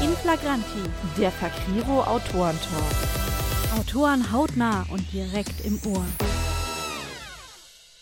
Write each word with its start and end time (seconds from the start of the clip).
In 0.00 0.16
Flagranti, 0.16 0.84
der 1.18 1.32
Fakriro 1.32 2.02
Autorentalk. 2.04 2.94
Autoren 3.76 4.30
hautnah 4.30 4.86
und 4.90 5.12
direkt 5.12 5.64
im 5.64 5.80
Ohr. 5.92 6.04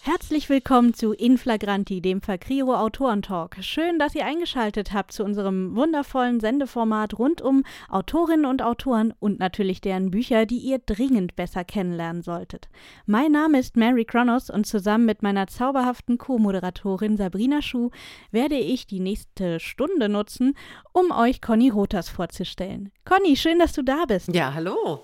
Herzlich 0.07 0.49
willkommen 0.49 0.95
zu 0.95 1.13
Inflagranti, 1.13 2.01
dem 2.01 2.21
Fakriro 2.21 2.77
Autorentalk. 2.77 3.57
Schön, 3.61 3.99
dass 3.99 4.15
ihr 4.15 4.25
eingeschaltet 4.25 4.93
habt 4.93 5.11
zu 5.11 5.25
unserem 5.25 5.75
wundervollen 5.75 6.39
Sendeformat 6.39 7.19
rund 7.19 7.43
um 7.43 7.65
Autorinnen 7.89 8.47
und 8.47 8.63
Autoren 8.63 9.13
und 9.19 9.41
natürlich 9.41 9.81
deren 9.81 10.13
Bücher, 10.13 10.47
die 10.47 10.59
ihr 10.59 10.79
dringend 10.79 11.35
besser 11.35 11.65
kennenlernen 11.65 12.23
solltet. 12.23 12.69
Mein 13.07 13.33
Name 13.33 13.59
ist 13.59 13.77
Mary 13.77 14.05
Kronos 14.05 14.49
und 14.49 14.65
zusammen 14.65 15.07
mit 15.07 15.25
meiner 15.25 15.49
zauberhaften 15.49 16.19
Co-Moderatorin 16.19 17.17
Sabrina 17.17 17.61
Schuh 17.61 17.91
werde 18.31 18.55
ich 18.59 18.87
die 18.87 19.01
nächste 19.01 19.59
Stunde 19.59 20.09
nutzen, 20.09 20.55
um 20.93 21.11
euch 21.11 21.43
Conny 21.43 21.69
Rotas 21.69 22.09
vorzustellen. 22.09 22.93
Conny, 23.05 23.35
schön, 23.35 23.59
dass 23.59 23.73
du 23.73 23.83
da 23.83 24.05
bist. 24.07 24.33
Ja, 24.33 24.55
hallo. 24.55 25.03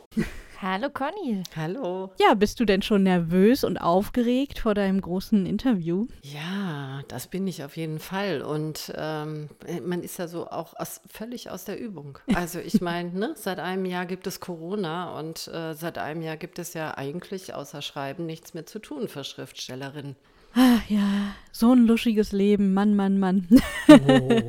Hallo 0.62 0.91
Conny. 0.91 1.43
Hallo. 1.57 2.12
Ja, 2.21 2.34
bist 2.34 2.61
du 2.61 2.65
denn 2.65 2.83
schon 2.83 3.02
nervös 3.02 3.65
und 3.65 3.79
aufgeregt 3.79 4.61
vor 4.61 4.75
deinem 4.75 5.01
großen 5.01 5.45
Interview? 5.45 6.07
Ja, 6.23 7.02
das 7.09 7.27
bin 7.27 7.48
ich 7.48 7.65
auf 7.65 7.77
jeden 7.77 7.98
Fall. 7.98 8.43
Und 8.43 8.93
ähm, 8.97 9.48
man 9.85 10.05
ist 10.05 10.21
ja 10.21 10.29
so 10.29 10.47
auch 10.47 10.75
aus, 10.77 11.01
völlig 11.11 11.51
aus 11.51 11.65
der 11.65 11.80
Übung. 11.80 12.21
Also 12.37 12.61
ich 12.61 12.80
meine, 12.80 13.11
ne, 13.11 13.35
seit 13.37 13.59
einem 13.59 13.85
Jahr 13.85 14.07
gibt 14.07 14.27
es 14.29 14.38
Corona 14.38 15.19
und 15.19 15.48
äh, 15.48 15.75
seit 15.75 15.98
einem 15.98 16.23
Jahr 16.23 16.37
gibt 16.37 16.61
es 16.61 16.74
ja 16.74 16.97
eigentlich 16.97 17.55
außer 17.55 17.83
Schreiben 17.83 18.24
nichts 18.27 18.55
mehr 18.55 18.65
zu 18.65 18.79
tun 18.79 19.09
für 19.09 19.24
Schriftstellerinnen. 19.24 20.15
Ach 20.55 20.91
ja, 20.91 21.34
so 21.51 21.73
ein 21.73 21.87
luschiges 21.87 22.33
Leben, 22.33 22.74
Mann, 22.74 22.95
Mann, 22.95 23.19
Mann. 23.19 23.47
Oh. 23.88 24.29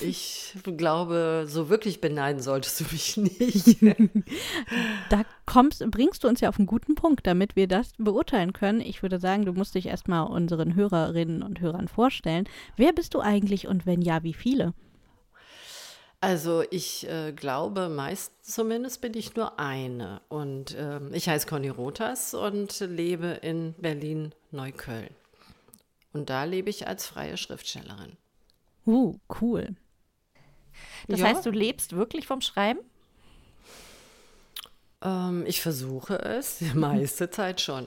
Ich 0.00 0.54
glaube, 0.76 1.44
so 1.48 1.68
wirklich 1.68 2.00
beneiden 2.00 2.40
solltest 2.40 2.80
du 2.80 2.84
mich 2.92 3.16
nicht. 3.16 3.82
da 5.10 5.22
kommst, 5.44 5.84
bringst 5.90 6.24
du 6.24 6.28
uns 6.28 6.40
ja 6.40 6.48
auf 6.48 6.58
einen 6.58 6.66
guten 6.66 6.94
Punkt, 6.94 7.26
damit 7.26 7.56
wir 7.56 7.66
das 7.66 7.92
beurteilen 7.98 8.52
können. 8.52 8.80
Ich 8.80 9.02
würde 9.02 9.18
sagen, 9.18 9.44
du 9.44 9.52
musst 9.52 9.74
dich 9.74 9.86
erstmal 9.86 10.26
unseren 10.26 10.74
Hörerinnen 10.74 11.42
und 11.42 11.60
Hörern 11.60 11.88
vorstellen. 11.88 12.48
Wer 12.76 12.92
bist 12.92 13.14
du 13.14 13.20
eigentlich 13.20 13.66
und 13.66 13.86
wenn 13.86 14.00
ja, 14.00 14.22
wie 14.22 14.34
viele? 14.34 14.72
Also 16.20 16.64
ich 16.70 17.08
äh, 17.08 17.32
glaube, 17.32 17.88
meistens 17.88 18.54
zumindest 18.54 19.00
bin 19.00 19.14
ich 19.14 19.36
nur 19.36 19.58
eine. 19.60 20.20
Und 20.28 20.74
äh, 20.74 21.00
ich 21.12 21.28
heiße 21.28 21.46
Conny 21.46 21.68
Rotas 21.68 22.34
und 22.34 22.80
lebe 22.80 23.38
in 23.42 23.74
Berlin-Neukölln. 23.78 25.14
Und 26.12 26.30
da 26.30 26.44
lebe 26.44 26.70
ich 26.70 26.88
als 26.88 27.06
freie 27.06 27.36
Schriftstellerin. 27.36 28.16
Uh, 28.84 29.16
cool. 29.40 29.76
Das 31.06 31.20
ja. 31.20 31.26
heißt, 31.26 31.46
du 31.46 31.50
lebst 31.50 31.94
wirklich 31.94 32.26
vom 32.26 32.40
Schreiben? 32.40 32.80
Ähm, 35.02 35.44
ich 35.46 35.60
versuche 35.60 36.18
es, 36.18 36.58
die 36.58 36.74
meiste 36.74 37.30
Zeit 37.30 37.60
schon. 37.60 37.86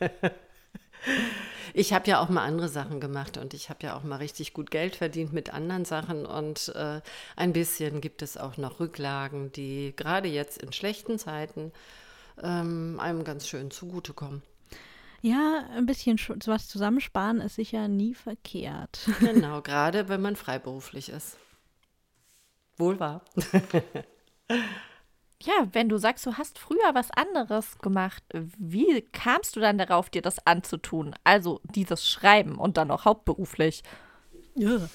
ich 1.74 1.92
habe 1.92 2.08
ja 2.08 2.20
auch 2.20 2.28
mal 2.28 2.44
andere 2.44 2.68
Sachen 2.68 3.00
gemacht 3.00 3.36
und 3.38 3.54
ich 3.54 3.70
habe 3.70 3.80
ja 3.82 3.96
auch 3.96 4.02
mal 4.02 4.16
richtig 4.16 4.52
gut 4.52 4.70
Geld 4.70 4.96
verdient 4.96 5.32
mit 5.32 5.52
anderen 5.52 5.84
Sachen 5.84 6.26
und 6.26 6.72
äh, 6.74 7.00
ein 7.36 7.52
bisschen 7.52 8.00
gibt 8.00 8.22
es 8.22 8.36
auch 8.36 8.56
noch 8.56 8.80
Rücklagen, 8.80 9.52
die 9.52 9.94
gerade 9.96 10.28
jetzt 10.28 10.62
in 10.62 10.72
schlechten 10.72 11.18
Zeiten 11.18 11.72
ähm, 12.42 12.98
einem 13.00 13.24
ganz 13.24 13.48
schön 13.48 13.70
zugutekommen. 13.70 14.42
Ja, 15.20 15.64
ein 15.76 15.86
bisschen 15.86 16.18
was 16.46 16.68
zusammensparen 16.68 17.40
ist 17.40 17.54
sicher 17.54 17.88
nie 17.88 18.14
verkehrt. 18.14 19.08
Genau, 19.20 19.62
gerade 19.62 20.08
wenn 20.08 20.20
man 20.20 20.34
freiberuflich 20.36 21.08
ist. 21.10 21.36
Wohl 22.76 22.98
wahr. 22.98 23.24
ja, 25.44 25.68
wenn 25.72 25.88
du 25.88 25.98
sagst, 25.98 26.24
du 26.26 26.34
hast 26.34 26.58
früher 26.58 26.94
was 26.94 27.10
anderes 27.10 27.78
gemacht, 27.78 28.22
wie 28.58 29.02
kamst 29.12 29.56
du 29.56 29.60
dann 29.60 29.78
darauf, 29.78 30.10
dir 30.10 30.22
das 30.22 30.46
anzutun? 30.46 31.14
Also 31.24 31.60
dieses 31.74 32.08
Schreiben 32.08 32.56
und 32.56 32.76
dann 32.76 32.90
auch 32.90 33.04
hauptberuflich. 33.04 33.82
Ja. 34.54 34.88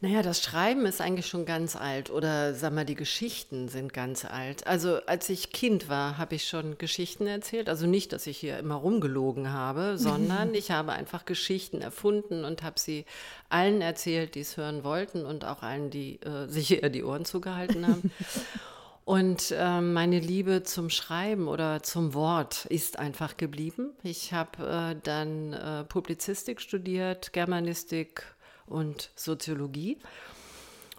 Naja, 0.00 0.22
das 0.22 0.44
Schreiben 0.44 0.86
ist 0.86 1.00
eigentlich 1.00 1.26
schon 1.26 1.44
ganz 1.44 1.74
alt 1.74 2.08
oder 2.10 2.54
sag 2.54 2.72
mal, 2.72 2.84
die 2.84 2.94
Geschichten 2.94 3.66
sind 3.66 3.92
ganz 3.92 4.24
alt. 4.24 4.64
Also 4.64 5.04
als 5.06 5.28
ich 5.28 5.50
Kind 5.50 5.88
war, 5.88 6.18
habe 6.18 6.36
ich 6.36 6.46
schon 6.46 6.78
Geschichten 6.78 7.26
erzählt. 7.26 7.68
Also 7.68 7.88
nicht, 7.88 8.12
dass 8.12 8.28
ich 8.28 8.38
hier 8.38 8.58
immer 8.58 8.76
rumgelogen 8.76 9.52
habe, 9.52 9.98
sondern 9.98 10.54
ich 10.54 10.70
habe 10.70 10.92
einfach 10.92 11.24
Geschichten 11.24 11.80
erfunden 11.80 12.44
und 12.44 12.62
habe 12.62 12.78
sie 12.78 13.06
allen 13.48 13.80
erzählt, 13.80 14.36
die 14.36 14.40
es 14.40 14.56
hören 14.56 14.84
wollten 14.84 15.26
und 15.26 15.44
auch 15.44 15.64
allen, 15.64 15.90
die 15.90 16.20
äh, 16.22 16.46
sich 16.46 16.80
eher 16.80 16.90
die 16.90 17.02
Ohren 17.02 17.24
zugehalten 17.24 17.84
haben. 17.84 18.12
Und 19.08 19.54
äh, 19.56 19.80
meine 19.80 20.20
Liebe 20.20 20.64
zum 20.64 20.90
Schreiben 20.90 21.48
oder 21.48 21.82
zum 21.82 22.12
Wort 22.12 22.66
ist 22.66 22.98
einfach 22.98 23.38
geblieben. 23.38 23.94
Ich 24.02 24.34
habe 24.34 24.92
äh, 24.92 25.00
dann 25.02 25.54
äh, 25.54 25.84
Publizistik 25.84 26.60
studiert, 26.60 27.32
Germanistik 27.32 28.22
und 28.66 29.10
Soziologie 29.14 29.96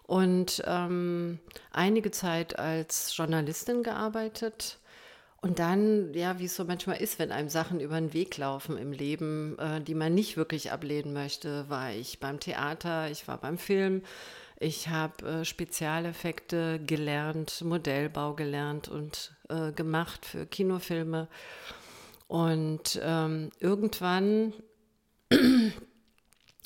und 0.07 0.63
ähm, 0.65 1.37
einige 1.71 2.09
Zeit 2.09 2.57
als 2.57 3.15
Journalistin 3.15 3.83
gearbeitet. 3.83 4.79
Und 5.41 5.59
dann, 5.59 6.11
ja, 6.15 6.39
wie 6.39 6.45
es 6.45 6.55
so 6.55 6.65
manchmal 6.65 6.99
ist, 6.99 7.19
wenn 7.19 7.31
einem 7.31 7.49
Sachen 7.49 7.79
über 7.79 8.01
den 8.01 8.13
Weg 8.13 8.35
laufen 8.37 8.75
im 8.79 8.91
Leben, 8.91 9.55
äh, 9.59 9.81
die 9.81 9.93
man 9.93 10.15
nicht 10.15 10.35
wirklich 10.35 10.71
ablehnen 10.71 11.13
möchte, 11.13 11.69
war 11.69 11.91
ich 11.91 12.19
beim 12.19 12.39
Theater, 12.39 13.11
ich 13.11 13.27
war 13.27 13.37
beim 13.37 13.59
Film, 13.59 14.01
ich 14.59 14.89
habe 14.89 15.25
äh, 15.25 15.45
Spezialeffekte 15.45 16.79
gelernt, 16.79 17.61
Modellbau 17.61 18.33
gelernt 18.33 18.87
und 18.87 19.33
äh, 19.49 19.71
gemacht 19.71 20.25
für 20.25 20.45
Kinofilme. 20.45 21.27
Und 22.27 22.99
ähm, 23.01 23.49
irgendwann 23.59 24.53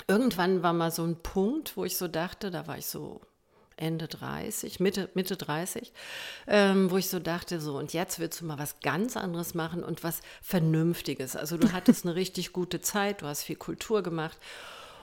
irgendwann 0.08 0.64
war 0.64 0.74
mal 0.74 0.92
so 0.92 1.04
ein 1.04 1.22
Punkt, 1.22 1.78
wo 1.78 1.86
ich 1.86 1.98
so 1.98 2.08
dachte, 2.08 2.52
da 2.52 2.68
war 2.68 2.78
ich 2.78 2.88
so 2.88 3.22
Ende 3.76 4.08
30, 4.08 4.80
Mitte, 4.80 5.10
Mitte 5.14 5.36
30, 5.36 5.94
ähm, 6.48 6.92
wo 6.92 6.98
ich 6.98 7.10
so 7.10 7.20
dachte, 7.20 7.60
so 7.60 7.78
und 7.78 7.94
jetzt 7.94 8.20
willst 8.20 8.42
du 8.42 8.46
mal 8.46 8.60
was 8.60 8.80
ganz 8.82 9.18
anderes 9.18 9.54
machen 9.54 9.84
und 9.84 10.04
was 10.04 10.22
Vernünftiges. 10.42 11.36
Also 11.36 11.58
du 11.58 11.72
hattest 11.72 12.06
eine 12.06 12.16
richtig 12.16 12.54
gute 12.54 12.82
Zeit, 12.82 13.22
du 13.22 13.28
hast 13.28 13.44
viel 13.44 13.56
Kultur 13.56 14.04
gemacht 14.04 14.38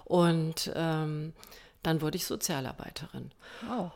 und 0.05 0.73
ähm, 0.75 1.33
dann 1.83 2.01
wurde 2.03 2.17
ich 2.17 2.27
Sozialarbeiterin. 2.27 3.31
Oh 3.71 3.91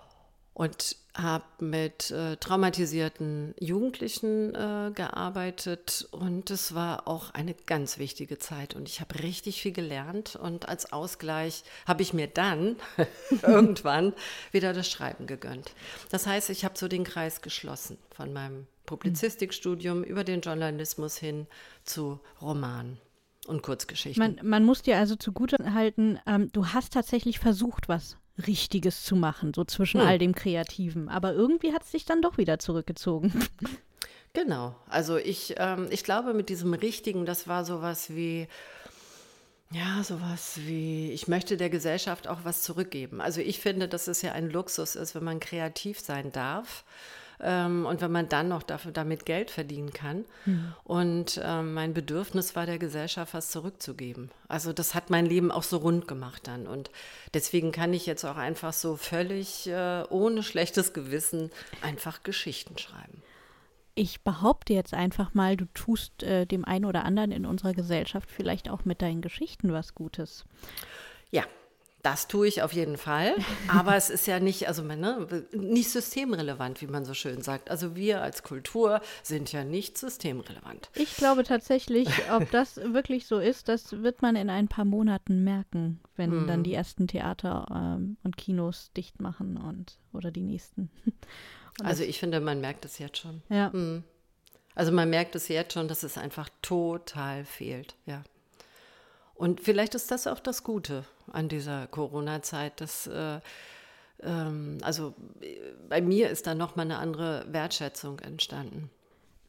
und 0.54 0.96
habe 1.16 1.44
mit 1.58 2.10
äh, 2.12 2.36
traumatisierten 2.36 3.54
Jugendlichen 3.58 4.54
äh, 4.54 4.92
gearbeitet 4.94 6.08
und 6.12 6.50
es 6.50 6.74
war 6.74 7.06
auch 7.06 7.30
eine 7.34 7.54
ganz 7.54 7.98
wichtige 7.98 8.38
Zeit 8.38 8.74
und 8.74 8.88
ich 8.88 9.00
habe 9.00 9.22
richtig 9.22 9.60
viel 9.60 9.72
gelernt 9.72 10.36
und 10.36 10.68
als 10.68 10.92
Ausgleich 10.92 11.64
habe 11.86 12.02
ich 12.02 12.14
mir 12.14 12.28
dann 12.28 12.76
irgendwann 13.42 14.12
wieder 14.52 14.72
das 14.72 14.88
Schreiben 14.88 15.26
gegönnt. 15.26 15.72
Das 16.10 16.26
heißt, 16.26 16.50
ich 16.50 16.64
habe 16.64 16.78
so 16.78 16.88
den 16.88 17.04
Kreis 17.04 17.42
geschlossen 17.42 17.98
von 18.14 18.32
meinem 18.32 18.66
Publizistikstudium 18.86 20.04
über 20.04 20.22
den 20.22 20.40
Journalismus 20.40 21.16
hin 21.16 21.46
zu 21.84 22.20
Romanen 22.40 22.98
und 23.46 23.62
Kurzgeschichten. 23.62 24.20
Man, 24.22 24.48
man 24.48 24.64
muss 24.64 24.82
dir 24.82 24.98
also 24.98 25.16
zugute 25.16 25.56
halten, 25.74 26.18
ähm, 26.26 26.50
du 26.52 26.68
hast 26.68 26.92
tatsächlich 26.92 27.38
versucht, 27.38 27.88
was 27.88 28.16
Richtiges 28.46 29.04
zu 29.04 29.16
machen, 29.16 29.52
so 29.54 29.64
zwischen 29.64 30.00
hm. 30.00 30.06
all 30.06 30.18
dem 30.18 30.34
Kreativen. 30.34 31.08
Aber 31.08 31.32
irgendwie 31.34 31.72
hat 31.72 31.82
es 31.82 31.92
sich 31.92 32.04
dann 32.04 32.22
doch 32.22 32.38
wieder 32.38 32.58
zurückgezogen. 32.58 33.32
Genau. 34.36 34.74
Also 34.88 35.16
ich, 35.16 35.54
ähm, 35.58 35.86
ich 35.90 36.02
glaube, 36.02 36.34
mit 36.34 36.48
diesem 36.48 36.74
Richtigen, 36.74 37.24
das 37.24 37.46
war 37.46 37.64
sowas 37.64 38.10
wie, 38.10 38.48
ja, 39.70 40.02
sowas 40.02 40.58
wie, 40.62 41.12
ich 41.12 41.28
möchte 41.28 41.56
der 41.56 41.70
Gesellschaft 41.70 42.26
auch 42.26 42.40
was 42.42 42.62
zurückgeben. 42.62 43.20
Also 43.20 43.40
ich 43.40 43.60
finde, 43.60 43.86
dass 43.86 44.08
es 44.08 44.22
ja 44.22 44.32
ein 44.32 44.50
Luxus 44.50 44.96
ist, 44.96 45.14
wenn 45.14 45.22
man 45.22 45.38
kreativ 45.38 46.00
sein 46.00 46.32
darf 46.32 46.84
ähm, 47.40 47.86
und 47.86 48.00
wenn 48.00 48.12
man 48.12 48.28
dann 48.28 48.48
noch 48.48 48.62
dafür, 48.62 48.92
damit 48.92 49.26
Geld 49.26 49.50
verdienen 49.50 49.92
kann. 49.92 50.24
Mhm. 50.44 50.74
Und 50.84 51.40
ähm, 51.42 51.74
mein 51.74 51.94
Bedürfnis 51.94 52.56
war 52.56 52.66
der 52.66 52.78
Gesellschaft 52.78 53.34
was 53.34 53.50
zurückzugeben. 53.50 54.30
Also 54.48 54.72
das 54.72 54.94
hat 54.94 55.10
mein 55.10 55.26
Leben 55.26 55.50
auch 55.50 55.62
so 55.62 55.78
rund 55.78 56.08
gemacht 56.08 56.46
dann. 56.46 56.66
Und 56.66 56.90
deswegen 57.32 57.72
kann 57.72 57.92
ich 57.92 58.06
jetzt 58.06 58.24
auch 58.24 58.36
einfach 58.36 58.72
so 58.72 58.96
völlig 58.96 59.66
äh, 59.66 60.04
ohne 60.10 60.42
schlechtes 60.42 60.92
Gewissen 60.92 61.50
einfach 61.82 62.22
Geschichten 62.22 62.78
schreiben. 62.78 63.22
Ich 63.96 64.22
behaupte 64.22 64.74
jetzt 64.74 64.92
einfach 64.92 65.34
mal, 65.34 65.56
du 65.56 65.66
tust 65.72 66.24
äh, 66.24 66.46
dem 66.46 66.64
einen 66.64 66.84
oder 66.84 67.04
anderen 67.04 67.30
in 67.30 67.46
unserer 67.46 67.74
Gesellschaft 67.74 68.28
vielleicht 68.30 68.68
auch 68.68 68.84
mit 68.84 69.02
deinen 69.02 69.22
Geschichten 69.22 69.72
was 69.72 69.94
Gutes. 69.94 70.44
Ja, 71.30 71.44
Das 72.04 72.28
tue 72.28 72.46
ich 72.46 72.60
auf 72.60 72.74
jeden 72.74 72.98
Fall. 72.98 73.34
Aber 73.66 73.96
es 73.96 74.10
ist 74.10 74.26
ja 74.26 74.38
nicht, 74.38 74.68
also 74.68 74.82
ne, 74.82 75.26
nicht 75.52 75.88
systemrelevant, 75.88 76.82
wie 76.82 76.86
man 76.86 77.06
so 77.06 77.14
schön 77.14 77.40
sagt. 77.40 77.70
Also 77.70 77.96
wir 77.96 78.20
als 78.20 78.42
Kultur 78.42 79.00
sind 79.22 79.50
ja 79.52 79.64
nicht 79.64 79.96
systemrelevant. 79.96 80.90
Ich 80.94 81.16
glaube 81.16 81.44
tatsächlich, 81.44 82.08
ob 82.30 82.50
das 82.50 82.76
wirklich 82.76 83.26
so 83.26 83.38
ist, 83.38 83.68
das 83.70 84.02
wird 84.02 84.20
man 84.20 84.36
in 84.36 84.50
ein 84.50 84.68
paar 84.68 84.84
Monaten 84.84 85.44
merken, 85.44 85.98
wenn 86.14 86.30
hm. 86.30 86.46
dann 86.46 86.62
die 86.62 86.74
ersten 86.74 87.08
Theater 87.08 87.66
ähm, 87.74 88.18
und 88.22 88.36
Kinos 88.36 88.90
dicht 88.94 89.22
machen 89.22 89.56
und 89.56 89.98
oder 90.12 90.30
die 90.30 90.42
nächsten. 90.42 90.90
Und 91.80 91.86
also 91.86 92.04
ich 92.04 92.20
finde, 92.20 92.38
man 92.38 92.60
merkt 92.60 92.84
es 92.84 93.00
jetzt 93.00 93.18
schon. 93.18 93.42
Ja. 93.48 93.72
Hm. 93.72 94.04
Also 94.76 94.92
man 94.92 95.10
merkt 95.10 95.34
es 95.34 95.48
jetzt 95.48 95.72
schon, 95.72 95.88
dass 95.88 96.04
es 96.04 96.16
einfach 96.16 96.48
total 96.62 97.44
fehlt, 97.44 97.96
ja. 98.06 98.22
Und 99.34 99.60
vielleicht 99.60 99.94
ist 99.94 100.10
das 100.10 100.26
auch 100.26 100.40
das 100.40 100.62
Gute 100.62 101.04
an 101.32 101.48
dieser 101.48 101.86
Corona-Zeit, 101.88 102.80
dass 102.80 103.06
äh, 103.06 103.40
ähm, 104.22 104.78
also 104.82 105.14
bei 105.88 106.00
mir 106.00 106.30
ist 106.30 106.46
da 106.46 106.54
nochmal 106.54 106.86
eine 106.86 106.98
andere 106.98 107.44
Wertschätzung 107.50 108.20
entstanden. 108.20 108.90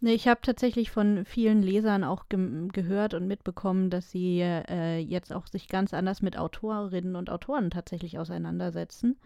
Nee, 0.02 0.14
ich 0.14 0.28
habe 0.28 0.42
tatsächlich 0.44 0.92
von 0.92 1.26
vielen 1.26 1.64
Lesern 1.64 2.04
auch 2.04 2.28
ge 2.30 2.68
gehört 2.72 3.14
und 3.14 3.28
mitbekommen, 3.28 3.90
dass 3.90 4.12
sie 4.12 4.42
äh, 4.42 5.00
jetzt 5.00 5.32
auch 5.34 5.48
sich 5.48 5.68
ganz 5.68 5.94
anders 5.94 6.22
mit 6.22 6.38
Autorinnen 6.38 7.16
und 7.16 7.30
Autoren 7.30 7.72
tatsächlich 7.72 8.20
auseinandersetzen. 8.20 9.18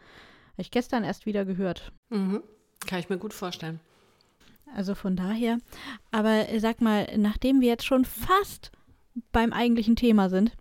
Habe 0.53 0.61
ich 0.61 0.71
gestern 0.71 1.03
erst 1.03 1.25
wieder 1.25 1.43
gehört. 1.43 1.91
Mhm. 2.09 2.43
Kann 2.85 2.99
ich 2.99 3.09
mir 3.09 3.17
gut 3.17 3.33
vorstellen. 3.33 3.79
Also 4.75 4.93
von 4.93 5.15
daher. 5.15 5.57
Aber 6.11 6.45
sag 6.59 6.79
mal, 6.81 7.07
nachdem 7.17 7.61
wir 7.61 7.67
jetzt 7.67 7.85
schon 7.85 8.05
fast 8.05 8.71
beim 9.31 9.53
eigentlichen 9.53 9.95
Thema 9.95 10.29
sind, 10.29 10.51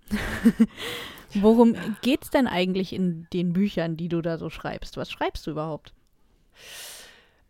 worum 1.34 1.76
geht 2.02 2.24
es 2.24 2.30
denn 2.30 2.46
eigentlich 2.46 2.92
in 2.92 3.26
den 3.32 3.52
Büchern, 3.52 3.96
die 3.96 4.08
du 4.08 4.22
da 4.22 4.38
so 4.38 4.50
schreibst? 4.50 4.96
Was 4.96 5.10
schreibst 5.10 5.46
du 5.46 5.52
überhaupt? 5.52 5.92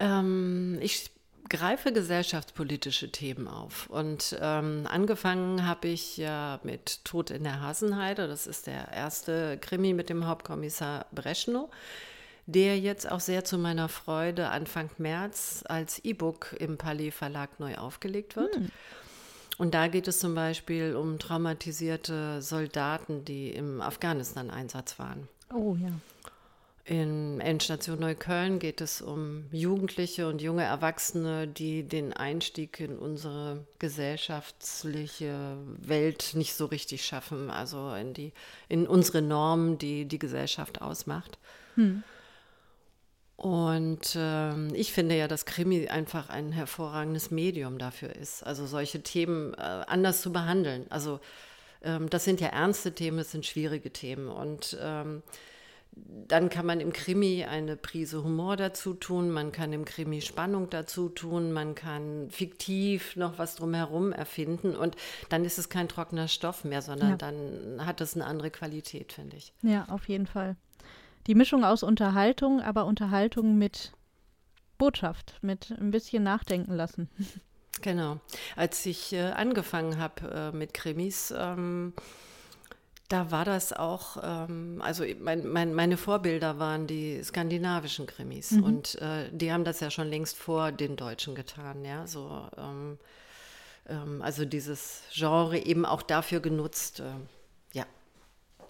Ähm, 0.00 0.78
ich 0.80 1.10
greife 1.48 1.92
gesellschaftspolitische 1.92 3.10
Themen 3.10 3.48
auf. 3.48 3.88
Und 3.88 4.36
ähm, 4.40 4.86
angefangen 4.88 5.66
habe 5.66 5.88
ich 5.88 6.16
ja 6.16 6.60
mit 6.62 7.04
Tod 7.04 7.30
in 7.30 7.44
der 7.44 7.60
Hasenheide. 7.60 8.28
Das 8.28 8.46
ist 8.46 8.66
der 8.66 8.92
erste 8.92 9.58
Krimi 9.58 9.94
mit 9.94 10.08
dem 10.08 10.26
Hauptkommissar 10.26 11.06
Breschnow, 11.12 11.70
der 12.46 12.78
jetzt 12.78 13.10
auch 13.10 13.20
sehr 13.20 13.44
zu 13.44 13.58
meiner 13.58 13.88
Freude 13.88 14.48
Anfang 14.50 14.90
März 14.98 15.64
als 15.66 16.04
E-Book 16.04 16.54
im 16.58 16.76
Palais 16.76 17.10
Verlag 17.10 17.58
neu 17.58 17.76
aufgelegt 17.76 18.36
wird. 18.36 18.54
Hm. 18.54 18.70
Und 19.58 19.74
da 19.74 19.88
geht 19.88 20.06
es 20.06 20.20
zum 20.20 20.34
Beispiel 20.34 20.94
um 20.94 21.18
traumatisierte 21.18 22.40
Soldaten, 22.40 23.24
die 23.24 23.50
im 23.50 23.80
Afghanistan-Einsatz 23.80 24.98
waren. 24.98 25.28
Oh 25.52 25.76
ja. 25.80 25.90
In 26.84 27.40
Endstation 27.40 28.00
Neukölln 28.00 28.60
geht 28.60 28.80
es 28.80 29.02
um 29.02 29.44
Jugendliche 29.52 30.26
und 30.26 30.40
junge 30.40 30.62
Erwachsene, 30.62 31.46
die 31.46 31.82
den 31.82 32.14
Einstieg 32.14 32.80
in 32.80 32.96
unsere 32.96 33.66
gesellschaftliche 33.78 35.58
Welt 35.82 36.30
nicht 36.32 36.54
so 36.54 36.64
richtig 36.64 37.04
schaffen, 37.04 37.50
also 37.50 37.92
in, 37.92 38.14
die, 38.14 38.32
in 38.70 38.86
unsere 38.86 39.20
Normen, 39.20 39.76
die 39.76 40.06
die 40.06 40.18
Gesellschaft 40.18 40.80
ausmacht. 40.80 41.36
Hm. 41.74 42.04
Und 43.38 44.16
ähm, 44.16 44.70
ich 44.74 44.92
finde 44.92 45.16
ja, 45.16 45.28
dass 45.28 45.46
Krimi 45.46 45.86
einfach 45.86 46.28
ein 46.28 46.50
hervorragendes 46.50 47.30
Medium 47.30 47.78
dafür 47.78 48.16
ist, 48.16 48.42
also 48.42 48.66
solche 48.66 49.00
Themen 49.04 49.54
äh, 49.54 49.58
anders 49.58 50.22
zu 50.22 50.32
behandeln. 50.32 50.86
Also 50.90 51.20
ähm, 51.84 52.10
das 52.10 52.24
sind 52.24 52.40
ja 52.40 52.48
ernste 52.48 52.96
Themen, 52.96 53.20
es 53.20 53.30
sind 53.30 53.46
schwierige 53.46 53.92
Themen. 53.92 54.26
Und 54.26 54.76
ähm, 54.82 55.22
dann 56.26 56.48
kann 56.48 56.66
man 56.66 56.80
im 56.80 56.92
Krimi 56.92 57.44
eine 57.44 57.76
Prise 57.76 58.24
Humor 58.24 58.56
dazu 58.56 58.94
tun, 58.94 59.30
man 59.30 59.52
kann 59.52 59.72
im 59.72 59.84
Krimi 59.84 60.20
Spannung 60.20 60.68
dazu 60.68 61.08
tun, 61.08 61.52
man 61.52 61.76
kann 61.76 62.30
fiktiv 62.32 63.14
noch 63.14 63.38
was 63.38 63.54
drumherum 63.54 64.10
erfinden 64.10 64.74
und 64.74 64.96
dann 65.28 65.44
ist 65.44 65.58
es 65.58 65.68
kein 65.68 65.88
trockener 65.88 66.26
Stoff 66.26 66.64
mehr, 66.64 66.82
sondern 66.82 67.10
ja. 67.10 67.16
dann 67.16 67.86
hat 67.86 68.00
es 68.00 68.16
eine 68.16 68.26
andere 68.26 68.50
Qualität, 68.50 69.12
finde 69.12 69.36
ich. 69.36 69.52
Ja, 69.62 69.86
auf 69.90 70.08
jeden 70.08 70.26
Fall 70.26 70.56
die 71.28 71.34
Mischung 71.34 71.62
aus 71.62 71.82
Unterhaltung, 71.82 72.60
aber 72.60 72.86
Unterhaltung 72.86 73.56
mit 73.58 73.92
Botschaft, 74.78 75.34
mit 75.42 75.70
ein 75.70 75.90
bisschen 75.90 76.22
nachdenken 76.24 76.74
lassen. 76.74 77.08
Genau. 77.80 78.18
Als 78.56 78.84
ich 78.86 79.12
äh, 79.12 79.20
angefangen 79.20 79.98
habe 79.98 80.50
äh, 80.52 80.56
mit 80.56 80.74
Krimis, 80.74 81.32
ähm, 81.36 81.92
da 83.08 83.30
war 83.30 83.44
das 83.44 83.72
auch, 83.72 84.16
ähm, 84.20 84.82
also 84.82 85.04
mein, 85.20 85.46
mein, 85.46 85.72
meine 85.74 85.96
Vorbilder 85.96 86.58
waren 86.58 86.88
die 86.88 87.22
skandinavischen 87.22 88.06
Krimis 88.08 88.50
mhm. 88.50 88.64
und 88.64 88.94
äh, 88.96 89.30
die 89.30 89.52
haben 89.52 89.62
das 89.62 89.78
ja 89.78 89.92
schon 89.92 90.08
längst 90.08 90.36
vor 90.36 90.72
den 90.72 90.96
Deutschen 90.96 91.36
getan, 91.36 91.84
ja, 91.84 92.08
so, 92.08 92.48
ähm, 92.56 92.98
ähm 93.86 94.22
also 94.22 94.44
dieses 94.44 95.02
Genre 95.12 95.58
eben 95.58 95.86
auch 95.86 96.02
dafür 96.02 96.40
genutzt, 96.40 96.98
äh, 96.98 97.04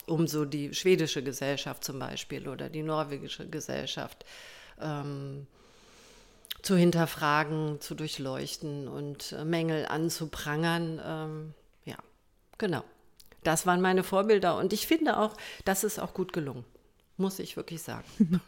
um 0.08 0.26
so 0.26 0.44
die 0.44 0.75
schwedische 0.75 1.22
Gesellschaft 1.22 1.84
zum 1.84 1.99
Beispiel 1.99 2.49
oder 2.49 2.69
die 2.69 2.82
norwegische 2.82 3.49
Gesellschaft 3.49 4.25
ähm, 4.81 5.46
zu 6.62 6.76
hinterfragen, 6.76 7.81
zu 7.81 7.94
durchleuchten 7.94 8.88
und 8.88 9.32
äh, 9.32 9.44
Mängel 9.44 9.87
anzuprangern. 9.87 11.00
Ähm, 11.05 11.55
ja, 11.84 11.96
genau. 12.58 12.84
Das 13.44 13.66
waren 13.66 13.81
meine 13.81 14.02
Vorbilder 14.02 14.56
und 14.56 14.72
ich 14.72 14.87
finde 14.87 15.19
auch, 15.19 15.37
das 15.64 15.84
ist 15.84 15.99
auch 16.00 16.12
gut 16.12 16.32
gelungen, 16.32 16.64
muss 17.16 17.38
ich 17.38 17.56
wirklich 17.56 17.82
sagen. 17.82 18.06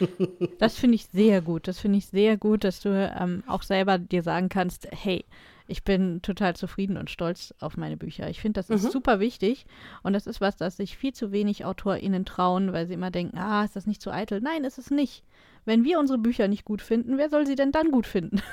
Das 0.58 0.76
finde 0.76 0.96
ich 0.96 1.06
sehr 1.06 1.40
gut. 1.40 1.68
Das 1.68 1.78
finde 1.78 1.98
ich 1.98 2.06
sehr 2.06 2.36
gut, 2.36 2.64
dass 2.64 2.80
du 2.80 2.88
ähm, 2.88 3.42
auch 3.46 3.62
selber 3.62 3.98
dir 3.98 4.22
sagen 4.22 4.48
kannst, 4.48 4.88
hey, 4.90 5.24
ich 5.68 5.84
bin 5.84 6.22
total 6.22 6.56
zufrieden 6.56 6.96
und 6.96 7.10
stolz 7.10 7.54
auf 7.60 7.76
meine 7.76 7.98
Bücher. 7.98 8.28
Ich 8.28 8.40
finde, 8.40 8.58
das 8.58 8.70
ist 8.70 8.84
mhm. 8.84 8.90
super 8.90 9.20
wichtig 9.20 9.66
und 10.02 10.14
das 10.14 10.26
ist 10.26 10.40
was, 10.40 10.56
das 10.56 10.78
sich 10.78 10.96
viel 10.96 11.12
zu 11.12 11.30
wenig 11.30 11.66
AutorInnen 11.66 12.24
trauen, 12.24 12.72
weil 12.72 12.86
sie 12.86 12.94
immer 12.94 13.10
denken, 13.10 13.36
ah, 13.38 13.64
ist 13.64 13.76
das 13.76 13.86
nicht 13.86 14.00
zu 14.00 14.10
eitel? 14.10 14.40
Nein, 14.40 14.64
ist 14.64 14.78
es 14.78 14.90
nicht. 14.90 15.22
Wenn 15.66 15.84
wir 15.84 15.98
unsere 15.98 16.18
Bücher 16.18 16.48
nicht 16.48 16.64
gut 16.64 16.80
finden, 16.80 17.18
wer 17.18 17.28
soll 17.28 17.46
sie 17.46 17.54
denn 17.54 17.70
dann 17.70 17.92
gut 17.92 18.06
finden? 18.06 18.42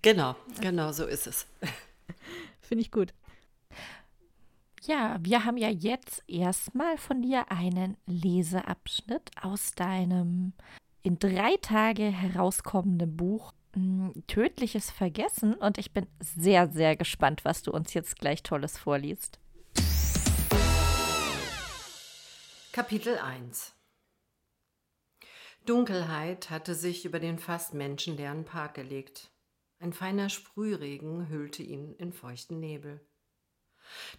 Genau, 0.00 0.36
genau 0.60 0.92
so 0.92 1.06
ist 1.06 1.26
es. 1.26 1.48
Finde 2.60 2.82
ich 2.82 2.92
gut. 2.92 3.12
Ja, 4.84 5.16
wir 5.20 5.44
haben 5.44 5.56
ja 5.56 5.70
jetzt 5.70 6.22
erstmal 6.28 6.96
von 6.98 7.20
dir 7.20 7.50
einen 7.50 7.96
Leseabschnitt 8.06 9.32
aus 9.42 9.72
deinem 9.72 10.52
in 11.02 11.18
drei 11.18 11.56
Tage 11.60 12.04
herauskommenden 12.04 13.16
Buch 13.16 13.52
Tödliches 14.26 14.90
Vergessen 14.90 15.54
und 15.54 15.78
ich 15.78 15.92
bin 15.92 16.06
sehr, 16.20 16.68
sehr 16.68 16.96
gespannt, 16.96 17.44
was 17.44 17.62
du 17.62 17.70
uns 17.70 17.94
jetzt 17.94 18.18
gleich 18.18 18.42
Tolles 18.42 18.78
vorliest. 18.78 19.38
Kapitel 22.72 23.18
1 23.18 23.74
Dunkelheit 25.66 26.50
hatte 26.50 26.74
sich 26.74 27.04
über 27.04 27.20
den 27.20 27.38
fast 27.38 27.74
menschenleeren 27.74 28.44
Park 28.44 28.74
gelegt. 28.74 29.30
Ein 29.80 29.92
feiner 29.92 30.28
Sprühregen 30.28 31.28
hüllte 31.28 31.62
ihn 31.62 31.94
in 31.96 32.12
feuchten 32.12 32.58
Nebel. 32.58 33.00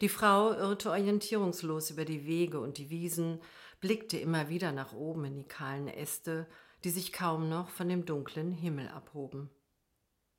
Die 0.01 0.10
Frau 0.10 0.51
irrte 0.53 0.89
orientierungslos 0.89 1.91
über 1.91 2.05
die 2.05 2.25
Wege 2.25 2.60
und 2.60 2.77
die 2.77 2.89
Wiesen, 2.89 3.41
blickte 3.79 4.17
immer 4.17 4.50
wieder 4.50 4.72
nach 4.72 4.93
oben 4.93 5.25
in 5.25 5.36
die 5.36 5.48
kahlen 5.48 5.88
Äste 5.88 6.48
die 6.83 6.89
sich 6.89 7.12
kaum 7.12 7.50
noch 7.50 7.69
von 7.69 7.89
dem 7.89 8.05
dunklen 8.05 8.51
Himmel 8.51 8.88
abhoben. 8.89 9.50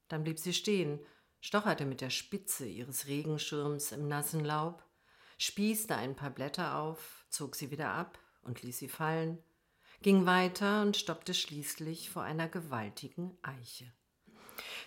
Dann 0.09 0.25
blieb 0.25 0.38
sie 0.38 0.54
stehen, 0.54 1.00
stocherte 1.40 1.87
mit 1.87 2.00
der 2.00 2.11
Spitze 2.11 2.66
ihres 2.66 3.06
Regenschirms 3.06 3.92
im 3.92 4.09
nassen 4.09 4.44
Laub, 4.44 4.85
spießte 5.38 5.97
ein 5.97 6.16
paar 6.16 6.30
Blätter 6.30 6.76
auf, 6.76 7.25
zog 7.30 7.56
sie 7.56 7.70
wieder 7.70 7.90
ab 7.90 8.18
und 8.42 8.62
ließ 8.62 8.78
sie 8.78 8.88
fallen, 8.88 9.42
ging 10.02 10.26
weiter 10.26 10.82
und 10.82 10.97
stoppte 10.97 11.35
schließlich 11.35 12.11
vor 12.11 12.23
einer 12.23 12.49
gewaltigen 12.49 13.38
Eiche. 13.42 13.92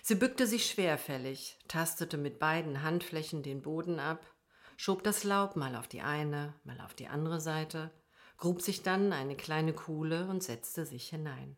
Sie 0.02 0.14
bückte 0.14 0.46
sich 0.46 0.66
schwerfällig, 0.66 1.58
tastete 1.68 2.18
mit 2.18 2.38
beiden 2.38 2.82
Handflächen 2.82 3.42
den 3.42 3.62
Boden 3.62 3.98
ab, 3.98 4.24
schob 4.76 5.02
das 5.02 5.24
Laub 5.24 5.56
mal 5.56 5.76
auf 5.76 5.88
die 5.88 6.02
eine, 6.02 6.54
mal 6.64 6.80
auf 6.80 6.94
die 6.94 7.08
andere 7.08 7.40
Seite, 7.40 7.90
grub 8.36 8.62
sich 8.62 8.82
dann 8.82 9.12
eine 9.12 9.36
kleine 9.36 9.72
Kuhle 9.72 10.26
und 10.28 10.42
setzte 10.42 10.86
sich 10.86 11.08
hinein. 11.08 11.56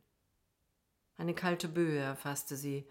Eine 1.16 1.35
kalte 1.35 1.68
Böe 1.68 1.99
erfasste 1.99 2.56
sie, 2.56 2.87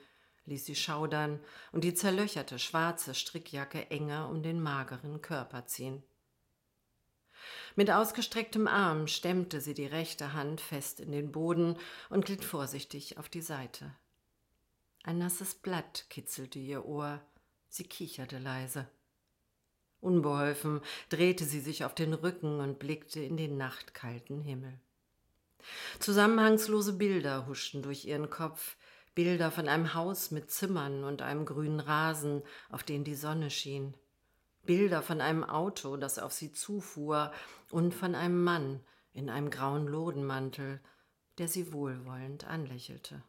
ließ 0.46 0.66
sie 0.66 0.76
schaudern 0.76 1.40
und 1.72 1.84
die 1.84 1.94
zerlöcherte 1.94 2.60
schwarze 2.60 3.14
Strickjacke 3.14 3.90
enger 3.92 4.30
um 4.30 4.44
den 4.44 4.62
mageren 4.62 5.22
Körper 5.22 5.66
ziehen. 5.66 6.04
Mit 7.76 7.92
ausgestrecktem 7.92 8.68
Arm 8.68 9.08
stemmte 9.08 9.62
sie 9.62 9.74
die 9.74 9.86
rechte 9.86 10.34
Hand 10.34 10.62
fest 10.62 11.00
in 11.00 11.12
den 11.12 11.32
Boden 11.32 11.78
und 12.10 12.26
glitt 12.26 12.44
vorsichtig 12.44 13.18
auf 13.18 13.30
die 13.30 13.42
Seite. 13.42 13.94
Ein 15.04 15.20
nasses 15.20 15.54
Blatt 15.54 16.06
kitzelte 16.10 16.58
ihr 16.58 16.86
Ohr, 16.86 17.22
sie 17.70 17.84
kicherte 17.84 18.40
leise. 18.40 18.88
Unbeholfen 20.06 20.82
drehte 21.10 21.44
sie 21.46 21.60
sich 21.60 21.84
auf 21.84 21.96
den 21.96 22.14
Rücken 22.14 22.60
und 22.60 22.80
blickte 22.80 23.20
in 23.20 23.36
den 23.36 23.58
nachtkalten 23.58 24.40
Himmel. 24.42 24.80
Zusammenhangslose 26.00 26.94
Bilder 26.94 27.48
huschten 27.48 27.82
durch 27.82 28.06
ihren 28.06 28.30
Kopf, 28.30 28.78
Bilder 29.16 29.50
von 29.50 29.68
einem 29.68 29.94
Haus 29.94 30.30
mit 30.30 30.52
Zimmern 30.52 31.04
und 31.04 31.22
einem 31.22 31.46
grünen 31.46 31.80
Rasen, 31.80 32.44
auf 32.70 32.84
den 32.84 33.04
die 33.04 33.16
Sonne 33.16 33.50
schien. 33.50 33.96
Bilder 34.64 35.02
von 35.02 35.22
einem 35.22 35.44
Auto, 35.44 35.98
das 35.98 36.20
auf 36.20 36.34
sie 36.34 36.52
zufuhr, 36.52 37.32
und 37.72 37.94
von 37.94 38.14
einem 38.14 38.44
Mann 38.44 38.82
in 39.14 39.30
einem 39.30 39.50
grauen 39.50 39.88
Lodenmantel, 39.88 40.82
der 41.38 41.48
sie 41.48 41.74
wohlwollend 41.74 42.46
anlächelte. 42.46 43.24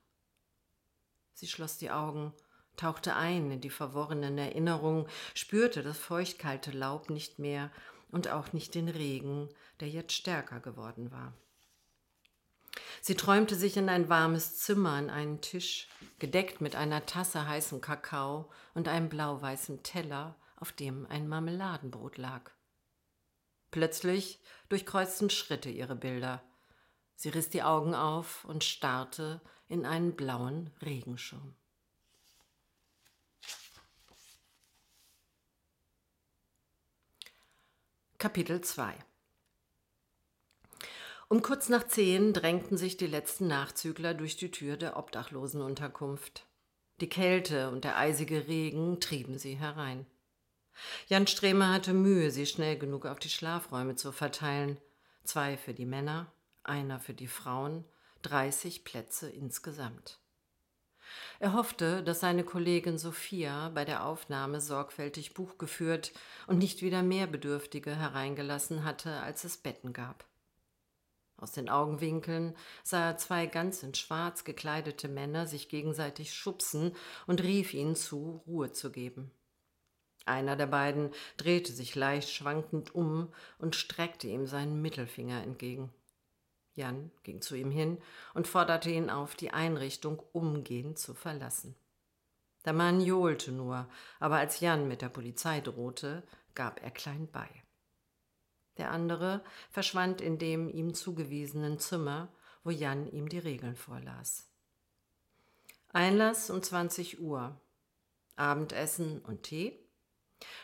Sie 1.32 1.46
schloss 1.46 1.78
die 1.78 1.90
Augen 1.90 2.32
tauchte 2.76 3.14
ein 3.16 3.50
in 3.50 3.60
die 3.60 3.70
verworrenen 3.70 4.38
Erinnerungen, 4.38 5.06
spürte 5.34 5.82
das 5.82 5.98
feuchtkalte 5.98 6.70
Laub 6.70 7.10
nicht 7.10 7.38
mehr 7.38 7.70
und 8.10 8.28
auch 8.28 8.52
nicht 8.52 8.74
den 8.74 8.88
Regen, 8.88 9.48
der 9.80 9.88
jetzt 9.88 10.12
stärker 10.12 10.60
geworden 10.60 11.10
war. 11.10 11.32
Sie 13.00 13.14
träumte 13.14 13.54
sich 13.54 13.76
in 13.76 13.88
ein 13.88 14.08
warmes 14.08 14.58
Zimmer 14.58 14.90
an 14.90 15.10
einen 15.10 15.40
Tisch, 15.40 15.88
gedeckt 16.18 16.60
mit 16.60 16.76
einer 16.76 17.06
Tasse 17.06 17.46
heißem 17.46 17.80
Kakao 17.80 18.50
und 18.74 18.88
einem 18.88 19.08
blau-weißen 19.08 19.82
Teller, 19.82 20.36
auf 20.56 20.72
dem 20.72 21.06
ein 21.06 21.28
Marmeladenbrot 21.28 22.16
lag. 22.16 22.50
Plötzlich 23.70 24.40
durchkreuzten 24.68 25.30
Schritte 25.30 25.68
ihre 25.68 25.96
Bilder. 25.96 26.42
Sie 27.14 27.28
riss 27.28 27.50
die 27.50 27.62
Augen 27.62 27.94
auf 27.94 28.44
und 28.44 28.64
starrte 28.64 29.40
in 29.68 29.84
einen 29.84 30.16
blauen 30.16 30.70
Regenschirm. 30.82 31.54
Kapitel 38.26 38.60
2 38.60 38.92
Um 41.28 41.42
kurz 41.42 41.68
nach 41.68 41.86
zehn 41.86 42.32
drängten 42.32 42.76
sich 42.76 42.96
die 42.96 43.06
letzten 43.06 43.46
Nachzügler 43.46 44.14
durch 44.14 44.36
die 44.36 44.50
Tür 44.50 44.76
der 44.76 44.96
Obdachlosenunterkunft. 44.96 46.44
Die 47.00 47.08
Kälte 47.08 47.70
und 47.70 47.84
der 47.84 47.96
eisige 47.96 48.48
Regen 48.48 48.98
trieben 48.98 49.38
sie 49.38 49.54
herein. 49.54 50.06
Jan 51.06 51.28
Stremer 51.28 51.72
hatte 51.72 51.92
Mühe, 51.92 52.32
sie 52.32 52.46
schnell 52.46 52.76
genug 52.76 53.06
auf 53.06 53.20
die 53.20 53.30
Schlafräume 53.30 53.94
zu 53.94 54.10
verteilen. 54.10 54.76
Zwei 55.22 55.56
für 55.56 55.72
die 55.72 55.86
Männer, 55.86 56.26
einer 56.64 56.98
für 56.98 57.14
die 57.14 57.28
Frauen, 57.28 57.84
dreißig 58.22 58.82
Plätze 58.82 59.30
insgesamt. 59.30 60.18
Er 61.38 61.52
hoffte, 61.52 62.02
dass 62.02 62.20
seine 62.20 62.44
Kollegin 62.44 62.98
Sophia 62.98 63.70
bei 63.70 63.84
der 63.84 64.04
Aufnahme 64.04 64.60
sorgfältig 64.60 65.34
Buch 65.34 65.58
geführt 65.58 66.12
und 66.46 66.58
nicht 66.58 66.82
wieder 66.82 67.02
mehr 67.02 67.26
Bedürftige 67.26 67.94
hereingelassen 67.94 68.84
hatte, 68.84 69.20
als 69.20 69.44
es 69.44 69.56
Betten 69.56 69.92
gab. 69.92 70.26
Aus 71.38 71.52
den 71.52 71.68
Augenwinkeln 71.68 72.56
sah 72.82 73.10
er 73.10 73.18
zwei 73.18 73.46
ganz 73.46 73.82
in 73.82 73.94
Schwarz 73.94 74.44
gekleidete 74.44 75.08
Männer 75.08 75.46
sich 75.46 75.68
gegenseitig 75.68 76.32
schubsen 76.32 76.92
und 77.26 77.42
rief 77.42 77.74
ihnen 77.74 77.94
zu, 77.94 78.42
Ruhe 78.46 78.72
zu 78.72 78.90
geben. 78.90 79.30
Einer 80.24 80.56
der 80.56 80.66
beiden 80.66 81.10
drehte 81.36 81.72
sich 81.72 81.94
leicht 81.94 82.30
schwankend 82.30 82.94
um 82.94 83.32
und 83.58 83.76
streckte 83.76 84.26
ihm 84.26 84.46
seinen 84.46 84.80
Mittelfinger 84.82 85.42
entgegen. 85.42 85.92
Jan 86.76 87.10
ging 87.22 87.40
zu 87.42 87.56
ihm 87.56 87.70
hin 87.70 87.98
und 88.34 88.46
forderte 88.46 88.90
ihn 88.90 89.10
auf, 89.10 89.34
die 89.34 89.50
Einrichtung 89.50 90.22
umgehend 90.32 90.98
zu 90.98 91.14
verlassen. 91.14 91.74
Der 92.64 92.72
Mann 92.72 93.00
johlte 93.00 93.52
nur, 93.52 93.88
aber 94.20 94.36
als 94.36 94.60
Jan 94.60 94.86
mit 94.86 95.02
der 95.02 95.08
Polizei 95.08 95.60
drohte, 95.60 96.22
gab 96.54 96.82
er 96.82 96.90
klein 96.90 97.28
bei. 97.30 97.48
Der 98.76 98.90
andere 98.90 99.42
verschwand 99.70 100.20
in 100.20 100.38
dem 100.38 100.68
ihm 100.68 100.92
zugewiesenen 100.92 101.78
Zimmer, 101.78 102.28
wo 102.62 102.70
Jan 102.70 103.10
ihm 103.10 103.28
die 103.28 103.38
Regeln 103.38 103.76
vorlas. 103.76 104.50
Einlass 105.92 106.50
um 106.50 106.62
20 106.62 107.20
Uhr, 107.20 107.58
Abendessen 108.34 109.20
und 109.22 109.44
Tee, 109.44 109.78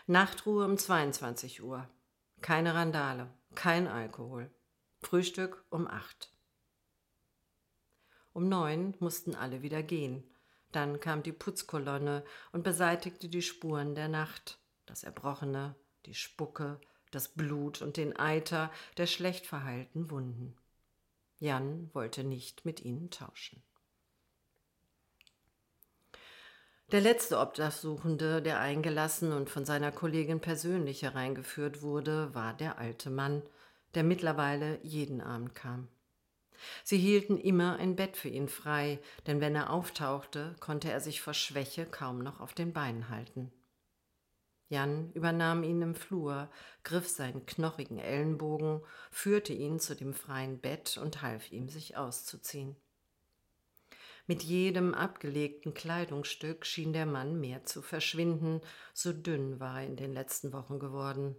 Nachtruhe 0.06 0.66
um 0.66 0.76
22 0.76 1.62
Uhr, 1.62 1.88
keine 2.42 2.74
Randale, 2.74 3.30
kein 3.54 3.88
Alkohol. 3.88 4.50
Frühstück 5.02 5.64
um 5.70 5.86
acht. 5.86 6.32
Um 8.32 8.48
neun 8.48 8.94
mussten 8.98 9.34
alle 9.34 9.62
wieder 9.62 9.82
gehen. 9.82 10.24
Dann 10.70 11.00
kam 11.00 11.22
die 11.22 11.32
Putzkolonne 11.32 12.24
und 12.52 12.62
beseitigte 12.62 13.28
die 13.28 13.42
Spuren 13.42 13.94
der 13.94 14.08
Nacht, 14.08 14.58
das 14.86 15.04
Erbrochene, 15.04 15.74
die 16.06 16.14
Spucke, 16.14 16.80
das 17.10 17.28
Blut 17.28 17.82
und 17.82 17.98
den 17.98 18.16
Eiter 18.16 18.72
der 18.96 19.06
schlecht 19.06 19.46
verheilten 19.46 20.10
Wunden. 20.10 20.56
Jan 21.38 21.90
wollte 21.92 22.24
nicht 22.24 22.64
mit 22.64 22.80
ihnen 22.80 23.10
tauschen. 23.10 23.62
Der 26.90 27.00
letzte 27.00 27.38
Obdachsuchende, 27.38 28.42
der 28.42 28.60
eingelassen 28.60 29.32
und 29.32 29.50
von 29.50 29.64
seiner 29.64 29.92
Kollegin 29.92 30.40
persönlich 30.40 31.02
hereingeführt 31.02 31.82
wurde, 31.82 32.34
war 32.34 32.54
der 32.54 32.78
alte 32.78 33.10
Mann, 33.10 33.42
der 33.94 34.04
mittlerweile 34.04 34.78
jeden 34.82 35.20
Abend 35.20 35.54
kam. 35.54 35.88
Sie 36.84 36.98
hielten 36.98 37.38
immer 37.38 37.76
ein 37.76 37.96
Bett 37.96 38.16
für 38.16 38.28
ihn 38.28 38.48
frei, 38.48 39.00
denn 39.26 39.40
wenn 39.40 39.54
er 39.54 39.70
auftauchte, 39.70 40.54
konnte 40.60 40.90
er 40.90 41.00
sich 41.00 41.20
vor 41.20 41.34
Schwäche 41.34 41.86
kaum 41.86 42.18
noch 42.18 42.40
auf 42.40 42.54
den 42.54 42.72
Beinen 42.72 43.08
halten. 43.08 43.52
Jan 44.68 45.12
übernahm 45.12 45.64
ihn 45.64 45.82
im 45.82 45.94
Flur, 45.94 46.48
griff 46.82 47.06
seinen 47.06 47.44
knochigen 47.44 47.98
Ellenbogen, 47.98 48.80
führte 49.10 49.52
ihn 49.52 49.78
zu 49.78 49.94
dem 49.94 50.14
freien 50.14 50.60
Bett 50.60 50.96
und 50.96 51.20
half 51.20 51.52
ihm, 51.52 51.68
sich 51.68 51.96
auszuziehen. 51.98 52.76
Mit 54.26 54.42
jedem 54.42 54.94
abgelegten 54.94 55.74
Kleidungsstück 55.74 56.64
schien 56.64 56.94
der 56.94 57.06
Mann 57.06 57.38
mehr 57.38 57.64
zu 57.64 57.82
verschwinden, 57.82 58.62
so 58.94 59.12
dünn 59.12 59.60
war 59.60 59.80
er 59.80 59.86
in 59.88 59.96
den 59.96 60.14
letzten 60.14 60.54
Wochen 60.54 60.78
geworden. 60.78 61.36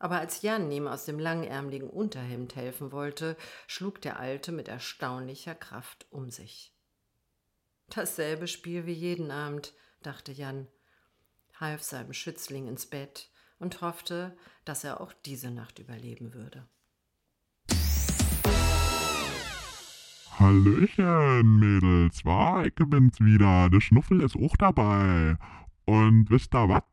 Aber 0.00 0.18
als 0.18 0.40
Jan 0.40 0.72
ihm 0.72 0.88
aus 0.88 1.04
dem 1.04 1.18
langärmeligen 1.18 1.90
Unterhemd 1.90 2.56
helfen 2.56 2.90
wollte, 2.90 3.36
schlug 3.66 4.00
der 4.00 4.18
Alte 4.18 4.50
mit 4.50 4.66
erstaunlicher 4.66 5.54
Kraft 5.54 6.06
um 6.10 6.30
sich. 6.30 6.74
Dasselbe 7.90 8.48
Spiel 8.48 8.86
wie 8.86 8.94
jeden 8.94 9.30
Abend, 9.30 9.74
dachte 10.02 10.32
Jan, 10.32 10.68
half 11.60 11.82
seinem 11.82 12.14
Schützling 12.14 12.66
ins 12.66 12.86
Bett 12.86 13.30
und 13.58 13.82
hoffte, 13.82 14.36
dass 14.64 14.84
er 14.84 15.02
auch 15.02 15.12
diese 15.12 15.50
Nacht 15.50 15.78
überleben 15.78 16.32
würde. 16.32 16.66
Hallöchen, 20.38 21.58
Mädels, 21.58 22.24
war, 22.24 22.64
ich 22.64 22.74
bin's 22.74 23.20
wieder. 23.20 23.68
Der 23.68 23.82
Schnuffel 23.82 24.22
ist 24.22 24.36
auch 24.36 24.56
dabei. 24.56 25.36
Und 25.84 26.30
wisst 26.30 26.54
ihr 26.54 26.66
was? 26.70 26.84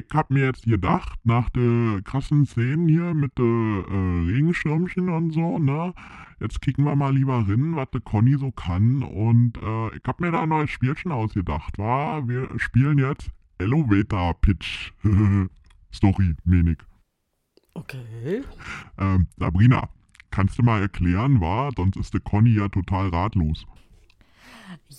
Ich 0.00 0.14
hab 0.14 0.30
mir 0.30 0.46
jetzt 0.46 0.64
gedacht, 0.64 1.18
nach 1.24 1.50
der 1.50 2.00
krassen 2.02 2.46
Szenen 2.46 2.88
hier 2.88 3.14
mit 3.14 3.38
den 3.38 3.84
äh, 3.84 4.32
Regenschirmchen 4.32 5.08
und 5.08 5.32
so, 5.32 5.58
ne, 5.58 5.94
jetzt 6.40 6.60
kicken 6.60 6.84
wir 6.84 6.96
mal 6.96 7.14
lieber 7.14 7.46
rein, 7.48 7.76
was 7.76 7.90
der 7.90 8.00
Conny 8.00 8.36
so 8.38 8.50
kann. 8.50 9.02
Und 9.02 9.56
äh, 9.58 9.96
ich 9.96 10.02
hab 10.06 10.20
mir 10.20 10.30
da 10.32 10.42
ein 10.42 10.48
neues 10.48 10.70
Spielchen 10.70 11.12
ausgedacht, 11.12 11.78
war, 11.78 12.28
wir 12.28 12.48
spielen 12.58 12.98
jetzt 12.98 13.30
Elevator 13.58 14.34
Pitch. 14.40 14.92
Story, 15.92 16.34
menig. 16.44 16.78
Okay. 17.74 18.42
Ähm, 18.98 19.26
Sabrina, 19.36 19.88
kannst 20.30 20.58
du 20.58 20.62
mal 20.62 20.80
erklären, 20.80 21.40
war, 21.40 21.70
sonst 21.76 21.96
ist 21.96 22.14
der 22.14 22.20
Conny 22.20 22.54
ja 22.54 22.68
total 22.68 23.08
ratlos. 23.08 23.66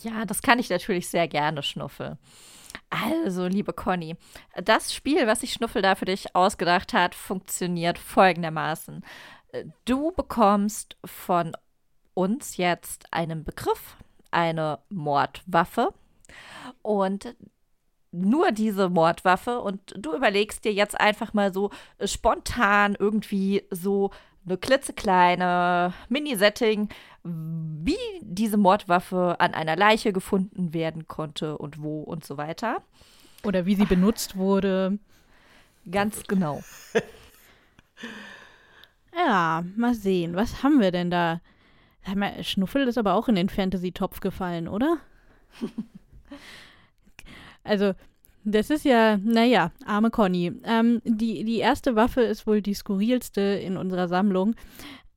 Ja, 0.04 0.26
das 0.26 0.42
kann 0.42 0.60
ich 0.60 0.70
natürlich 0.70 1.08
sehr 1.08 1.28
gerne, 1.28 1.64
Schnuffel. 1.64 2.18
Also, 2.90 3.48
liebe 3.48 3.74
Conny, 3.74 4.16
das 4.56 4.94
Spiel, 4.94 5.28
was 5.28 5.42
sich 5.42 5.54
Schnuffel 5.54 5.82
da 5.82 5.96
für 5.96 6.06
dich 6.06 6.36
ausgedacht 6.36 6.94
hat, 6.94 7.16
funktioniert 7.16 7.98
folgendermaßen. 7.98 9.04
Du 9.86 10.12
bekommst 10.12 10.98
von 11.04 11.54
uns 12.14 12.58
jetzt 12.58 13.06
einen 13.12 13.44
Begriff, 13.44 13.98
eine 14.32 14.80
Mordwaffe 14.90 15.94
und 16.82 17.36
nur 18.12 18.52
diese 18.52 18.90
Mordwaffe 18.90 19.62
und 19.62 19.94
du 19.98 20.14
überlegst 20.14 20.66
dir 20.66 20.74
jetzt 20.74 21.00
einfach 21.00 21.34
mal 21.34 21.54
so 21.54 21.70
spontan 22.04 22.96
irgendwie 23.00 23.64
so 23.72 24.12
eine 24.46 24.58
klitzekleine 24.58 25.94
Mini-Setting, 26.10 26.90
wie 27.24 27.98
diese 28.22 28.58
Mordwaffe 28.58 29.36
an 29.40 29.54
einer 29.54 29.76
Leiche 29.76 30.12
gefunden 30.12 30.74
werden 30.74 31.08
konnte 31.08 31.58
und 31.58 31.82
wo 31.82 32.02
und 32.02 32.26
so 32.26 32.38
weiter. 32.38 32.82
Oder 33.44 33.66
wie 33.66 33.76
sie 33.76 33.86
benutzt 33.86 34.36
wurde. 34.36 34.98
Ganz 35.90 36.24
genau. 36.24 36.62
ja, 39.16 39.64
mal 39.76 39.94
sehen. 39.94 40.36
Was 40.36 40.64
haben 40.64 40.80
wir 40.80 40.92
denn 40.92 41.12
da? 41.12 41.42
Schnuffel 42.42 42.88
ist 42.88 42.98
aber 42.98 43.14
auch 43.14 43.28
in 43.28 43.36
den 43.36 43.50
Fantasy-Topf 43.50 44.22
gefallen, 44.22 44.68
oder? 44.68 44.98
also, 47.64 47.94
Das 48.44 48.70
ist 48.70 48.86
ja, 48.86 49.18
naja, 49.18 49.72
arme 49.86 50.10
Conny. 50.10 50.54
Ähm, 50.64 51.02
die, 51.04 51.44
die 51.44 51.60
erste 51.60 51.96
Waffe 51.96 52.22
ist 52.22 52.48
wohl 52.48 52.62
die 52.62 52.74
skurrilste 52.74 53.42
in 53.42 53.78
unserer 53.78 54.08
Sammlung. 54.08 54.56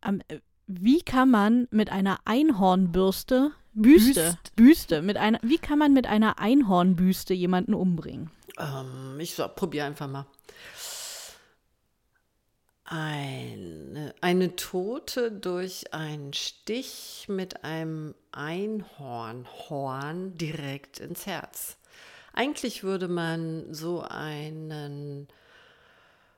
Ähm, 0.04 0.22
wie 0.66 1.02
kann 1.02 1.30
man 1.30 1.68
mit 1.70 1.90
einer 1.90 2.18
Einhornbürste, 2.24 3.52
Büste, 3.72 4.22
Büst. 4.22 4.56
Büste, 4.56 5.02
mit 5.02 5.16
einer, 5.16 5.38
wie 5.42 5.58
kann 5.58 5.78
man 5.78 5.92
mit 5.92 6.06
einer 6.06 6.38
Einhornbüste 6.38 7.34
jemanden 7.34 7.74
umbringen? 7.74 8.30
Ähm, 8.58 9.18
ich 9.18 9.34
so, 9.34 9.48
probiere 9.48 9.86
einfach 9.86 10.08
mal. 10.08 10.26
Eine, 12.86 14.14
eine 14.20 14.56
Tote 14.56 15.32
durch 15.32 15.94
einen 15.94 16.34
Stich 16.34 17.26
mit 17.28 17.64
einem 17.64 18.14
Einhornhorn 18.30 20.36
direkt 20.36 21.00
ins 21.00 21.26
Herz. 21.26 21.78
Eigentlich 22.34 22.82
würde 22.82 23.06
man 23.06 23.72
so 23.72 24.00
einen 24.02 25.28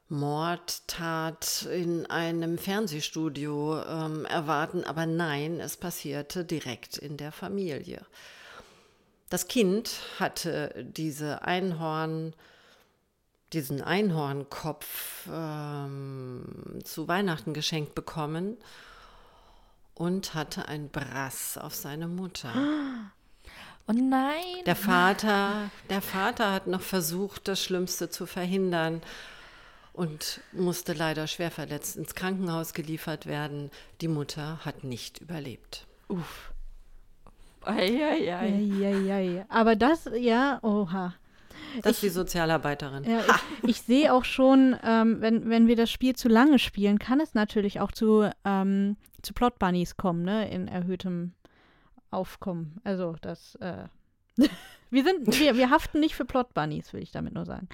Mordtat 0.09 1.67
in 1.73 2.07
einem 2.07 2.59
Fernsehstudio 2.59 3.83
ähm, 3.83 4.25
erwarten, 4.27 4.85
aber 4.85 5.07
nein, 5.07 5.59
es 5.59 5.79
passierte 5.79 6.45
direkt 6.45 6.99
in 6.99 7.17
der 7.17 7.33
Familie. 7.33 8.05
Das 9.31 9.49
Kind 9.49 9.91
hatte 10.21 10.87
diese 10.87 11.43
Einhorn, 11.43 12.35
diesen 13.55 13.81
Einhornkopf 13.81 15.29
ähm, 15.33 16.81
zu 16.85 17.09
Weihnachten 17.09 17.55
geschenkt 17.55 17.95
bekommen 17.95 18.59
und 19.95 20.35
hatte 20.35 20.69
ein 20.69 20.91
Brass 20.91 21.59
auf 21.59 21.75
seine 21.75 22.07
Mutter. 22.07 22.53
Oh 23.89 23.93
nein. 23.93 24.65
Der 24.67 24.77
Vater, 24.77 25.71
der 25.91 26.03
Vater 26.03 26.53
hat 26.53 26.67
noch 26.67 26.81
versucht, 26.81 27.47
das 27.47 27.63
Schlimmste 27.63 28.11
zu 28.11 28.27
verhindern 28.27 29.01
und 29.93 30.41
musste 30.53 30.93
leider 30.93 31.27
schwer 31.27 31.51
verletzt 31.51 31.97
ins 31.97 32.15
Krankenhaus 32.15 32.75
geliefert 32.75 33.27
werden. 33.27 33.71
Die 34.01 34.09
Mutter 34.09 34.65
hat 34.65 34.85
nicht 34.85 35.21
überlebt. 35.21 35.87
Uff. 36.09 36.53
Eieiei. 37.65 39.45
Aber 39.49 39.77
das, 39.77 40.09
ja, 40.17 40.59
oha. 40.63 41.15
Das 41.83 41.93
ist 41.95 42.03
die 42.03 42.09
Sozialarbeiterin. 42.09 43.05
Ja, 43.05 43.21
ich, 43.63 43.69
ich 43.71 43.83
sehe 43.83 44.13
auch 44.13 44.25
schon, 44.25 44.77
ähm, 44.83 45.21
wenn, 45.21 45.49
wenn 45.49 45.67
wir 45.67 45.77
das 45.77 45.91
Spiel 45.91 46.15
zu 46.15 46.29
lange 46.29 46.59
spielen, 46.59 46.99
kann 46.99 47.21
es 47.21 47.35
natürlich 47.35 47.81
auch 47.81 47.93
zu, 47.93 48.31
ähm, 48.45 48.97
zu 49.23 49.33
Plot 49.33 49.59
Bunnies 49.59 49.97
kommen, 49.97 50.23
ne? 50.23 50.49
In 50.51 50.69
erhöhtem 50.69 51.33
Aufkommen. 52.11 52.81
Also 52.85 53.17
das, 53.21 53.57
äh, 53.57 53.85
wir 54.91 55.05
sind, 55.05 55.39
wir, 55.39 55.57
wir 55.57 55.71
haften 55.71 56.01
nicht 56.01 56.15
für 56.15 56.25
Plot 56.25 56.55
Bunnies, 56.55 56.93
will 56.93 57.03
ich 57.03 57.13
damit 57.13 57.35
nur 57.35 57.45
sagen. 57.45 57.69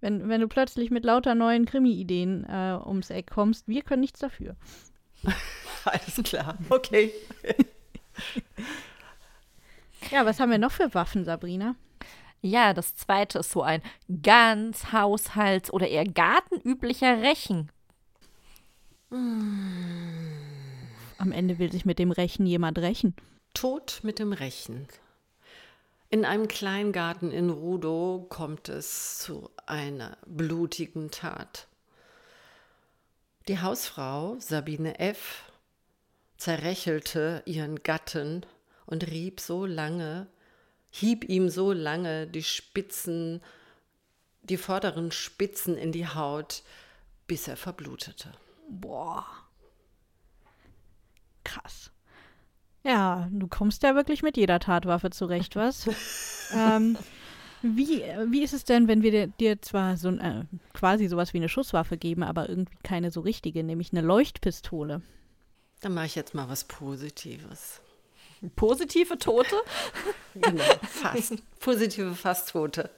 Wenn, 0.00 0.28
wenn 0.28 0.40
du 0.40 0.48
plötzlich 0.48 0.90
mit 0.90 1.04
lauter 1.04 1.34
neuen 1.34 1.66
Krimi-Ideen 1.66 2.44
äh, 2.44 2.78
ums 2.84 3.10
Eck 3.10 3.30
kommst, 3.30 3.68
wir 3.68 3.82
können 3.82 4.00
nichts 4.00 4.20
dafür. 4.20 4.56
Alles 5.84 6.20
klar, 6.24 6.56
okay. 6.70 7.12
Ja, 10.10 10.26
was 10.26 10.40
haben 10.40 10.50
wir 10.50 10.58
noch 10.58 10.72
für 10.72 10.92
Waffen, 10.94 11.24
Sabrina? 11.24 11.76
Ja, 12.42 12.72
das 12.72 12.96
zweite 12.96 13.40
ist 13.40 13.50
so 13.50 13.62
ein 13.62 13.82
ganz 14.22 14.92
haushalts- 14.92 15.70
oder 15.70 15.88
eher 15.88 16.04
gartenüblicher 16.04 17.20
Rechen. 17.20 17.70
Am 19.10 20.32
Ende 21.32 21.58
will 21.58 21.70
sich 21.70 21.84
mit 21.84 21.98
dem 21.98 22.12
Rechen 22.12 22.46
jemand 22.46 22.78
rächen. 22.78 23.14
Tod 23.54 24.00
mit 24.02 24.18
dem 24.18 24.32
Rechen. 24.32 24.88
In 26.08 26.24
einem 26.24 26.48
Kleingarten 26.48 27.30
in 27.30 27.50
Rudow 27.50 28.26
kommt 28.28 28.68
es 28.68 29.18
zu 29.18 29.50
einer 29.66 30.16
blutigen 30.26 31.10
Tat. 31.10 31.68
Die 33.48 33.60
Hausfrau 33.60 34.36
Sabine 34.38 34.98
F. 34.98 35.44
zerrächelte 36.36 37.42
ihren 37.46 37.82
Gatten 37.82 38.46
und 38.86 39.06
rieb 39.06 39.40
so 39.40 39.66
lange, 39.66 40.26
hieb 40.90 41.28
ihm 41.28 41.48
so 41.48 41.72
lange 41.72 42.26
die 42.26 42.42
Spitzen, 42.42 43.42
die 44.42 44.56
vorderen 44.56 45.12
Spitzen 45.12 45.76
in 45.76 45.92
die 45.92 46.08
Haut, 46.08 46.62
bis 47.26 47.46
er 47.46 47.56
verblutete. 47.56 48.32
Boah. 48.68 49.26
Krass. 51.44 51.89
Ja, 52.82 53.28
du 53.30 53.46
kommst 53.46 53.82
ja 53.82 53.94
wirklich 53.94 54.22
mit 54.22 54.36
jeder 54.36 54.58
Tatwaffe 54.58 55.10
zurecht, 55.10 55.56
was? 55.56 55.86
ähm, 56.54 56.96
wie, 57.62 58.02
wie 58.28 58.42
ist 58.42 58.54
es 58.54 58.64
denn, 58.64 58.88
wenn 58.88 59.02
wir 59.02 59.10
dir, 59.10 59.26
dir 59.26 59.60
zwar 59.60 59.96
so 59.96 60.08
äh, 60.10 60.44
quasi 60.72 61.08
sowas 61.08 61.34
wie 61.34 61.38
eine 61.38 61.50
Schusswaffe 61.50 61.98
geben, 61.98 62.22
aber 62.22 62.48
irgendwie 62.48 62.76
keine 62.82 63.10
so 63.10 63.20
richtige, 63.20 63.62
nämlich 63.62 63.92
eine 63.92 64.00
Leuchtpistole? 64.00 65.02
Dann 65.82 65.94
mache 65.94 66.06
ich 66.06 66.14
jetzt 66.14 66.34
mal 66.34 66.48
was 66.48 66.64
Positives. 66.64 67.80
Positive 68.56 69.18
Tote? 69.18 69.56
Genau, 70.34 70.62
fast. 70.88 71.42
Positive 71.58 72.14
Fasttote. 72.14 72.88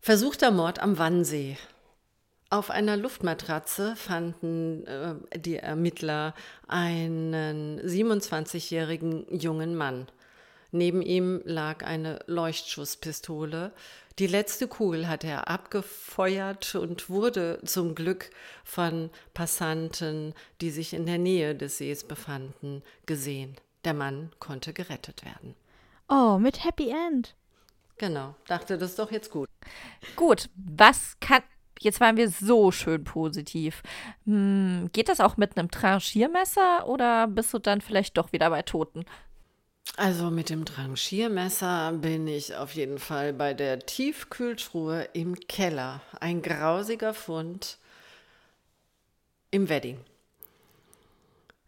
Versuchter 0.00 0.50
Mord 0.50 0.80
am 0.80 0.98
Wannsee. 0.98 1.56
Auf 2.54 2.70
einer 2.70 2.96
Luftmatratze 2.96 3.96
fanden 3.96 4.86
äh, 4.86 5.16
die 5.36 5.56
Ermittler 5.56 6.34
einen 6.68 7.80
27-jährigen 7.80 9.26
jungen 9.36 9.74
Mann. 9.74 10.06
Neben 10.70 11.02
ihm 11.02 11.42
lag 11.44 11.84
eine 11.84 12.20
Leuchtschusspistole. 12.28 13.72
Die 14.20 14.28
letzte 14.28 14.68
Kugel 14.68 15.08
hatte 15.08 15.26
er 15.26 15.48
abgefeuert 15.48 16.76
und 16.76 17.10
wurde 17.10 17.58
zum 17.64 17.96
Glück 17.96 18.30
von 18.62 19.10
Passanten, 19.34 20.32
die 20.60 20.70
sich 20.70 20.94
in 20.94 21.06
der 21.06 21.18
Nähe 21.18 21.56
des 21.56 21.78
Sees 21.78 22.04
befanden, 22.04 22.84
gesehen. 23.04 23.56
Der 23.84 23.94
Mann 23.94 24.30
konnte 24.38 24.72
gerettet 24.72 25.24
werden. 25.24 25.56
Oh, 26.08 26.38
mit 26.38 26.64
Happy 26.64 26.90
End. 26.90 27.34
Genau, 27.98 28.36
dachte 28.46 28.78
das 28.78 28.90
ist 28.90 28.98
doch 29.00 29.10
jetzt 29.10 29.32
gut. 29.32 29.48
Gut, 30.14 30.48
was 30.54 31.16
kann. 31.18 31.42
Jetzt 31.80 32.00
waren 32.00 32.16
wir 32.16 32.30
so 32.30 32.70
schön 32.70 33.04
positiv. 33.04 33.82
Hm, 34.24 34.90
geht 34.92 35.08
das 35.08 35.20
auch 35.20 35.36
mit 35.36 35.56
einem 35.56 35.70
Tranchiermesser 35.70 36.86
oder 36.86 37.26
bist 37.26 37.52
du 37.52 37.58
dann 37.58 37.80
vielleicht 37.80 38.16
doch 38.16 38.32
wieder 38.32 38.50
bei 38.50 38.62
Toten? 38.62 39.04
Also 39.96 40.30
mit 40.30 40.50
dem 40.50 40.64
Tranchiermesser 40.64 41.92
bin 41.92 42.26
ich 42.26 42.56
auf 42.56 42.74
jeden 42.74 42.98
Fall 42.98 43.32
bei 43.32 43.54
der 43.54 43.80
Tiefkühltruhe 43.80 45.08
im 45.12 45.36
Keller. 45.36 46.00
Ein 46.18 46.42
grausiger 46.42 47.14
Fund 47.14 47.78
im 49.50 49.68
Wedding. 49.68 50.00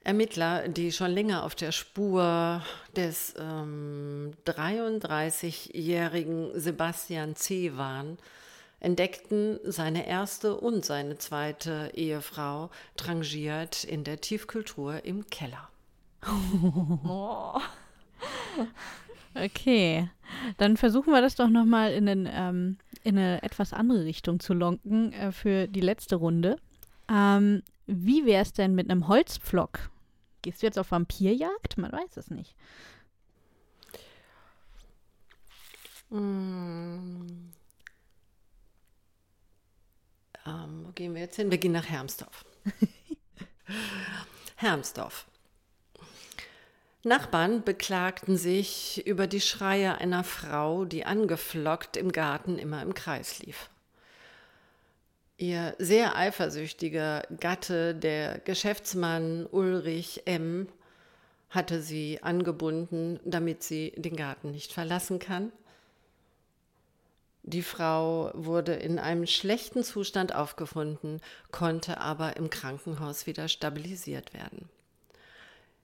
Ermittler, 0.03 0.69
die 0.69 0.92
schon 0.92 1.11
länger 1.11 1.45
auf 1.45 1.57
der 1.57 1.73
Spur 1.73 2.62
des 2.97 3.35
ähm, 3.38 4.33
33-jährigen 4.45 6.59
Sebastian 6.59 7.35
C. 7.35 7.77
waren, 7.77 8.19
entdeckten 8.80 9.58
seine 9.64 10.06
erste 10.06 10.56
und 10.56 10.84
seine 10.84 11.18
zweite 11.18 11.90
Ehefrau 11.94 12.70
trangiert 12.96 13.84
in 13.84 14.04
der 14.04 14.20
Tiefkühltruhe 14.20 14.98
im 14.98 15.26
Keller. 15.26 15.68
Oh. 17.04 17.60
Okay, 19.34 20.08
dann 20.56 20.76
versuchen 20.76 21.12
wir 21.12 21.20
das 21.20 21.34
doch 21.34 21.48
nochmal 21.48 21.92
in, 21.92 22.06
den, 22.06 22.28
ähm, 22.30 22.78
in 23.04 23.18
eine 23.18 23.42
etwas 23.42 23.72
andere 23.72 24.04
Richtung 24.04 24.40
zu 24.40 24.54
lonken 24.54 25.12
äh, 25.12 25.30
für 25.30 25.66
die 25.66 25.80
letzte 25.80 26.16
Runde. 26.16 26.56
Ähm, 27.10 27.62
wie 27.86 28.24
wäre 28.24 28.42
es 28.42 28.52
denn 28.52 28.74
mit 28.74 28.90
einem 28.90 29.08
Holzpflock? 29.08 29.90
Gehst 30.42 30.62
du 30.62 30.66
jetzt 30.66 30.78
auf 30.78 30.90
Vampirjagd? 30.90 31.76
Man 31.76 31.92
weiß 31.92 32.16
es 32.16 32.30
nicht. 32.30 32.56
Mm. 36.10 37.50
Ähm, 40.46 40.85
wo 40.87 40.92
gehen 40.92 41.14
wir 41.14 41.22
jetzt 41.22 41.37
hin? 41.37 41.50
Wir 41.50 41.59
gehen 41.59 41.72
nach 41.72 41.88
Hermsdorf. 41.88 42.44
Hermsdorf. 44.56 45.26
Nachbarn 47.02 47.62
beklagten 47.62 48.37
sich 48.37 49.06
über 49.06 49.26
die 49.26 49.40
Schreie 49.40 49.98
einer 49.98 50.24
Frau, 50.24 50.85
die 50.85 51.04
angeflockt 51.04 51.96
im 51.96 52.11
Garten 52.11 52.59
immer 52.59 52.82
im 52.82 52.94
Kreis 52.94 53.38
lief. 53.38 53.70
Ihr 55.38 55.74
sehr 55.78 56.16
eifersüchtiger 56.16 57.22
Gatte, 57.38 57.94
der 57.94 58.38
Geschäftsmann 58.38 59.46
Ulrich 59.46 60.22
M., 60.24 60.68
hatte 61.50 61.80
sie 61.80 62.22
angebunden, 62.22 63.20
damit 63.24 63.62
sie 63.62 63.92
den 63.96 64.16
Garten 64.16 64.50
nicht 64.50 64.72
verlassen 64.72 65.18
kann. 65.18 65.52
Die 67.48 67.62
Frau 67.62 68.32
wurde 68.35 68.74
in 68.74 68.98
einem 68.98 69.24
schlechten 69.24 69.85
Zustand 69.85 70.35
aufgefunden, 70.35 71.20
konnte 71.52 72.00
aber 72.00 72.37
im 72.37 72.50
Krankenhaus 72.50 73.28
wieder 73.28 73.46
stabilisiert 73.46 74.35
werden. 74.35 74.68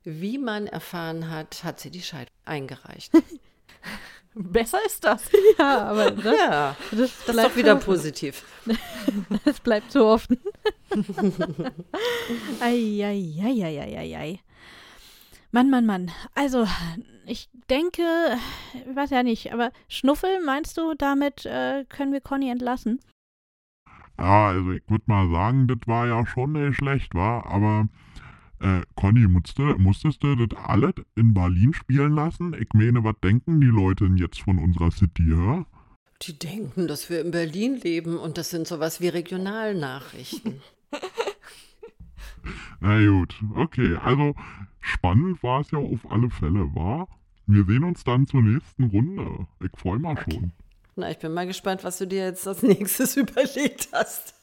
Wie 0.03 0.38
man 0.38 0.66
erfahren 0.66 1.31
hat, 1.31 1.62
hat 1.62 1.79
sie 1.79 1.90
die 1.92 2.03
Scheidung 2.03 2.35
eingereicht. 2.44 3.12
Besser 4.35 4.79
ist 4.87 5.05
das. 5.05 5.22
Ja, 5.59 5.85
aber 5.88 6.11
das, 6.22 6.25
Ja, 6.37 6.77
das, 6.90 6.98
das 6.98 7.11
ist 7.11 7.27
bleibt 7.27 7.51
doch 7.51 7.57
wieder 7.57 7.79
so, 7.79 7.85
positiv. 7.87 8.44
das 9.44 9.61
bleibt 9.61 9.92
so 9.92 10.07
offen. 10.07 10.38
Eieieiei. 12.61 14.40
Mann, 15.55 15.69
Mann, 15.69 15.85
Mann. 15.85 16.11
Also, 16.35 16.67
ich 17.27 17.51
denke, 17.69 18.03
ich 18.73 18.97
weiß 18.97 19.11
ja 19.11 19.23
nicht, 19.23 19.53
aber 19.53 19.71
Schnuffel, 19.87 20.43
meinst 20.43 20.79
du, 20.79 20.95
damit 20.95 21.45
äh, 21.45 21.85
können 21.91 22.12
wir 22.12 22.23
Conny 22.23 22.51
entlassen? 22.51 23.01
Ja, 24.19 24.49
also 24.49 24.73
ich 24.73 24.83
würde 24.88 25.05
mal 25.07 25.31
sagen, 25.31 25.67
das 25.69 25.79
war 25.85 26.07
ja 26.07 26.25
schon 26.25 26.53
nicht 26.53 26.79
schlecht, 26.79 27.15
war. 27.15 27.45
Aber, 27.51 27.87
äh, 28.61 28.81
Conny, 28.95 29.29
musste, 29.29 29.77
musstest 29.77 30.23
du 30.23 30.37
das 30.37 30.59
alles 30.59 30.95
in 31.17 31.35
Berlin 31.35 31.75
spielen 31.75 32.15
lassen? 32.15 32.55
Ich 32.59 32.69
meine, 32.73 33.05
was 33.05 33.17
denken 33.23 33.61
die 33.61 33.67
Leute 33.67 34.05
denn 34.05 34.17
jetzt 34.17 34.41
von 34.41 34.59
unserer 34.59 34.91
City, 34.91 35.25
hä? 35.25 35.67
Die 36.23 36.38
denken, 36.38 36.88
dass 36.88 37.11
wir 37.11 37.21
in 37.21 37.31
Berlin 37.31 37.79
leben 37.79 38.17
und 38.17 38.38
das 38.38 38.49
sind 38.49 38.67
sowas 38.67 39.03
wie 39.03 39.09
Regionalnachrichten. 39.09 40.62
Na 42.81 43.05
gut, 43.05 43.35
okay. 43.55 43.97
Also, 43.97 44.35
spannend 44.83 45.42
war 45.42 45.61
es 45.61 45.71
ja 45.71 45.79
auf 45.79 46.11
alle 46.11 46.31
Fälle, 46.31 46.75
war. 46.75 47.09
Wir 47.47 47.64
sehen 47.64 47.85
uns 47.85 48.05
dann 48.05 48.27
zur 48.27 48.42
nächsten 48.42 48.85
Runde. 48.85 49.47
Ich 49.62 49.79
freue 49.79 49.99
mich 49.99 50.18
schon. 50.21 50.53
Na, 50.95 51.11
ich 51.11 51.18
bin 51.18 51.33
mal 51.33 51.47
gespannt, 51.47 51.85
was 51.85 51.99
du 51.99 52.07
dir 52.07 52.25
jetzt 52.25 52.47
als 52.47 52.62
nächstes 52.62 53.16
überlegt 53.16 53.88
hast. 53.92 54.35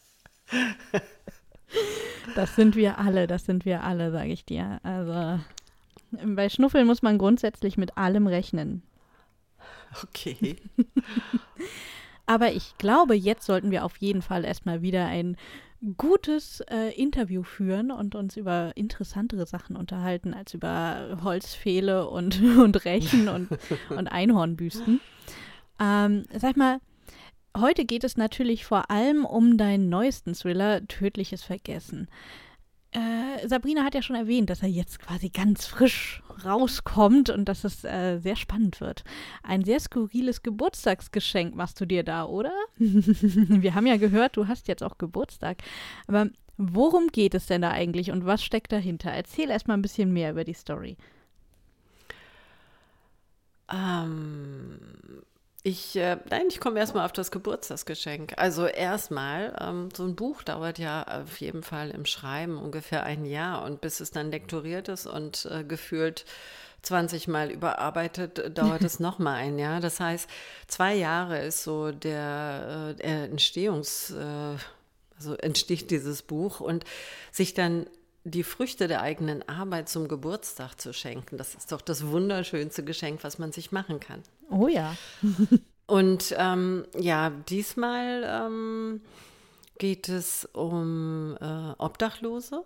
Das 2.36 2.56
sind 2.56 2.75
wir 2.75 2.97
alle, 2.97 3.28
das 3.28 3.45
sind 3.45 3.65
wir 3.65 3.84
alle, 3.84 4.12
sage 4.12 4.32
ich 4.32 4.45
dir. 4.45 4.80
Also, 4.84 5.39
bei 6.12 6.49
Schnuffel 6.49 6.86
muss 6.86 7.02
man 7.02 7.17
grundsätzlich 7.17 7.78
mit 7.78 7.97
allem 7.97 8.28
rechnen. 8.28 8.82
Okay. 10.04 10.58
Aber 12.25 12.52
ich 12.52 12.78
glaube, 12.78 13.15
jetzt 13.15 13.45
sollten 13.45 13.71
wir 13.71 13.84
auf 13.86 13.97
jeden 13.97 14.21
Fall 14.21 14.45
erstmal 14.45 14.82
wieder 14.82 15.06
ein 15.06 15.36
gutes 15.98 16.62
äh, 16.70 16.94
Interview 16.96 17.44
führen 17.44 17.92
und 17.92 18.15
uns 18.15 18.36
über 18.38 18.72
interessantere 18.76 19.46
Sachen 19.46 19.76
unterhalten 19.76 20.34
als 20.34 20.54
über 20.54 21.20
Holzpfähle 21.24 22.08
und, 22.10 22.42
und 22.58 22.86
Rechen 22.86 23.30
und, 23.30 23.50
und 23.89 24.08
Einhornbüsten. 24.08 25.00
Ähm, 25.80 26.26
sag 26.38 26.58
mal, 26.58 26.80
heute 27.58 27.86
geht 27.86 28.04
es 28.04 28.18
natürlich 28.18 28.65
vor 28.65 28.92
allem 28.92 29.26
um 29.26 29.58
deinen 29.58 29.89
neuesten 29.89 30.34
Thriller, 30.34 30.86
Tödliches 30.88 31.44
Vergessen. 31.44 32.10
Äh, 32.91 33.47
Sabrina 33.47 33.84
hat 33.84 33.93
ja 33.93 34.02
schon 34.02 34.15
erwähnt, 34.15 34.49
dass 34.49 34.63
er 34.63 34.69
jetzt 34.69 34.99
quasi 34.99 35.30
ganz 35.30 35.67
frisch 35.67 36.23
rauskommt 36.43 37.30
und 37.30 37.45
dass 37.45 37.63
es 37.63 37.84
äh, 37.84 38.17
sehr 38.19 38.36
spannend 38.36 38.82
wird. 38.82 39.04
Ein 39.43 39.63
sehr 39.63 39.80
skurriles 39.80 40.41
Geburtstagsgeschenk 40.41 41.56
machst 41.56 41.80
du 41.80 41.86
dir 41.86 42.04
da, 42.04 42.25
oder? 42.25 42.54
Wir 42.78 43.75
haben 43.75 43.86
ja 43.86 43.97
gehört, 43.97 44.38
du 44.38 44.47
hast 44.47 44.67
jetzt 44.67 44.84
auch 44.84 44.97
Geburtstag. 44.97 45.58
Aber 46.08 46.30
worum 46.58 47.08
geht 47.10 47.36
es 47.36 47.45
denn 47.45 47.62
da 47.62 47.69
eigentlich 47.69 48.10
und 48.10 48.25
was 48.25 48.43
steckt 48.43 48.71
dahinter? 48.71 49.12
Erzähl 49.12 49.52
erstmal 49.52 49.78
ein 49.78 49.84
bisschen 49.84 50.12
mehr 50.12 50.32
über 50.32 50.43
die 50.43 50.54
Story. 50.54 50.97
Ähm, 53.71 54.80
ich, 55.69 55.95
äh, 55.95 56.17
nein, 56.29 56.45
ich 56.49 56.60
komme 56.60 56.79
erstmal 56.79 57.05
auf 57.05 57.12
das 57.12 57.32
Geburtstagsgeschenk. 57.32 58.34
Also 58.38 58.65
erstmal, 58.65 59.55
ähm, 59.62 59.89
so 59.95 60.03
ein 60.03 60.15
Buch 60.15 60.43
dauert 60.43 60.79
ja 60.79 61.03
auf 61.03 61.39
jeden 61.39 61.63
Fall 61.63 61.91
im 61.91 62.05
Schreiben 62.05 62.58
ungefähr 62.58 63.03
ein 63.03 63.25
Jahr 63.25 63.63
und 63.63 63.79
bis 63.82 63.99
es 63.99 64.12
dann 64.12 64.32
lektoriert 64.32 64.89
ist 64.89 65.05
und 65.05 65.47
äh, 65.51 65.63
gefühlt 65.63 66.25
20 66.82 67.27
Mal 67.27 67.51
überarbeitet, 67.51 68.39
äh, 68.39 68.51
dauert 68.51 68.82
es 68.82 68.99
nochmal 68.99 69.36
ein 69.36 69.60
Jahr. 69.60 69.79
Das 69.79 69.99
heißt, 69.99 70.29
zwei 70.67 70.95
Jahre 70.95 71.39
ist 71.39 71.63
so 71.63 71.91
der, 71.91 72.95
äh, 72.99 73.25
Entstehungs, 73.25 74.12
äh, 74.12 74.55
also 75.17 75.36
entsteht 75.36 75.91
dieses 75.91 76.23
Buch 76.23 76.62
und 76.62 76.86
sich 77.32 77.53
dann 77.53 77.86
die 78.23 78.43
Früchte 78.43 78.88
der 78.88 79.01
eigenen 79.01 79.47
Arbeit 79.47 79.89
zum 79.89 80.08
Geburtstag 80.08 80.79
zu 80.79 80.93
schenken, 80.93 81.38
das 81.38 81.55
ist 81.55 81.71
doch 81.71 81.82
das 81.82 82.08
wunderschönste 82.08 82.84
Geschenk, 82.84 83.23
was 83.23 83.39
man 83.39 83.51
sich 83.51 83.71
machen 83.71 83.99
kann. 83.99 84.23
Oh 84.49 84.67
ja. 84.67 84.95
Und 85.88 86.35
ähm, 86.38 86.85
ja, 86.97 87.31
diesmal 87.31 88.23
ähm, 88.25 89.01
geht 89.79 90.07
es 90.07 90.45
um 90.53 91.35
äh, 91.41 91.71
Obdachlose. 91.77 92.63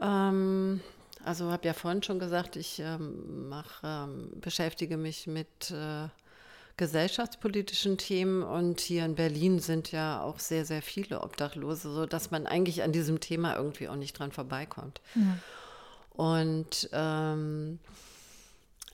Ähm, 0.00 0.80
also 1.24 1.50
habe 1.50 1.66
ja 1.66 1.72
vorhin 1.72 2.02
schon 2.02 2.18
gesagt, 2.18 2.56
ich 2.56 2.80
ähm, 2.80 3.48
mach, 3.48 3.82
ähm, 3.82 4.30
beschäftige 4.40 4.96
mich 4.96 5.26
mit 5.26 5.70
äh, 5.70 6.08
gesellschaftspolitischen 6.76 7.98
Themen 7.98 8.42
und 8.42 8.80
hier 8.80 9.04
in 9.04 9.14
Berlin 9.14 9.58
sind 9.58 9.90
ja 9.90 10.22
auch 10.22 10.38
sehr, 10.38 10.64
sehr 10.64 10.80
viele 10.80 11.22
Obdachlose, 11.22 11.92
sodass 11.92 12.30
man 12.30 12.46
eigentlich 12.46 12.82
an 12.82 12.92
diesem 12.92 13.20
Thema 13.20 13.56
irgendwie 13.56 13.88
auch 13.88 13.96
nicht 13.96 14.18
dran 14.18 14.32
vorbeikommt. 14.32 15.00
Und 16.10 16.88
ähm, 16.92 17.80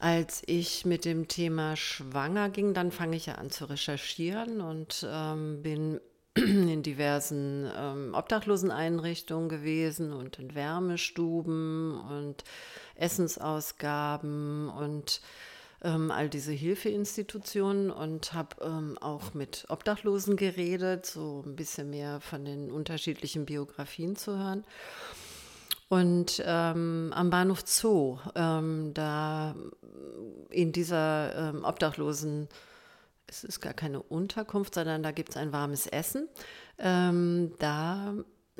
als 0.04 0.42
ich 0.44 0.84
mit 0.84 1.06
dem 1.06 1.28
Thema 1.28 1.76
schwanger 1.76 2.50
ging, 2.50 2.74
dann 2.74 2.92
fange 2.92 3.16
ich 3.16 3.24
ja 3.24 3.36
an 3.36 3.48
zu 3.48 3.64
recherchieren 3.64 4.60
und 4.60 5.06
ähm, 5.10 5.62
bin 5.62 5.98
in 6.34 6.82
diversen 6.82 7.70
ähm, 7.74 8.12
Obdachloseneinrichtungen 8.12 9.48
gewesen 9.48 10.12
und 10.12 10.38
in 10.38 10.54
Wärmestuben 10.54 11.98
und 11.98 12.44
Essensausgaben 12.96 14.68
und 14.68 15.22
ähm, 15.82 16.10
all 16.10 16.28
diese 16.28 16.52
Hilfeinstitutionen 16.52 17.90
und 17.90 18.34
habe 18.34 18.56
ähm, 18.62 18.98
auch 19.00 19.32
mit 19.32 19.64
Obdachlosen 19.70 20.36
geredet, 20.36 21.06
so 21.06 21.42
ein 21.46 21.56
bisschen 21.56 21.88
mehr 21.88 22.20
von 22.20 22.44
den 22.44 22.70
unterschiedlichen 22.70 23.46
Biografien 23.46 24.16
zu 24.16 24.36
hören. 24.36 24.66
Und 25.88 26.42
ähm, 26.44 27.12
am 27.14 27.30
Bahnhof 27.30 27.62
Zoo, 27.66 28.18
ähm, 28.34 28.92
da 28.94 29.54
in 30.50 30.72
dieser 30.72 31.50
ähm, 31.50 31.64
Obdachlosen, 31.64 32.48
es 33.26 33.44
ist 33.44 33.60
gar 33.60 33.74
keine 33.74 34.02
Unterkunft, 34.02 34.74
sondern 34.74 35.02
da 35.02 35.10
gibt 35.10 35.30
es 35.30 35.36
ein 35.36 35.52
warmes 35.52 35.86
Essen. 35.86 36.28
Ähm, 36.78 37.52
da 37.58 38.14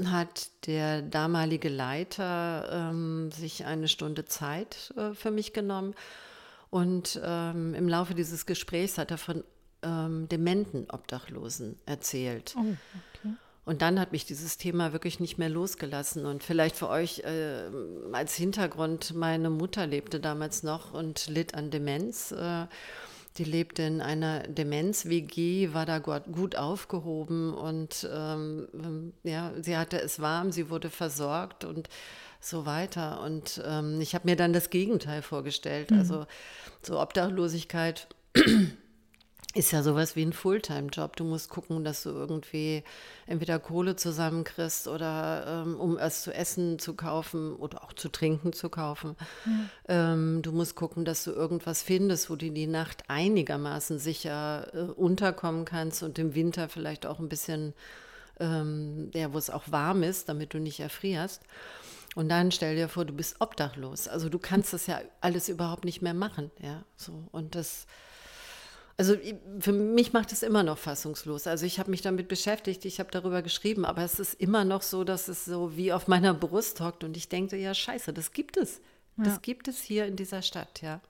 hat 0.05 0.51
der 0.67 1.03
damalige 1.03 1.69
Leiter 1.69 2.91
ähm, 2.91 3.31
sich 3.31 3.65
eine 3.65 3.89
Stunde 3.89 4.25
Zeit 4.25 4.93
äh, 4.97 5.15
für 5.15 5.31
mich 5.31 5.53
genommen. 5.53 5.95
Und 6.71 7.21
ähm, 7.23 7.75
im 7.75 7.89
Laufe 7.89 8.15
dieses 8.15 8.47
Gesprächs 8.47 8.99
hat 8.99 9.11
er 9.11 9.19
von 9.19 9.45
dementen 9.87 10.87
Obdachlosen 10.89 11.79
erzählt. 11.85 12.55
Oh, 12.57 12.63
okay. 12.63 13.35
Und 13.65 13.81
dann 13.81 13.99
hat 13.99 14.13
mich 14.13 14.27
dieses 14.27 14.59
Thema 14.59 14.93
wirklich 14.93 15.21
nicht 15.21 15.39
mehr 15.39 15.49
losgelassen. 15.49 16.27
Und 16.27 16.43
vielleicht 16.43 16.77
für 16.77 16.89
euch 16.89 17.21
äh, 17.21 17.65
als 18.13 18.35
Hintergrund, 18.35 19.15
meine 19.15 19.49
Mutter 19.51 19.87
lebte 19.87 20.21
damals 20.21 20.63
noch 20.63 20.93
und 20.93 21.29
litt 21.29 21.55
an 21.55 21.71
Demenz. 21.71 22.33
Äh, 22.33 22.67
die 23.37 23.45
lebte 23.45 23.83
in 23.83 24.01
einer 24.01 24.45
Demenz-WG, 24.45 25.73
war 25.73 25.87
da 25.87 25.99
gut, 25.99 26.55
aufgehoben 26.55 27.53
und 27.53 28.09
ähm, 28.13 29.13
ja, 29.25 29.53
sie 29.61 29.77
hatte 29.77 30.01
es 30.01 30.21
warm, 30.21 30.53
sie 30.53 30.71
wurde 30.71 30.89
versorgt 30.89 31.65
und 31.65 31.89
so 32.39 32.65
weiter. 32.65 33.21
Und 33.23 33.61
ähm, 33.67 34.01
ich 34.01 34.15
habe 34.15 34.29
mir 34.29 34.37
dann 34.37 34.53
das 34.53 34.71
Gegenteil 34.71 35.23
vorgestellt. 35.23 35.91
Also 35.91 36.27
so 36.83 37.01
Obdachlosigkeit 37.01 38.07
ist 39.55 39.71
ja 39.71 39.83
sowas 39.85 40.17
wie 40.17 40.23
ein 40.23 40.33
Fulltime-Job. 40.33 41.15
Du 41.17 41.25
musst 41.25 41.49
gucken, 41.49 41.85
dass 41.85 42.03
du 42.03 42.11
irgendwie 42.11 42.83
entweder 43.27 43.61
Kohle 43.61 43.95
zusammenkriegst 43.95 44.89
oder 44.89 45.65
ähm, 45.65 45.79
um 45.79 45.97
es 45.97 46.23
zu 46.23 46.35
essen 46.35 46.81
zu 46.81 46.95
kaufen 46.95 47.55
oder 47.55 47.85
auch 47.85 47.93
zu 47.93 48.09
trinken 48.09 48.53
zu 48.53 48.69
kaufen. 48.69 49.17
Ähm, 49.89 50.43
du 50.43 50.51
musst 50.51 50.75
gucken, 50.75 51.05
dass 51.05 51.25
du 51.25 51.31
irgendwas 51.31 51.83
findest, 51.83 52.31
wo 52.31 52.37
du 52.37 52.51
die 52.51 52.67
Nacht 52.67 53.05
einigermaßen 53.09 54.01
sicher 54.01 54.75
äh, 54.75 54.79
unterkommen 54.93 55.65
kannst 55.65 56.03
und 56.03 56.19
im 56.19 56.35
Winter 56.35 56.69
vielleicht 56.69 57.07
auch 57.07 57.21
ein 57.21 57.29
bisschen, 57.29 57.75
ähm, 58.41 59.13
ja, 59.15 59.33
wo 59.33 59.39
es 59.39 59.51
auch 59.51 59.71
warm 59.71 60.03
ist, 60.03 60.29
damit 60.29 60.53
du 60.53 60.59
nicht 60.59 60.81
erfrierst. 60.81 61.43
Und 62.17 62.29
dann 62.29 62.51
stell 62.51 62.75
dir 62.75 62.89
vor, 62.89 63.05
du 63.05 63.13
bist 63.13 63.37
obdachlos. 63.41 64.09
Also 64.09 64.29
du 64.29 64.39
kannst 64.39 64.73
das 64.73 64.87
ja 64.87 65.01
alles 65.21 65.49
überhaupt 65.49 65.85
nicht 65.85 66.03
mehr 66.03 66.15
machen, 66.15 66.51
ja. 66.61 66.83
So 66.97 67.29
und 67.31 67.55
das 67.55 67.87
also 68.97 69.17
für 69.59 69.73
mich 69.73 70.13
macht 70.13 70.33
es 70.33 70.43
immer 70.43 70.63
noch 70.63 70.79
fassungslos. 70.79 71.47
Also 71.47 71.67
ich 71.67 71.79
habe 71.79 71.91
mich 71.91 72.03
damit 72.03 72.29
beschäftigt, 72.29 72.85
ich 72.85 73.01
habe 73.01 73.11
darüber 73.11 73.43
geschrieben, 73.43 73.85
aber 73.85 74.03
es 74.03 74.21
ist 74.21 74.35
immer 74.35 74.65
noch 74.65 74.83
so, 74.83 75.05
dass 75.05 75.29
es 75.29 75.45
so 75.45 75.77
wie 75.77 75.93
auf 75.93 76.07
meiner 76.07 76.33
Brust 76.33 76.81
hockt 76.81 77.03
und 77.03 77.17
ich 77.17 77.29
denke, 77.29 77.57
ja 77.57 77.75
scheiße, 77.75 78.13
das 78.13 78.33
gibt 78.33 78.57
es. 78.57 78.81
Ja. 79.17 79.25
Das 79.25 79.43
gibt 79.43 79.69
es 79.69 79.83
hier 79.83 80.07
in 80.07 80.17
dieser 80.17 80.43
Stadt, 80.43 80.83
ja. 80.83 81.01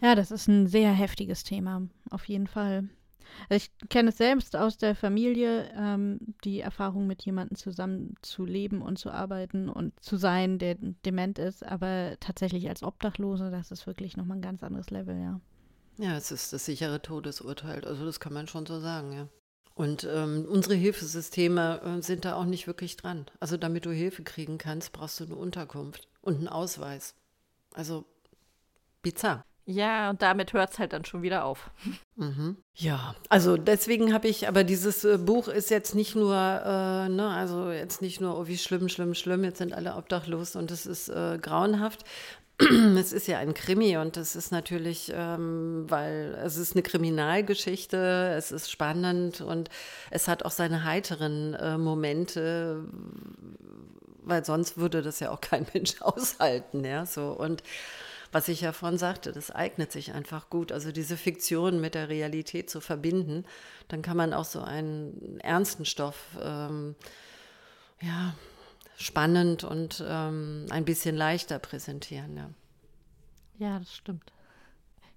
Ja, 0.00 0.14
das 0.14 0.30
ist 0.30 0.48
ein 0.48 0.66
sehr 0.66 0.92
heftiges 0.92 1.44
Thema, 1.44 1.82
auf 2.10 2.24
jeden 2.26 2.46
Fall. 2.46 2.88
Also 3.48 3.64
ich 3.64 3.88
kenne 3.88 4.10
es 4.10 4.18
selbst 4.18 4.54
aus 4.56 4.76
der 4.78 4.94
Familie, 4.94 5.70
ähm, 5.76 6.20
die 6.44 6.60
Erfahrung 6.60 7.06
mit 7.06 7.24
jemandem 7.24 7.56
zusammen 7.56 8.14
zu 8.22 8.44
leben 8.44 8.82
und 8.82 8.98
zu 8.98 9.10
arbeiten 9.10 9.68
und 9.68 9.98
zu 10.00 10.16
sein, 10.16 10.58
der 10.58 10.76
dement 11.04 11.38
ist, 11.38 11.64
aber 11.64 12.16
tatsächlich 12.20 12.68
als 12.68 12.82
Obdachlose, 12.82 13.50
das 13.50 13.70
ist 13.70 13.86
wirklich 13.86 14.16
nochmal 14.16 14.38
ein 14.38 14.42
ganz 14.42 14.62
anderes 14.62 14.90
Level, 14.90 15.20
ja. 15.20 15.40
Ja, 15.96 16.16
es 16.16 16.30
ist 16.30 16.52
das 16.52 16.64
sichere 16.64 17.00
Todesurteil. 17.00 17.84
Also 17.84 18.04
das 18.04 18.20
kann 18.20 18.32
man 18.32 18.48
schon 18.48 18.66
so 18.66 18.80
sagen, 18.80 19.12
ja. 19.12 19.28
Und 19.74 20.04
ähm, 20.04 20.46
unsere 20.48 20.74
Hilfesysteme 20.74 21.80
äh, 21.82 22.02
sind 22.02 22.24
da 22.24 22.36
auch 22.36 22.44
nicht 22.44 22.66
wirklich 22.66 22.96
dran. 22.96 23.26
Also 23.40 23.56
damit 23.56 23.86
du 23.86 23.90
Hilfe 23.90 24.22
kriegen 24.22 24.56
kannst, 24.56 24.92
brauchst 24.92 25.18
du 25.18 25.24
eine 25.24 25.34
Unterkunft 25.34 26.08
und 26.22 26.36
einen 26.36 26.48
Ausweis. 26.48 27.14
Also 27.74 28.04
bizarr. 29.02 29.44
Ja, 29.66 30.10
und 30.10 30.20
damit 30.20 30.52
hört 30.52 30.72
es 30.72 30.78
halt 30.78 30.92
dann 30.92 31.04
schon 31.04 31.22
wieder 31.22 31.44
auf. 31.44 31.70
Mhm. 32.16 32.58
Ja, 32.76 33.16
also 33.28 33.56
deswegen 33.56 34.14
habe 34.14 34.28
ich, 34.28 34.46
aber 34.46 34.62
dieses 34.62 35.02
äh, 35.02 35.18
Buch 35.18 35.48
ist 35.48 35.68
jetzt 35.70 35.96
nicht 35.96 36.14
nur, 36.14 36.32
äh, 36.36 37.08
ne, 37.08 37.28
also 37.28 37.72
jetzt 37.72 38.02
nicht 38.02 38.20
nur, 38.20 38.38
oh 38.38 38.46
wie 38.46 38.56
schlimm, 38.56 38.88
schlimm, 38.88 39.14
schlimm, 39.14 39.42
jetzt 39.42 39.58
sind 39.58 39.72
alle 39.72 39.96
obdachlos 39.96 40.54
und 40.54 40.70
es 40.70 40.86
ist 40.86 41.08
äh, 41.08 41.38
grauenhaft. 41.42 42.04
es 42.96 43.12
ist 43.12 43.26
ja 43.26 43.38
ein 43.38 43.52
Krimi 43.52 43.96
und 43.96 44.16
es 44.16 44.36
ist 44.36 44.52
natürlich, 44.52 45.12
ähm, 45.14 45.86
weil 45.88 46.38
es 46.44 46.56
ist 46.56 46.74
eine 46.74 46.82
Kriminalgeschichte, 46.82 48.34
es 48.36 48.52
ist 48.52 48.70
spannend 48.70 49.40
und 49.40 49.70
es 50.10 50.28
hat 50.28 50.44
auch 50.44 50.52
seine 50.52 50.84
heiteren 50.84 51.54
äh, 51.54 51.76
Momente, 51.78 52.84
weil 54.22 54.44
sonst 54.44 54.78
würde 54.78 55.02
das 55.02 55.18
ja 55.20 55.30
auch 55.30 55.40
kein 55.40 55.66
Mensch 55.74 56.00
aushalten, 56.00 56.84
ja, 56.84 57.06
so 57.06 57.30
und 57.30 57.62
was 58.30 58.48
ich 58.48 58.62
ja 58.62 58.72
vorhin 58.72 58.98
sagte, 58.98 59.30
das 59.30 59.52
eignet 59.52 59.92
sich 59.92 60.12
einfach 60.12 60.50
gut. 60.50 60.72
Also 60.72 60.90
diese 60.90 61.16
Fiktion 61.16 61.80
mit 61.80 61.94
der 61.94 62.08
Realität 62.08 62.68
zu 62.68 62.80
verbinden, 62.80 63.44
dann 63.86 64.02
kann 64.02 64.16
man 64.16 64.34
auch 64.34 64.44
so 64.44 64.60
einen 64.60 65.38
ernsten 65.38 65.84
Stoff, 65.84 66.16
ähm, 66.42 66.96
ja, 68.00 68.34
spannend 68.96 69.64
und 69.64 70.04
ähm, 70.06 70.66
ein 70.70 70.84
bisschen 70.84 71.16
leichter 71.16 71.58
präsentieren. 71.58 72.36
Ja. 72.36 72.50
ja, 73.58 73.78
das 73.78 73.94
stimmt. 73.94 74.32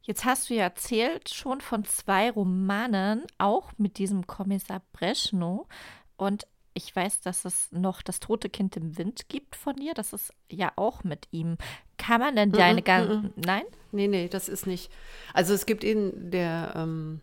Jetzt 0.01 0.23
hast 0.23 0.49
du 0.49 0.53
ja 0.53 0.63
erzählt 0.63 1.29
schon 1.29 1.59
von 1.59 1.83
zwei 1.83 2.31
Romanen, 2.31 3.23
auch 3.37 3.73
mit 3.77 3.97
diesem 3.97 4.25
Kommissar 4.25 4.81
Breschnow. 4.93 5.67
Und 6.15 6.47
ich 6.73 6.95
weiß, 6.95 7.21
dass 7.21 7.43
es 7.43 7.71
noch 7.71 8.01
das 8.01 8.19
tote 8.19 8.49
Kind 8.49 8.77
im 8.77 8.97
Wind 8.97 9.27
gibt 9.27 9.55
von 9.55 9.75
dir. 9.75 9.93
Das 9.93 10.13
ist 10.13 10.31
ja 10.49 10.71
auch 10.75 11.03
mit 11.03 11.27
ihm. 11.31 11.57
Kann 11.97 12.21
man 12.21 12.35
denn 12.35 12.51
deine 12.51 12.81
mm 12.81 12.85
ganzen. 12.85 13.23
Mm 13.23 13.33
Nein? 13.35 13.63
Nee, 13.91 14.07
nee, 14.07 14.29
das 14.29 14.47
ist 14.47 14.65
nicht. 14.65 14.91
Also 15.33 15.53
es 15.53 15.65
gibt 15.65 15.83
in 15.83 16.31
der 16.31 16.73
ähm, 16.75 17.21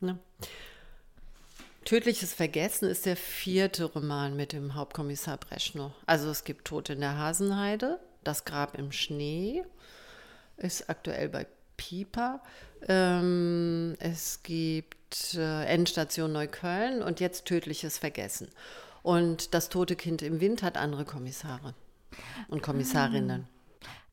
ne? 0.00 0.18
Tödliches 1.88 2.34
Vergessen 2.34 2.86
ist 2.86 3.06
der 3.06 3.16
vierte 3.16 3.86
Roman 3.86 4.36
mit 4.36 4.52
dem 4.52 4.74
Hauptkommissar 4.74 5.38
Breschnow. 5.38 5.90
Also 6.04 6.28
es 6.28 6.44
gibt 6.44 6.66
Tote 6.66 6.92
in 6.92 7.00
der 7.00 7.16
Hasenheide, 7.16 7.98
Das 8.24 8.44
Grab 8.44 8.76
im 8.76 8.92
Schnee, 8.92 9.64
ist 10.58 10.90
aktuell 10.90 11.30
bei 11.30 11.46
Pieper. 11.78 12.42
Ähm, 12.86 13.96
es 14.00 14.42
gibt 14.42 15.32
äh, 15.32 15.64
Endstation 15.64 16.30
Neukölln 16.30 17.02
und 17.02 17.20
jetzt 17.20 17.46
Tödliches 17.46 17.96
Vergessen. 17.96 18.48
Und 19.02 19.54
das 19.54 19.70
tote 19.70 19.96
Kind 19.96 20.20
im 20.20 20.42
Wind 20.42 20.62
hat 20.62 20.76
andere 20.76 21.06
Kommissare 21.06 21.72
und 22.48 22.62
Kommissarinnen. 22.62 23.48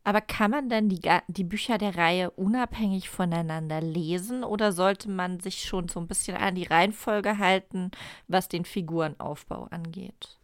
Aber 0.05 0.21
kann 0.21 0.51
man 0.51 0.69
denn 0.69 0.87
die, 0.87 1.01
die 1.27 1.43
Bücher 1.43 1.79
der 1.79 1.97
Reihe 1.97 2.29
unabhängig 2.29 3.09
voneinander 3.09 3.81
lesen 3.81 4.43
oder 4.43 4.71
sollte 4.71 5.09
man 5.09 5.39
sich 5.39 5.63
schon 5.63 5.89
so 5.89 5.99
ein 5.99 6.07
bisschen 6.07 6.37
an 6.37 6.53
die 6.53 6.67
Reihenfolge 6.67 7.39
halten, 7.39 7.89
was 8.27 8.47
den 8.47 8.65
Figurenaufbau 8.65 9.67
angeht? 9.71 10.37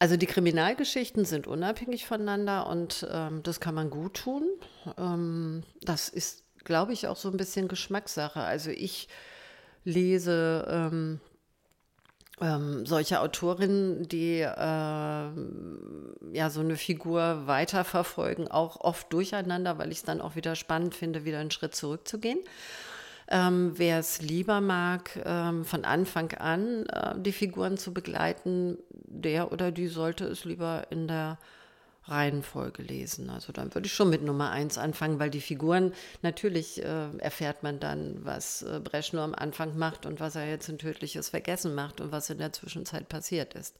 Also 0.00 0.16
die 0.16 0.26
Kriminalgeschichten 0.26 1.24
sind 1.24 1.46
unabhängig 1.46 2.04
voneinander 2.04 2.66
und 2.66 3.06
ähm, 3.12 3.44
das 3.44 3.60
kann 3.60 3.76
man 3.76 3.90
gut 3.90 4.14
tun. 4.14 4.42
Ähm, 4.98 5.62
das 5.80 6.08
ist, 6.08 6.42
glaube 6.64 6.92
ich, 6.92 7.06
auch 7.06 7.16
so 7.16 7.30
ein 7.30 7.36
bisschen 7.36 7.68
Geschmackssache. 7.68 8.40
Also 8.40 8.70
ich 8.70 9.08
lese 9.84 10.66
ähm, 10.68 11.20
ähm, 12.40 12.84
solche 12.84 13.20
Autorinnen, 13.20 14.08
die 14.08 14.40
äh, 14.40 14.46
ja 14.46 15.30
so 16.50 16.60
eine 16.60 16.76
Figur 16.76 17.46
weiterverfolgen, 17.46 18.48
auch 18.48 18.80
oft 18.80 19.12
durcheinander, 19.12 19.78
weil 19.78 19.92
ich 19.92 19.98
es 19.98 20.04
dann 20.04 20.20
auch 20.20 20.34
wieder 20.34 20.56
spannend 20.56 20.94
finde, 20.94 21.24
wieder 21.24 21.38
einen 21.38 21.52
Schritt 21.52 21.74
zurückzugehen. 21.74 22.38
Ähm, 23.28 23.72
Wer 23.76 24.00
es 24.00 24.20
lieber 24.20 24.60
mag, 24.60 25.18
ähm, 25.24 25.64
von 25.64 25.84
Anfang 25.84 26.32
an 26.32 26.86
äh, 26.86 27.14
die 27.18 27.32
Figuren 27.32 27.78
zu 27.78 27.94
begleiten, 27.94 28.78
der 28.90 29.52
oder 29.52 29.70
die 29.70 29.86
sollte 29.86 30.26
es 30.26 30.44
lieber 30.44 30.88
in 30.90 31.08
der 31.08 31.38
Reihenfolge 32.06 32.82
lesen. 32.82 33.30
Also 33.30 33.52
dann 33.52 33.74
würde 33.74 33.86
ich 33.86 33.94
schon 33.94 34.10
mit 34.10 34.22
Nummer 34.22 34.50
eins 34.50 34.76
anfangen, 34.76 35.18
weil 35.18 35.30
die 35.30 35.40
Figuren, 35.40 35.92
natürlich 36.22 36.82
äh, 36.82 37.08
erfährt 37.18 37.62
man 37.62 37.80
dann, 37.80 38.24
was 38.24 38.62
äh, 38.62 38.80
Bresch 38.82 39.12
nur 39.12 39.22
am 39.22 39.34
Anfang 39.34 39.78
macht 39.78 40.04
und 40.04 40.20
was 40.20 40.36
er 40.36 40.48
jetzt 40.48 40.68
in 40.68 40.78
tödliches 40.78 41.30
Vergessen 41.30 41.74
macht 41.74 42.00
und 42.00 42.12
was 42.12 42.28
in 42.28 42.38
der 42.38 42.52
Zwischenzeit 42.52 43.08
passiert 43.08 43.54
ist. 43.54 43.76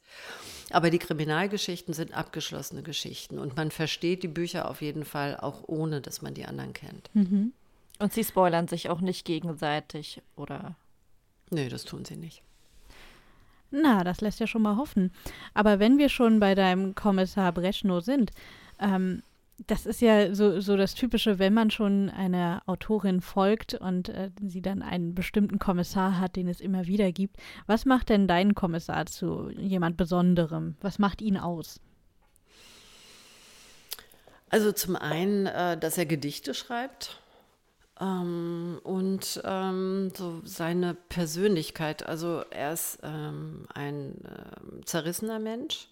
Aber 0.70 0.90
die 0.90 0.98
Kriminalgeschichten 0.98 1.92
sind 1.92 2.16
abgeschlossene 2.16 2.82
Geschichten 2.82 3.38
und 3.38 3.56
man 3.56 3.70
versteht 3.70 4.22
die 4.22 4.28
Bücher 4.28 4.70
auf 4.70 4.80
jeden 4.80 5.04
Fall 5.04 5.36
auch 5.36 5.64
ohne, 5.66 6.00
dass 6.00 6.22
man 6.22 6.34
die 6.34 6.46
anderen 6.46 6.72
kennt. 6.72 7.10
Mhm. 7.14 7.52
Und 7.98 8.12
sie 8.12 8.24
spoilern 8.24 8.68
sich 8.68 8.88
auch 8.88 9.00
nicht 9.00 9.24
gegenseitig, 9.24 10.22
oder? 10.36 10.76
Nee, 11.50 11.68
das 11.68 11.84
tun 11.84 12.04
sie 12.04 12.16
nicht. 12.16 12.42
Na, 13.70 14.04
das 14.04 14.20
lässt 14.20 14.40
ja 14.40 14.46
schon 14.46 14.62
mal 14.62 14.76
hoffen. 14.76 15.12
Aber 15.52 15.78
wenn 15.78 15.98
wir 15.98 16.08
schon 16.08 16.40
bei 16.40 16.54
deinem 16.54 16.94
Kommissar 16.94 17.52
Breschnow 17.52 18.02
sind, 18.02 18.30
ähm, 18.80 19.22
das 19.66 19.86
ist 19.86 20.00
ja 20.00 20.34
so, 20.34 20.60
so 20.60 20.76
das 20.76 20.94
Typische, 20.94 21.38
wenn 21.38 21.54
man 21.54 21.70
schon 21.70 22.10
einer 22.10 22.62
Autorin 22.66 23.20
folgt 23.20 23.74
und 23.74 24.08
äh, 24.08 24.30
sie 24.44 24.62
dann 24.62 24.82
einen 24.82 25.14
bestimmten 25.14 25.58
Kommissar 25.58 26.18
hat, 26.18 26.36
den 26.36 26.48
es 26.48 26.60
immer 26.60 26.86
wieder 26.86 27.12
gibt. 27.12 27.36
Was 27.66 27.84
macht 27.84 28.08
denn 28.08 28.26
dein 28.26 28.54
Kommissar 28.54 29.06
zu 29.06 29.50
jemand 29.50 29.96
Besonderem? 29.96 30.76
Was 30.80 30.98
macht 30.98 31.22
ihn 31.22 31.36
aus? 31.36 31.80
Also 34.50 34.72
zum 34.72 34.96
einen, 34.96 35.46
äh, 35.46 35.78
dass 35.78 35.98
er 35.98 36.06
Gedichte 36.06 36.54
schreibt 36.54 37.20
ähm, 38.00 38.80
und 38.82 39.40
ähm, 39.44 40.10
so 40.16 40.40
seine 40.44 40.94
Persönlichkeit, 40.94 42.06
also 42.06 42.42
er 42.50 42.72
ist 42.72 42.98
ähm, 43.02 43.66
ein 43.72 44.16
äh, 44.24 44.84
zerrissener 44.84 45.38
Mensch. 45.38 45.88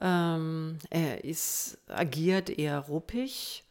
Ähm, 0.00 0.78
er 0.90 1.24
ist, 1.24 1.78
agiert 1.88 2.50
eher 2.50 2.80
ruppig, 2.80 3.64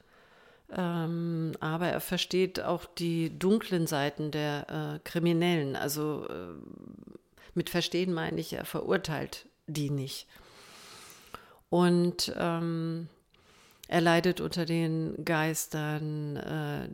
ähm, 0.72 1.54
aber 1.60 1.88
er 1.88 2.02
versteht 2.02 2.62
auch 2.62 2.86
die 2.86 3.38
dunklen 3.38 3.88
Seiten 3.88 4.32
der 4.32 4.96
äh, 4.96 5.00
Kriminellen. 5.08 5.76
Also 5.76 6.28
äh, 6.30 6.54
mit 7.54 7.70
Verstehen 7.70 8.14
meine 8.14 8.40
ich, 8.40 8.54
er 8.54 8.66
verurteilt 8.66 9.48
die 9.68 9.90
nicht. 9.90 10.28
Und 11.70 12.34
ähm, 12.38 13.10
er 13.88 14.02
leidet 14.02 14.42
unter 14.42 14.66
den 14.66 15.24
Geistern 15.24 16.38
äh, 16.38 16.90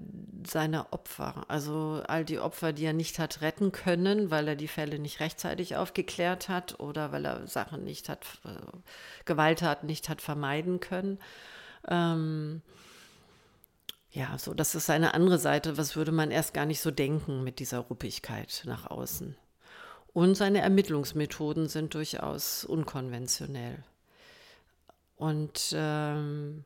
seiner 0.45 0.91
Opfer, 0.91 1.45
also 1.47 2.04
all 2.08 2.25
die 2.25 2.39
Opfer, 2.39 2.73
die 2.73 2.84
er 2.84 2.93
nicht 2.93 3.17
hat 3.17 3.41
retten 3.41 3.71
können, 3.71 4.30
weil 4.30 4.47
er 4.47 4.56
die 4.56 4.67
Fälle 4.67 4.99
nicht 4.99 5.21
rechtzeitig 5.21 5.77
aufgeklärt 5.77 6.49
hat 6.49 6.80
oder 6.80 7.12
weil 7.13 7.25
er 7.25 7.47
Sachen 7.47 7.86
nicht 7.86 8.10
hat, 8.10 8.25
äh, 8.43 8.77
Gewalttaten 9.23 9.88
nicht 9.88 10.10
hat 10.10 10.21
vermeiden 10.21 10.82
können. 10.82 11.17
Ähm, 11.88 12.62
ja, 14.12 14.38
so, 14.38 14.54
das 14.54 14.75
ist 14.75 14.89
eine 14.89 15.13
andere 15.13 15.39
Seite, 15.39 15.77
was 15.77 15.95
würde 15.95 16.12
man 16.12 16.32
erst 16.32 16.54
gar 16.54 16.65
nicht 16.65 16.82
so 16.82 16.91
denken 16.91 17.43
mit 17.45 17.60
dieser 17.60 17.80
Ruppigkeit 17.80 18.63
nach 18.65 18.91
außen. 18.91 19.38
Und 20.13 20.36
seine 20.36 20.60
Ermittlungsmethoden 20.60 21.69
sind 21.69 21.93
durchaus 21.93 22.65
unkonventionell. 22.65 23.82
Und 25.15 25.73
ähm, 25.73 26.65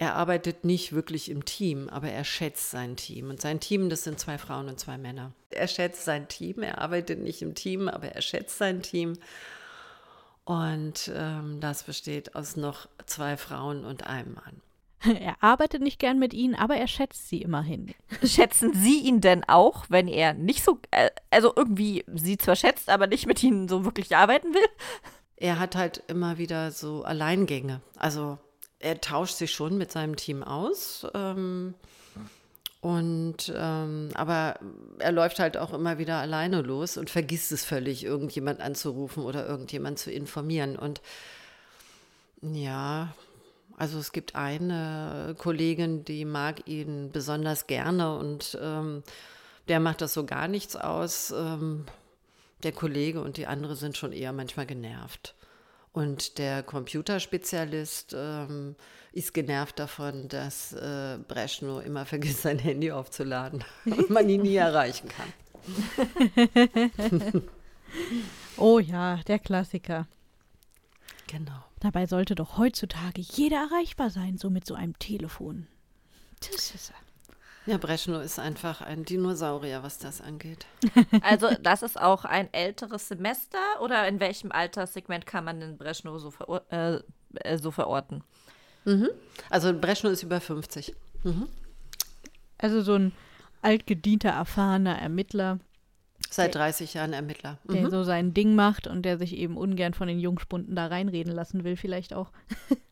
er 0.00 0.14
arbeitet 0.14 0.64
nicht 0.64 0.94
wirklich 0.94 1.30
im 1.30 1.44
Team, 1.44 1.90
aber 1.90 2.08
er 2.08 2.24
schätzt 2.24 2.70
sein 2.70 2.96
Team. 2.96 3.28
Und 3.28 3.42
sein 3.42 3.60
Team, 3.60 3.90
das 3.90 4.02
sind 4.02 4.18
zwei 4.18 4.38
Frauen 4.38 4.70
und 4.70 4.80
zwei 4.80 4.96
Männer. 4.96 5.32
Er 5.50 5.68
schätzt 5.68 6.06
sein 6.06 6.26
Team, 6.26 6.62
er 6.62 6.78
arbeitet 6.78 7.20
nicht 7.20 7.42
im 7.42 7.54
Team, 7.54 7.86
aber 7.86 8.08
er 8.08 8.22
schätzt 8.22 8.56
sein 8.56 8.80
Team. 8.80 9.18
Und 10.44 11.12
ähm, 11.14 11.60
das 11.60 11.82
besteht 11.82 12.34
aus 12.34 12.56
noch 12.56 12.88
zwei 13.04 13.36
Frauen 13.36 13.84
und 13.84 14.06
einem 14.06 14.32
Mann. 14.32 14.62
Er 15.20 15.36
arbeitet 15.42 15.82
nicht 15.82 15.98
gern 15.98 16.18
mit 16.18 16.32
ihnen, 16.32 16.54
aber 16.54 16.76
er 16.76 16.86
schätzt 16.86 17.28
sie 17.28 17.42
immerhin. 17.42 17.94
Schätzen 18.24 18.72
Sie 18.72 19.00
ihn 19.00 19.20
denn 19.20 19.44
auch, 19.48 19.84
wenn 19.90 20.08
er 20.08 20.32
nicht 20.32 20.64
so, 20.64 20.78
äh, 20.92 21.10
also 21.30 21.52
irgendwie 21.54 22.04
sie 22.14 22.38
zwar 22.38 22.56
schätzt, 22.56 22.88
aber 22.88 23.06
nicht 23.06 23.26
mit 23.26 23.42
ihnen 23.42 23.68
so 23.68 23.84
wirklich 23.84 24.16
arbeiten 24.16 24.54
will? 24.54 24.66
Er 25.36 25.58
hat 25.58 25.76
halt 25.76 26.02
immer 26.08 26.38
wieder 26.38 26.70
so 26.70 27.02
Alleingänge. 27.02 27.82
Also 27.96 28.38
er 28.80 29.00
tauscht 29.00 29.36
sich 29.36 29.52
schon 29.52 29.78
mit 29.78 29.92
seinem 29.92 30.16
Team 30.16 30.42
aus. 30.42 31.06
Ähm, 31.14 31.74
und 32.80 33.52
ähm, 33.54 34.08
aber 34.14 34.58
er 34.98 35.12
läuft 35.12 35.38
halt 35.38 35.58
auch 35.58 35.74
immer 35.74 35.98
wieder 35.98 36.16
alleine 36.16 36.62
los 36.62 36.96
und 36.96 37.10
vergisst 37.10 37.52
es 37.52 37.64
völlig, 37.64 38.04
irgendjemand 38.04 38.60
anzurufen 38.60 39.22
oder 39.22 39.46
irgendjemand 39.46 39.98
zu 39.98 40.10
informieren. 40.10 40.76
Und 40.76 41.02
ja, 42.42 43.14
Also 43.80 43.98
es 43.98 44.12
gibt 44.12 44.36
eine 44.36 45.34
Kollegin, 45.38 46.04
die 46.04 46.26
mag 46.26 46.68
ihn 46.68 47.12
besonders 47.12 47.66
gerne 47.66 48.14
und 48.18 48.58
ähm, 48.60 49.02
der 49.68 49.80
macht 49.80 50.02
das 50.02 50.12
so 50.12 50.26
gar 50.26 50.48
nichts 50.48 50.76
aus. 50.76 51.30
Ähm, 51.30 51.86
der 52.62 52.72
Kollege 52.72 53.22
und 53.22 53.38
die 53.38 53.46
andere 53.46 53.76
sind 53.76 53.96
schon 53.96 54.12
eher 54.12 54.34
manchmal 54.34 54.66
genervt. 54.66 55.34
Und 55.92 56.38
der 56.38 56.62
Computerspezialist 56.62 58.14
ähm, 58.16 58.76
ist 59.12 59.34
genervt 59.34 59.78
davon, 59.78 60.28
dass 60.28 60.72
äh, 60.72 61.18
Breschno 61.26 61.80
immer 61.80 62.06
vergisst, 62.06 62.42
sein 62.42 62.58
Handy 62.58 62.92
aufzuladen 62.92 63.64
und 63.84 64.10
man 64.10 64.28
ihn 64.28 64.42
nie 64.42 64.56
erreichen 64.56 65.08
kann. 65.08 65.32
oh 68.56 68.78
ja, 68.78 69.16
der 69.26 69.38
Klassiker. 69.38 70.06
Genau. 71.26 71.64
Dabei 71.80 72.06
sollte 72.06 72.34
doch 72.34 72.58
heutzutage 72.58 73.20
jeder 73.20 73.56
erreichbar 73.56 74.10
sein, 74.10 74.36
so 74.36 74.50
mit 74.50 74.66
so 74.66 74.74
einem 74.74 74.98
Telefon. 74.98 75.66
Das 76.40 76.74
ist 76.74 76.92
ja, 77.66 77.76
Breschno 77.76 78.20
ist 78.20 78.38
einfach 78.38 78.80
ein 78.80 79.04
Dinosaurier, 79.04 79.82
was 79.82 79.98
das 79.98 80.20
angeht. 80.20 80.66
Also 81.22 81.48
das 81.60 81.82
ist 81.82 82.00
auch 82.00 82.24
ein 82.24 82.52
älteres 82.52 83.08
Semester 83.08 83.58
oder 83.80 84.08
in 84.08 84.20
welchem 84.20 84.50
Alterssegment 84.50 85.26
kann 85.26 85.44
man 85.44 85.60
den 85.60 85.76
Breschno 85.76 86.18
so, 86.18 86.30
veror 86.30 86.62
äh, 86.70 87.00
äh, 87.34 87.58
so 87.58 87.70
verorten? 87.70 88.24
Mhm. 88.84 89.10
Also 89.50 89.72
Breschno 89.78 90.10
ist 90.10 90.22
über 90.22 90.40
50. 90.40 90.94
Mhm. 91.24 91.48
Also 92.58 92.80
so 92.82 92.94
ein 92.94 93.12
altgedienter, 93.62 94.30
erfahrener 94.30 94.98
Ermittler. 94.98 95.58
Seit 96.30 96.54
30 96.54 96.94
Jahren 96.94 97.12
Ermittler. 97.12 97.58
Mhm. 97.64 97.72
Der 97.74 97.90
so 97.90 98.02
sein 98.04 98.32
Ding 98.34 98.54
macht 98.54 98.86
und 98.86 99.02
der 99.02 99.18
sich 99.18 99.36
eben 99.36 99.56
ungern 99.56 99.94
von 99.94 100.08
den 100.08 100.20
Jungspunden 100.20 100.74
da 100.74 100.86
reinreden 100.86 101.32
lassen 101.32 101.64
will, 101.64 101.76
vielleicht 101.76 102.14
auch. 102.14 102.30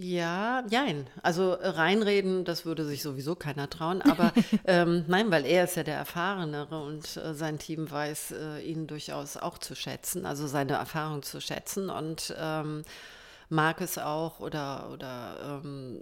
Ja, 0.00 0.64
jein. 0.70 1.08
Also 1.22 1.54
äh, 1.54 1.68
reinreden, 1.68 2.44
das 2.44 2.64
würde 2.64 2.84
sich 2.84 3.02
sowieso 3.02 3.34
keiner 3.34 3.68
trauen. 3.68 4.00
Aber 4.00 4.32
ähm, 4.64 5.04
nein, 5.08 5.30
weil 5.32 5.44
er 5.44 5.64
ist 5.64 5.76
ja 5.76 5.82
der 5.82 5.96
Erfahrenere 5.96 6.80
und 6.80 7.16
äh, 7.16 7.34
sein 7.34 7.58
Team 7.58 7.90
weiß 7.90 8.30
äh, 8.30 8.60
ihn 8.60 8.86
durchaus 8.86 9.36
auch 9.36 9.58
zu 9.58 9.74
schätzen, 9.74 10.24
also 10.24 10.46
seine 10.46 10.74
Erfahrung 10.74 11.24
zu 11.24 11.40
schätzen 11.40 11.90
und 11.90 12.32
ähm, 12.38 12.82
mag 13.48 13.80
es 13.80 13.98
auch 13.98 14.38
oder, 14.38 14.90
oder 14.92 15.60
ähm, 15.64 16.00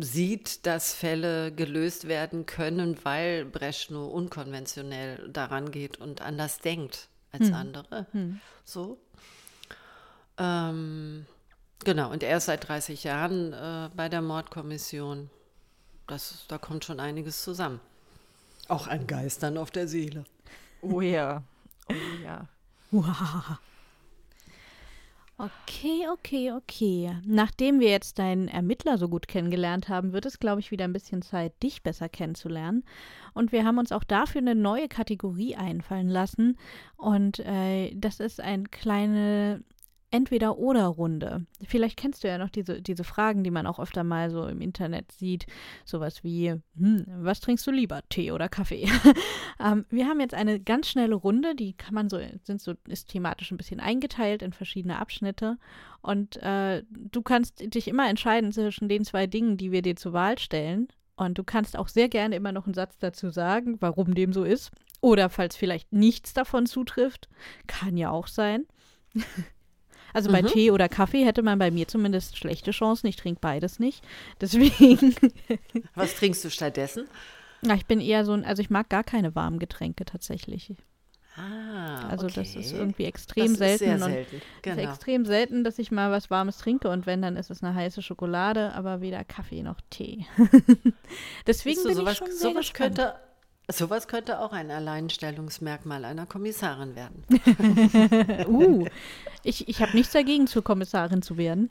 sieht, 0.00 0.66
dass 0.66 0.92
Fälle 0.92 1.52
gelöst 1.52 2.08
werden 2.08 2.44
können, 2.44 2.98
weil 3.04 3.44
Breschno 3.44 4.06
unkonventionell 4.06 5.28
daran 5.28 5.70
geht 5.70 5.98
und 5.98 6.22
anders 6.22 6.58
denkt 6.58 7.08
als 7.30 7.48
hm. 7.48 7.54
andere. 7.54 8.06
Hm. 8.10 8.40
So. 8.64 8.98
Ähm, 10.38 11.26
Genau, 11.84 12.10
und 12.10 12.22
er 12.22 12.38
ist 12.38 12.46
seit 12.46 12.68
30 12.68 13.04
Jahren 13.04 13.52
äh, 13.52 13.90
bei 13.94 14.08
der 14.08 14.22
Mordkommission. 14.22 15.30
Das, 16.06 16.44
da 16.48 16.58
kommt 16.58 16.84
schon 16.84 17.00
einiges 17.00 17.42
zusammen. 17.42 17.80
Auch 18.68 18.86
ein 18.86 19.06
Geistern 19.06 19.56
auf 19.56 19.70
der 19.70 19.88
Seele. 19.88 20.24
Oh 20.82 21.00
ja. 21.00 21.42
Oh 21.88 22.22
ja. 22.22 22.48
Wow. 22.90 23.58
Okay, 25.40 26.08
okay, 26.10 26.50
okay. 26.50 27.16
Nachdem 27.24 27.78
wir 27.78 27.90
jetzt 27.90 28.18
deinen 28.18 28.48
Ermittler 28.48 28.98
so 28.98 29.08
gut 29.08 29.28
kennengelernt 29.28 29.88
haben, 29.88 30.12
wird 30.12 30.26
es, 30.26 30.40
glaube 30.40 30.60
ich, 30.60 30.72
wieder 30.72 30.84
ein 30.84 30.92
bisschen 30.92 31.22
Zeit, 31.22 31.62
dich 31.62 31.84
besser 31.84 32.08
kennenzulernen. 32.08 32.82
Und 33.34 33.52
wir 33.52 33.64
haben 33.64 33.78
uns 33.78 33.92
auch 33.92 34.02
dafür 34.02 34.40
eine 34.40 34.56
neue 34.56 34.88
Kategorie 34.88 35.54
einfallen 35.54 36.08
lassen. 36.08 36.58
Und 36.96 37.38
äh, 37.38 37.94
das 37.94 38.18
ist 38.18 38.40
eine 38.40 38.64
kleine 38.64 39.62
Entweder-Oder-Runde. 40.10 41.44
Vielleicht 41.66 41.98
kennst 41.98 42.24
du 42.24 42.28
ja 42.28 42.38
noch 42.38 42.48
diese, 42.48 42.80
diese 42.80 43.04
Fragen, 43.04 43.44
die 43.44 43.50
man 43.50 43.66
auch 43.66 43.78
öfter 43.78 44.04
mal 44.04 44.30
so 44.30 44.46
im 44.46 44.60
Internet 44.60 45.12
sieht. 45.12 45.46
Sowas 45.84 46.24
wie, 46.24 46.54
hm, 46.76 47.04
was 47.06 47.40
trinkst 47.40 47.66
du 47.66 47.70
lieber, 47.70 48.00
Tee 48.08 48.32
oder 48.32 48.48
Kaffee? 48.48 48.88
ähm, 49.64 49.84
wir 49.90 50.06
haben 50.06 50.20
jetzt 50.20 50.34
eine 50.34 50.60
ganz 50.60 50.88
schnelle 50.88 51.14
Runde, 51.14 51.54
die 51.54 51.74
kann 51.74 51.94
man 51.94 52.08
so, 52.08 52.18
sind 52.42 52.62
so, 52.62 52.74
ist 52.86 53.10
thematisch 53.10 53.50
ein 53.50 53.58
bisschen 53.58 53.80
eingeteilt 53.80 54.42
in 54.42 54.52
verschiedene 54.52 54.98
Abschnitte. 54.98 55.58
Und 56.00 56.36
äh, 56.42 56.84
du 56.90 57.20
kannst 57.20 57.74
dich 57.74 57.86
immer 57.86 58.08
entscheiden 58.08 58.50
zwischen 58.52 58.88
den 58.88 59.04
zwei 59.04 59.26
Dingen, 59.26 59.58
die 59.58 59.72
wir 59.72 59.82
dir 59.82 59.96
zur 59.96 60.14
Wahl 60.14 60.38
stellen. 60.38 60.88
Und 61.16 61.36
du 61.36 61.44
kannst 61.44 61.76
auch 61.76 61.88
sehr 61.88 62.08
gerne 62.08 62.36
immer 62.36 62.52
noch 62.52 62.64
einen 62.64 62.74
Satz 62.74 62.96
dazu 62.98 63.28
sagen, 63.28 63.76
warum 63.80 64.14
dem 64.14 64.32
so 64.32 64.44
ist. 64.44 64.70
Oder 65.00 65.28
falls 65.28 65.56
vielleicht 65.56 65.92
nichts 65.92 66.32
davon 66.32 66.66
zutrifft, 66.66 67.28
kann 67.66 67.96
ja 67.96 68.10
auch 68.10 68.26
sein. 68.26 68.64
Also 70.12 70.30
bei 70.30 70.42
mhm. 70.42 70.46
Tee 70.46 70.70
oder 70.70 70.88
Kaffee 70.88 71.24
hätte 71.24 71.42
man 71.42 71.58
bei 71.58 71.70
mir 71.70 71.88
zumindest 71.88 72.36
schlechte 72.36 72.70
Chancen. 72.70 73.06
Ich 73.06 73.16
trinke 73.16 73.40
beides 73.40 73.78
nicht. 73.78 74.04
Deswegen. 74.40 75.14
Was 75.94 76.14
trinkst 76.16 76.44
du 76.44 76.50
stattdessen? 76.50 77.06
Na, 77.60 77.74
ich 77.74 77.86
bin 77.86 78.00
eher 78.00 78.24
so 78.24 78.32
ein, 78.32 78.44
also 78.44 78.62
ich 78.62 78.70
mag 78.70 78.88
gar 78.88 79.04
keine 79.04 79.34
warmen 79.34 79.58
Getränke 79.58 80.04
tatsächlich. 80.04 80.74
Ah, 81.36 82.08
also 82.08 82.26
okay. 82.26 82.34
das 82.36 82.56
ist 82.56 82.72
irgendwie 82.72 83.04
extrem 83.04 83.48
das 83.48 83.58
selten. 83.58 83.84
Ist 83.84 83.88
sehr 83.90 83.98
selten. 83.98 84.42
Genau. 84.62 84.76
Es 84.76 84.82
ist 84.82 84.90
extrem 84.90 85.24
selten, 85.24 85.62
dass 85.62 85.78
ich 85.78 85.92
mal 85.92 86.10
was 86.10 86.30
Warmes 86.30 86.58
trinke 86.58 86.88
und 86.88 87.06
wenn, 87.06 87.22
dann 87.22 87.36
ist 87.36 87.50
es 87.50 87.62
eine 87.62 87.74
heiße 87.74 88.02
Schokolade, 88.02 88.72
aber 88.72 89.00
weder 89.00 89.22
Kaffee 89.24 89.62
noch 89.62 89.80
Tee. 89.90 90.26
Deswegen 91.46 91.82
du, 91.82 91.88
bin 91.88 91.96
sowas, 91.96 92.14
ich 92.14 92.18
schon 92.18 92.32
sehr 92.32 92.50
sowas 92.50 92.72
könnte 92.72 93.14
Sowas 93.70 94.08
könnte 94.08 94.40
auch 94.40 94.52
ein 94.52 94.70
Alleinstellungsmerkmal 94.70 96.06
einer 96.06 96.24
Kommissarin 96.24 96.96
werden. 96.96 97.24
uh, 98.48 98.86
ich, 99.42 99.68
ich 99.68 99.82
habe 99.82 99.94
nichts 99.94 100.12
dagegen, 100.12 100.46
zur 100.46 100.64
Kommissarin 100.64 101.20
zu 101.20 101.36
werden. 101.36 101.70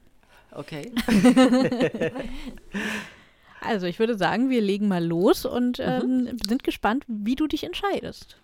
Okay. 0.51 0.91
also 3.61 3.87
ich 3.87 3.97
würde 3.97 4.15
sagen, 4.15 4.51
wir 4.51 4.61
legen 4.61 4.87
mal 4.87 5.03
los 5.03 5.45
und 5.45 5.79
mhm. 5.79 5.85
ähm, 5.85 6.23
mhm. 6.23 6.37
sind 6.47 6.63
gespannt, 6.63 7.03
wie 7.07 7.35
du 7.35 7.47
dich 7.47 7.63
entscheidest. 7.63 8.37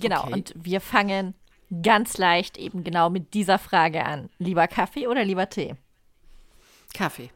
Genau, 0.00 0.24
okay. 0.24 0.32
und 0.32 0.54
wir 0.56 0.80
fangen 0.80 1.34
ganz 1.82 2.18
leicht 2.18 2.56
eben 2.56 2.82
genau 2.82 3.10
mit 3.10 3.34
dieser 3.34 3.58
Frage 3.58 4.04
an. 4.04 4.30
Lieber 4.38 4.66
Kaffee 4.68 5.06
oder 5.06 5.24
lieber 5.24 5.48
Tee? 5.48 5.76
Kaffee. 6.94 7.30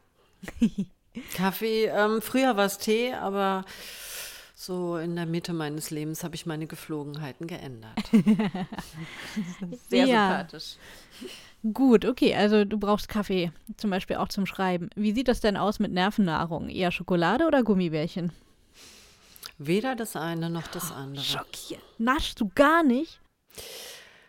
Kaffee, 1.34 1.86
ähm, 1.86 2.22
früher 2.22 2.56
war 2.56 2.66
es 2.66 2.78
Tee, 2.78 3.12
aber 3.12 3.64
so 4.60 4.96
in 4.96 5.14
der 5.14 5.24
Mitte 5.24 5.52
meines 5.52 5.90
Lebens 5.90 6.24
habe 6.24 6.34
ich 6.34 6.44
meine 6.44 6.66
Geflogenheiten 6.66 7.46
geändert. 7.46 7.96
Sehr 9.88 10.04
ja. 10.04 10.28
sympathisch. 10.28 10.76
Gut, 11.72 12.04
okay, 12.04 12.34
also 12.34 12.64
du 12.64 12.76
brauchst 12.76 13.08
Kaffee, 13.08 13.52
zum 13.76 13.90
Beispiel 13.90 14.16
auch 14.16 14.26
zum 14.26 14.46
Schreiben. 14.46 14.90
Wie 14.96 15.12
sieht 15.12 15.28
das 15.28 15.40
denn 15.40 15.56
aus 15.56 15.78
mit 15.78 15.92
Nervennahrung? 15.92 16.70
Eher 16.70 16.90
Schokolade 16.90 17.46
oder 17.46 17.62
Gummibärchen? 17.62 18.32
Weder 19.58 19.94
das 19.94 20.16
eine 20.16 20.50
noch 20.50 20.66
das 20.66 20.90
andere. 20.90 21.24
Schockiert. 21.24 21.82
Naschst 21.98 22.40
du 22.40 22.50
gar 22.52 22.82
nicht? 22.82 23.20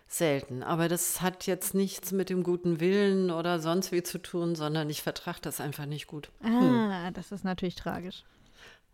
Selten, 0.07 0.61
aber 0.61 0.89
das 0.89 1.21
hat 1.21 1.47
jetzt 1.47 1.73
nichts 1.73 2.11
mit 2.11 2.29
dem 2.29 2.43
guten 2.43 2.79
Willen 2.79 3.31
oder 3.31 3.59
sonst 3.59 3.91
wie 3.91 4.03
zu 4.03 4.19
tun, 4.19 4.53
sondern 4.53 4.91
ich 4.91 5.01
vertrage 5.01 5.39
das 5.41 5.59
einfach 5.59 5.87
nicht 5.87 6.05
gut. 6.05 6.29
Ah, 6.43 7.07
hm. 7.07 7.13
das 7.15 7.31
ist 7.31 7.43
natürlich 7.43 7.75
tragisch. 7.75 8.23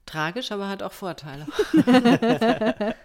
Tragisch, 0.06 0.52
aber 0.52 0.70
hat 0.70 0.84
auch 0.84 0.92
Vorteile. 0.92 1.48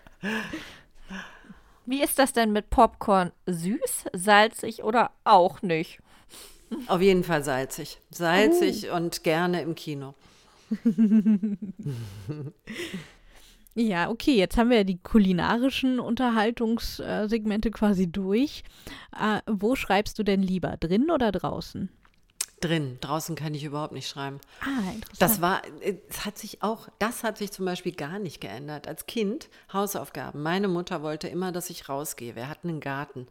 Wie 1.86 2.02
ist 2.02 2.18
das 2.18 2.32
denn 2.32 2.52
mit 2.52 2.70
Popcorn? 2.70 3.32
Süß, 3.46 4.04
salzig 4.12 4.84
oder 4.84 5.10
auch 5.24 5.62
nicht? 5.62 6.00
Auf 6.86 7.00
jeden 7.00 7.24
Fall 7.24 7.42
salzig. 7.42 7.98
Salzig 8.10 8.90
uh. 8.90 8.94
und 8.94 9.24
gerne 9.24 9.62
im 9.62 9.74
Kino. 9.74 10.14
ja, 13.74 14.08
okay, 14.08 14.36
jetzt 14.36 14.56
haben 14.56 14.70
wir 14.70 14.76
ja 14.78 14.84
die 14.84 15.02
kulinarischen 15.02 15.98
Unterhaltungssegmente 15.98 17.72
quasi 17.72 18.06
durch. 18.06 18.62
Äh, 19.18 19.40
wo 19.46 19.74
schreibst 19.74 20.16
du 20.18 20.22
denn 20.22 20.42
lieber, 20.42 20.76
drin 20.76 21.10
oder 21.10 21.32
draußen? 21.32 21.88
Drin. 22.60 22.98
Draußen 23.00 23.34
kann 23.34 23.54
ich 23.54 23.64
überhaupt 23.64 23.92
nicht 23.92 24.08
schreiben. 24.08 24.40
Ah, 24.60 24.92
interessant. 24.92 25.20
Das 25.20 25.40
war, 25.40 25.62
es 25.80 26.24
hat 26.24 26.38
sich 26.38 26.62
auch, 26.62 26.88
das 26.98 27.22
hat 27.24 27.38
sich 27.38 27.52
zum 27.52 27.64
Beispiel 27.64 27.92
gar 27.92 28.18
nicht 28.18 28.40
geändert. 28.40 28.86
Als 28.86 29.06
Kind 29.06 29.48
Hausaufgaben. 29.72 30.42
Meine 30.42 30.68
Mutter 30.68 31.02
wollte 31.02 31.28
immer, 31.28 31.52
dass 31.52 31.70
ich 31.70 31.88
rausgehe. 31.88 32.36
Wir 32.36 32.48
hatten 32.48 32.68
einen 32.68 32.80
Garten. 32.80 33.26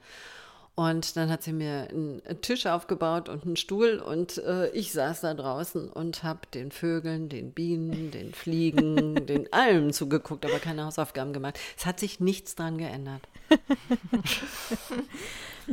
Und 0.79 1.17
dann 1.17 1.29
hat 1.29 1.43
sie 1.43 1.51
mir 1.51 1.89
einen 1.89 2.21
Tisch 2.41 2.65
aufgebaut 2.65 3.27
und 3.27 3.43
einen 3.43 3.57
Stuhl 3.57 3.99
und 3.99 4.37
äh, 4.37 4.69
ich 4.69 4.93
saß 4.93 5.19
da 5.19 5.33
draußen 5.33 5.89
und 5.89 6.23
habe 6.23 6.47
den 6.53 6.71
Vögeln, 6.71 7.27
den 7.27 7.51
Bienen, 7.51 8.11
den 8.11 8.33
Fliegen, 8.33 9.15
den 9.27 9.51
Almen 9.51 9.91
zugeguckt, 9.91 10.45
aber 10.45 10.57
keine 10.59 10.85
Hausaufgaben 10.85 11.33
gemacht. 11.33 11.59
Es 11.77 11.85
hat 11.85 11.99
sich 11.99 12.21
nichts 12.21 12.55
dran 12.55 12.77
geändert. 12.77 13.21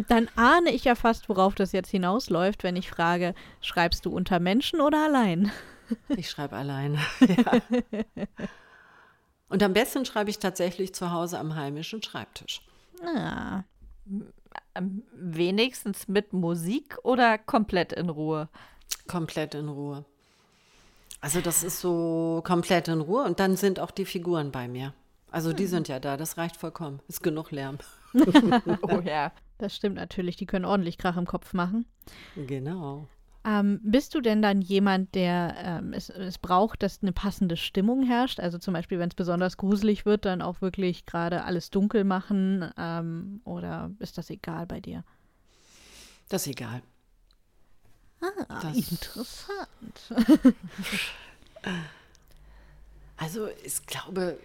Dann 0.09 0.29
ahne 0.35 0.73
ich 0.73 0.83
ja 0.83 0.97
fast, 0.97 1.29
worauf 1.29 1.55
das 1.55 1.71
jetzt 1.71 1.93
hinausläuft, 1.93 2.65
wenn 2.65 2.75
ich 2.75 2.91
frage, 2.91 3.37
schreibst 3.61 4.07
du 4.07 4.11
unter 4.11 4.41
Menschen 4.41 4.81
oder 4.81 5.05
allein? 5.05 5.53
Ich 6.09 6.31
schreibe 6.31 6.57
allein. 6.57 6.99
ja. 7.21 7.61
Und 9.49 9.63
am 9.63 9.73
besten 9.73 10.05
schreibe 10.05 10.31
ich 10.31 10.41
tatsächlich 10.41 10.97
zu 10.97 11.13
Hause 11.13 11.39
am 11.39 11.55
heimischen 11.55 12.03
Schreibtisch. 12.03 12.61
Ah. 13.05 13.63
Wenigstens 15.13 16.09
mit 16.09 16.33
Musik 16.33 16.99
oder 17.03 17.39
komplett 17.39 17.93
in 17.93 18.09
Ruhe? 18.09 18.49
Komplett 19.07 19.55
in 19.55 19.69
Ruhe. 19.69 20.05
Also 21.21 21.41
das 21.41 21.65
ist 21.65 21.81
so 21.81 22.43
komplett 22.45 22.89
in 22.89 23.01
Ruhe 23.01 23.25
und 23.25 23.41
dann 23.41 23.57
sind 23.57 23.81
auch 23.81 23.91
die 23.91 24.05
Figuren 24.05 24.53
bei 24.53 24.69
mir. 24.69 24.93
Also 25.31 25.53
die 25.53 25.67
sind 25.67 25.89
ja 25.89 25.99
da, 25.99 26.17
das 26.17 26.39
reicht 26.39 26.57
vollkommen. 26.57 27.01
Ist 27.09 27.23
genug 27.23 27.51
Lärm. 27.51 27.79
oh 28.83 29.01
ja. 29.05 29.33
Das 29.59 29.75
stimmt 29.75 29.97
natürlich, 29.97 30.37
die 30.37 30.45
können 30.45 30.67
ordentlich 30.67 30.99
Krach 30.99 31.17
im 31.17 31.25
Kopf 31.25 31.55
machen. 31.55 31.87
Genau. 32.37 33.09
Ähm, 33.47 33.81
bist 33.85 34.15
du 34.15 34.21
denn 34.21 34.43
dann 34.43 34.61
jemand, 34.61 35.15
der 35.15 35.55
ähm, 35.59 35.93
es, 35.93 36.11
es 36.11 36.37
braucht, 36.39 36.83
dass 36.83 37.01
eine 37.01 37.13
passende 37.13 37.57
Stimmung 37.57 38.03
herrscht? 38.03 38.41
Also 38.41 38.59
zum 38.59 38.75
Beispiel, 38.75 38.99
wenn 38.99 39.09
es 39.09 39.15
besonders 39.15 39.57
gruselig 39.57 40.05
wird, 40.05 40.25
dann 40.25 40.43
auch 40.43 40.61
wirklich 40.61 41.07
gerade 41.07 41.45
alles 41.45 41.71
dunkel 41.71 42.03
machen? 42.03 42.69
Ähm, 42.77 43.41
oder 43.45 43.91
ist 44.01 44.19
das 44.19 44.31
egal 44.31 44.67
bei 44.67 44.81
dir? 44.81 45.05
Das 46.29 46.43
ist 46.43 46.49
egal. 46.53 46.83
Ah, 48.49 48.61
Das- 48.63 48.91
interessant. 48.91 50.13
Also 53.19 53.49
ich 53.65 53.85
glaube, 53.87 54.39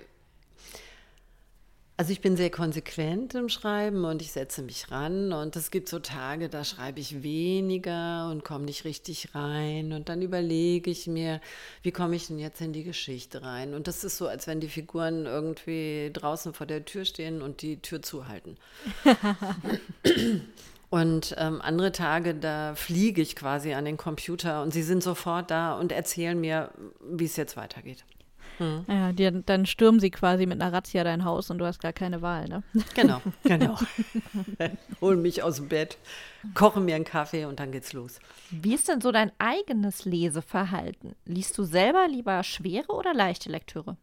also 2.01 2.13
ich 2.13 2.21
bin 2.21 2.35
sehr 2.35 2.49
konsequent 2.49 3.35
im 3.35 3.47
Schreiben 3.47 4.05
und 4.05 4.23
ich 4.23 4.31
setze 4.31 4.63
mich 4.63 4.89
ran 4.89 5.33
und 5.33 5.55
es 5.55 5.69
gibt 5.69 5.87
so 5.87 5.99
Tage, 5.99 6.49
da 6.49 6.63
schreibe 6.63 6.99
ich 6.99 7.21
weniger 7.21 8.27
und 8.31 8.43
komme 8.43 8.65
nicht 8.65 8.85
richtig 8.85 9.35
rein 9.35 9.93
und 9.93 10.09
dann 10.09 10.23
überlege 10.23 10.89
ich 10.89 11.05
mir, 11.05 11.39
wie 11.83 11.91
komme 11.91 12.15
ich 12.15 12.25
denn 12.25 12.39
jetzt 12.39 12.59
in 12.59 12.73
die 12.73 12.83
Geschichte 12.83 13.43
rein? 13.43 13.75
Und 13.75 13.85
das 13.85 14.03
ist 14.03 14.17
so, 14.17 14.27
als 14.27 14.47
wenn 14.47 14.59
die 14.59 14.67
Figuren 14.67 15.27
irgendwie 15.27 16.09
draußen 16.11 16.55
vor 16.55 16.65
der 16.65 16.85
Tür 16.85 17.05
stehen 17.05 17.43
und 17.43 17.61
die 17.61 17.79
Tür 17.83 18.01
zuhalten. 18.01 18.57
Und 20.89 21.35
ähm, 21.37 21.61
andere 21.61 21.93
Tage, 21.93 22.35
da 22.35 22.75
fliege 22.75 23.21
ich 23.21 23.37
quasi 23.37 23.73
an 23.73 23.85
den 23.85 23.95
Computer 23.95 24.61
und 24.61 24.73
sie 24.73 24.83
sind 24.83 25.01
sofort 25.01 25.49
da 25.49 25.79
und 25.79 25.93
erzählen 25.93 26.37
mir, 26.37 26.71
wie 26.99 27.23
es 27.23 27.37
jetzt 27.37 27.55
weitergeht. 27.55 28.03
Ja, 28.87 29.11
die, 29.11 29.43
dann 29.45 29.65
stürmen 29.65 29.99
sie 29.99 30.11
quasi 30.11 30.45
mit 30.45 30.61
einer 30.61 30.73
Razzia 30.73 31.03
dein 31.03 31.25
Haus 31.25 31.49
und 31.49 31.57
du 31.57 31.65
hast 31.65 31.79
gar 31.79 31.93
keine 31.93 32.21
Wahl, 32.21 32.47
ne? 32.47 32.63
Genau, 32.95 33.21
genau. 33.43 33.77
Holen 35.01 35.21
mich 35.21 35.43
aus 35.43 35.57
dem 35.57 35.67
Bett, 35.67 35.97
kochen 36.53 36.85
mir 36.85 36.95
einen 36.95 37.05
Kaffee 37.05 37.45
und 37.45 37.59
dann 37.59 37.71
geht's 37.71 37.93
los. 37.93 38.19
Wie 38.49 38.73
ist 38.73 38.87
denn 38.87 39.01
so 39.01 39.11
dein 39.11 39.31
eigenes 39.39 40.05
Leseverhalten? 40.05 41.15
Liest 41.25 41.57
du 41.57 41.63
selber 41.63 42.07
lieber 42.07 42.43
schwere 42.43 42.91
oder 42.93 43.13
leichte 43.13 43.49
Lektüre? 43.49 43.97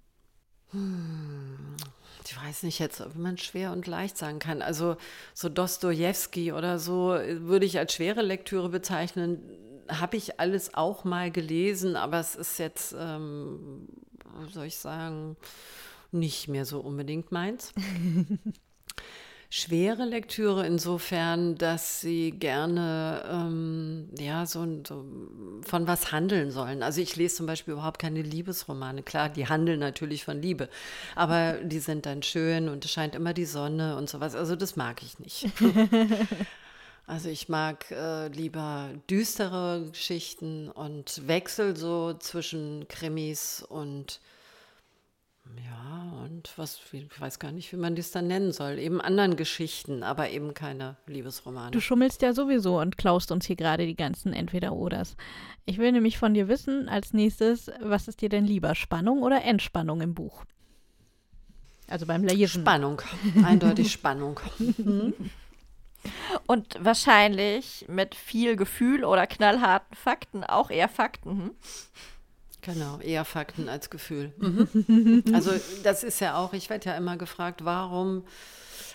Ich 2.30 2.36
weiß 2.36 2.62
nicht 2.64 2.78
jetzt, 2.78 3.00
ob 3.00 3.14
man 3.16 3.38
schwer 3.38 3.72
und 3.72 3.86
leicht 3.86 4.18
sagen 4.18 4.38
kann. 4.38 4.60
Also 4.60 4.96
so 5.32 5.48
Dostoevsky 5.48 6.52
oder 6.52 6.78
so 6.78 7.14
äh, 7.14 7.40
würde 7.42 7.64
ich 7.64 7.78
als 7.78 7.94
schwere 7.94 8.20
Lektüre 8.22 8.68
bezeichnen. 8.68 9.40
Habe 9.88 10.18
ich 10.18 10.38
alles 10.38 10.74
auch 10.74 11.04
mal 11.04 11.30
gelesen, 11.30 11.96
aber 11.96 12.20
es 12.20 12.34
ist 12.34 12.58
jetzt, 12.58 12.94
ähm, 12.98 13.88
soll 14.52 14.66
ich 14.66 14.76
sagen, 14.76 15.36
nicht 16.12 16.48
mehr 16.48 16.64
so 16.64 16.80
unbedingt 16.80 17.32
meins. 17.32 17.72
Schwere 19.50 20.04
Lektüre 20.04 20.66
insofern, 20.66 21.54
dass 21.54 22.02
sie 22.02 22.32
gerne 22.32 23.24
ähm, 23.30 24.10
ja, 24.18 24.44
so, 24.44 24.66
so 24.86 25.06
von 25.62 25.86
was 25.86 26.12
handeln 26.12 26.50
sollen. 26.50 26.82
Also 26.82 27.00
ich 27.00 27.16
lese 27.16 27.36
zum 27.36 27.46
Beispiel 27.46 27.72
überhaupt 27.72 27.98
keine 27.98 28.20
Liebesromane. 28.20 29.02
Klar, 29.02 29.30
die 29.30 29.48
handeln 29.48 29.80
natürlich 29.80 30.24
von 30.24 30.42
Liebe, 30.42 30.68
aber 31.16 31.52
die 31.62 31.78
sind 31.78 32.04
dann 32.04 32.22
schön 32.22 32.68
und 32.68 32.84
es 32.84 32.90
scheint 32.90 33.14
immer 33.14 33.32
die 33.32 33.46
Sonne 33.46 33.96
und 33.96 34.10
sowas. 34.10 34.34
Also 34.34 34.54
das 34.54 34.76
mag 34.76 35.02
ich 35.02 35.18
nicht. 35.18 35.46
Also 37.08 37.30
ich 37.30 37.48
mag 37.48 37.90
äh, 37.90 38.28
lieber 38.28 38.90
düstere 39.08 39.86
Geschichten 39.90 40.68
und 40.68 41.26
wechsel 41.26 41.74
so 41.74 42.12
zwischen 42.12 42.86
Krimis 42.86 43.64
und 43.66 44.20
ja, 45.56 46.22
und 46.22 46.52
was, 46.56 46.78
ich 46.92 47.18
weiß 47.18 47.38
gar 47.38 47.50
nicht, 47.50 47.72
wie 47.72 47.78
man 47.78 47.96
das 47.96 48.10
dann 48.10 48.26
nennen 48.26 48.52
soll. 48.52 48.78
Eben 48.78 49.00
anderen 49.00 49.36
Geschichten, 49.36 50.02
aber 50.02 50.28
eben 50.28 50.52
keine 50.52 50.96
Liebesromane. 51.06 51.70
Du 51.70 51.80
schummelst 51.80 52.20
ja 52.20 52.34
sowieso 52.34 52.78
und 52.78 52.98
klaust 52.98 53.32
uns 53.32 53.46
hier 53.46 53.56
gerade 53.56 53.86
die 53.86 53.96
ganzen 53.96 54.34
Entweder-Oders. 54.34 55.16
Ich 55.64 55.78
will 55.78 55.92
nämlich 55.92 56.18
von 56.18 56.34
dir 56.34 56.46
wissen, 56.46 56.90
als 56.90 57.14
nächstes, 57.14 57.70
was 57.80 58.08
ist 58.08 58.20
dir 58.20 58.28
denn 58.28 58.44
lieber, 58.44 58.74
Spannung 58.74 59.22
oder 59.22 59.42
Entspannung 59.42 60.02
im 60.02 60.12
Buch? 60.12 60.44
Also 61.88 62.04
beim 62.04 62.22
Lesen. 62.22 62.60
Spannung, 62.60 63.00
eindeutig 63.42 63.90
Spannung. 63.92 64.38
Und 66.48 66.82
wahrscheinlich 66.82 67.84
mit 67.88 68.14
viel 68.14 68.56
Gefühl 68.56 69.04
oder 69.04 69.26
knallharten 69.26 69.94
Fakten, 69.94 70.44
auch 70.44 70.70
eher 70.70 70.88
Fakten. 70.88 71.30
Hm? 71.30 71.50
Genau, 72.62 72.98
eher 73.00 73.26
Fakten 73.26 73.68
als 73.68 73.90
Gefühl. 73.90 74.32
Mhm. 74.38 75.24
Also 75.34 75.52
das 75.82 76.02
ist 76.04 76.20
ja 76.20 76.38
auch, 76.38 76.54
ich 76.54 76.70
werde 76.70 76.86
ja 76.88 76.96
immer 76.96 77.18
gefragt, 77.18 77.66
warum, 77.66 78.24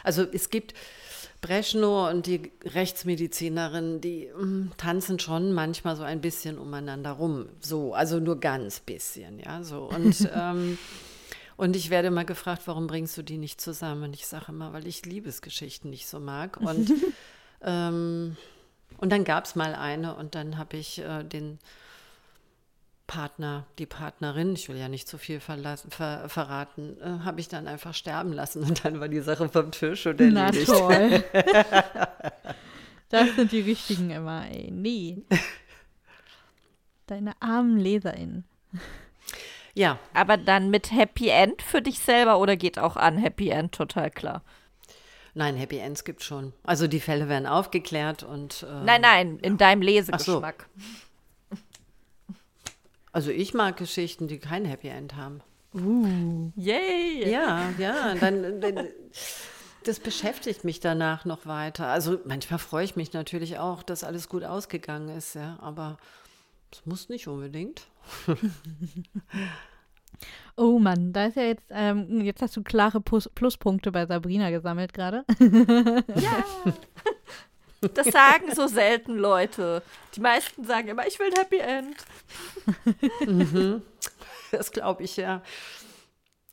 also 0.03 0.23
es 0.23 0.49
gibt 0.49 0.73
Breschno 1.41 2.09
und 2.09 2.25
die 2.25 2.51
Rechtsmedizinerin, 2.65 4.01
die 4.01 4.31
mm, 4.35 4.71
tanzen 4.77 5.19
schon 5.19 5.53
manchmal 5.53 5.95
so 5.95 6.01
ein 6.01 6.21
bisschen 6.21 6.57
umeinander 6.57 7.11
rum. 7.11 7.49
So, 7.59 7.93
also 7.93 8.19
nur 8.19 8.39
ganz 8.39 8.79
bisschen, 8.79 9.37
ja, 9.37 9.61
so. 9.61 9.83
Und, 9.83 10.27
ähm, 10.35 10.79
und 11.55 11.75
ich 11.75 11.91
werde 11.91 12.07
immer 12.07 12.25
gefragt, 12.25 12.63
warum 12.65 12.87
bringst 12.87 13.15
du 13.15 13.21
die 13.21 13.37
nicht 13.37 13.61
zusammen? 13.61 14.05
Und 14.05 14.15
ich 14.15 14.25
sage 14.25 14.45
immer, 14.49 14.73
weil 14.73 14.87
ich 14.87 15.05
Liebesgeschichten 15.05 15.91
nicht 15.91 16.07
so 16.07 16.19
mag. 16.19 16.57
Und, 16.57 16.91
ähm, 17.63 18.37
und 18.97 19.09
dann 19.11 19.23
gab 19.23 19.45
es 19.45 19.55
mal 19.55 19.75
eine 19.75 20.15
und 20.15 20.35
dann 20.35 20.57
habe 20.57 20.77
ich 20.77 20.99
äh, 20.99 21.23
den 21.23 21.59
Partner, 23.07 23.65
die 23.79 23.85
Partnerin, 23.85 24.53
ich 24.53 24.69
will 24.69 24.77
ja 24.77 24.87
nicht 24.87 25.07
zu 25.07 25.17
viel 25.17 25.39
verlassen, 25.39 25.91
ver, 25.91 26.29
verraten, 26.29 26.97
äh, 27.01 27.25
habe 27.25 27.41
ich 27.41 27.49
dann 27.49 27.67
einfach 27.67 27.93
sterben 27.93 28.31
lassen 28.31 28.63
und 28.63 28.85
dann 28.85 28.99
war 28.99 29.09
die 29.09 29.19
Sache 29.19 29.49
vom 29.49 29.71
Tisch 29.71 30.05
und 30.07 30.19
Na 30.19 30.45
erledigt. 30.45 30.67
toll. 30.67 31.23
das 33.09 33.35
sind 33.35 33.51
die 33.51 33.61
richtigen 33.61 34.09
immer, 34.09 34.49
ey. 34.49 34.71
Nee. 34.71 35.23
Deine 37.07 37.33
armen 37.41 37.77
LeserInnen. 37.77 38.45
Ja, 39.75 39.99
Aber 40.13 40.37
dann 40.37 40.69
mit 40.69 40.91
Happy 40.91 41.29
End 41.29 41.61
für 41.61 41.81
dich 41.81 41.99
selber 41.99 42.39
oder 42.39 42.55
geht 42.55 42.79
auch 42.79 42.95
an 42.95 43.17
Happy 43.17 43.49
End 43.49 43.73
total 43.73 44.11
klar? 44.11 44.43
Nein, 45.33 45.55
Happy 45.55 45.77
Ends 45.77 46.03
gibt 46.03 46.23
schon. 46.23 46.53
Also 46.63 46.87
die 46.87 46.99
Fälle 46.99 47.29
werden 47.29 47.47
aufgeklärt 47.47 48.23
und 48.23 48.63
äh, 48.63 48.83
Nein, 48.83 49.01
nein, 49.01 49.39
in 49.39 49.57
deinem 49.57 49.81
Lesegeschmack. 49.81 50.67
also 53.11 53.31
ich 53.31 53.53
mag 53.53 53.77
Geschichten, 53.77 54.27
die 54.27 54.39
kein 54.39 54.65
Happy 54.65 54.87
End 54.89 55.15
haben. 55.15 55.41
Yay! 56.55 57.29
Ja, 57.29 57.71
ja, 57.79 58.13
dann, 58.15 58.61
dann 58.61 58.87
das 59.83 59.99
beschäftigt 59.99 60.63
mich 60.63 60.79
danach 60.79 61.25
noch 61.25 61.45
weiter. 61.45 61.87
Also 61.87 62.19
manchmal 62.25 62.59
freue 62.59 62.85
ich 62.85 62.95
mich 62.95 63.13
natürlich 63.13 63.57
auch, 63.57 63.83
dass 63.83 64.03
alles 64.03 64.29
gut 64.29 64.43
ausgegangen 64.43 65.09
ist, 65.09 65.35
ja, 65.35 65.57
aber 65.61 65.97
es 66.71 66.85
muss 66.85 67.09
nicht 67.09 67.27
unbedingt. 67.27 67.87
Oh 70.55 70.77
Mann, 70.79 71.13
da 71.13 71.25
ist 71.25 71.37
ja 71.37 71.43
jetzt, 71.43 71.65
ähm, 71.71 72.21
jetzt 72.21 72.41
hast 72.41 72.55
du 72.55 72.63
klare 72.63 73.01
Plus 73.01 73.27
Pluspunkte 73.29 73.91
bei 73.91 74.05
Sabrina 74.05 74.49
gesammelt 74.51 74.93
gerade. 74.93 75.25
Ja. 76.15 76.45
Das 77.93 78.07
sagen 78.07 78.53
so 78.55 78.67
selten 78.67 79.17
Leute. 79.17 79.83
Die 80.15 80.21
meisten 80.21 80.63
sagen 80.63 80.87
immer, 80.87 81.05
ich 81.05 81.19
will 81.19 81.27
ein 81.27 81.37
Happy 81.37 81.57
End. 81.57 81.97
Das 84.51 84.71
glaube 84.71 85.03
ich, 85.03 85.17
ja. 85.17 85.41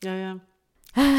Ja, 0.03 0.15
ja. 0.15 0.39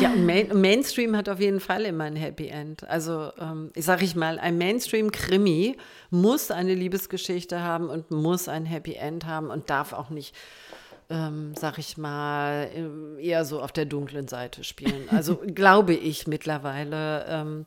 Ja, 0.02 0.12
und 0.12 0.26
Main 0.26 0.48
Mainstream 0.60 1.16
hat 1.16 1.30
auf 1.30 1.40
jeden 1.40 1.60
Fall 1.60 1.86
immer 1.86 2.04
ein 2.04 2.16
Happy 2.16 2.48
End. 2.48 2.84
Also, 2.84 3.30
ähm, 3.38 3.70
ich 3.74 3.86
sage 3.86 4.04
ich 4.04 4.14
mal, 4.14 4.38
ein 4.38 4.58
Mainstream-Krimi 4.58 5.78
muss 6.10 6.50
eine 6.50 6.74
Liebesgeschichte 6.74 7.62
haben 7.62 7.88
und 7.88 8.10
muss 8.10 8.48
ein 8.48 8.66
Happy 8.66 8.94
End 8.94 9.24
haben 9.24 9.48
und 9.48 9.70
darf 9.70 9.94
auch 9.94 10.10
nicht, 10.10 10.34
ähm, 11.12 11.54
sag 11.56 11.78
ich 11.78 11.96
mal, 11.96 12.70
ähm, 12.74 13.18
eher 13.18 13.44
so 13.44 13.60
auf 13.60 13.72
der 13.72 13.84
dunklen 13.84 14.28
Seite 14.28 14.64
spielen. 14.64 15.08
Also, 15.10 15.36
glaube 15.46 15.94
ich 15.94 16.26
mittlerweile. 16.26 17.26
Ähm, 17.28 17.66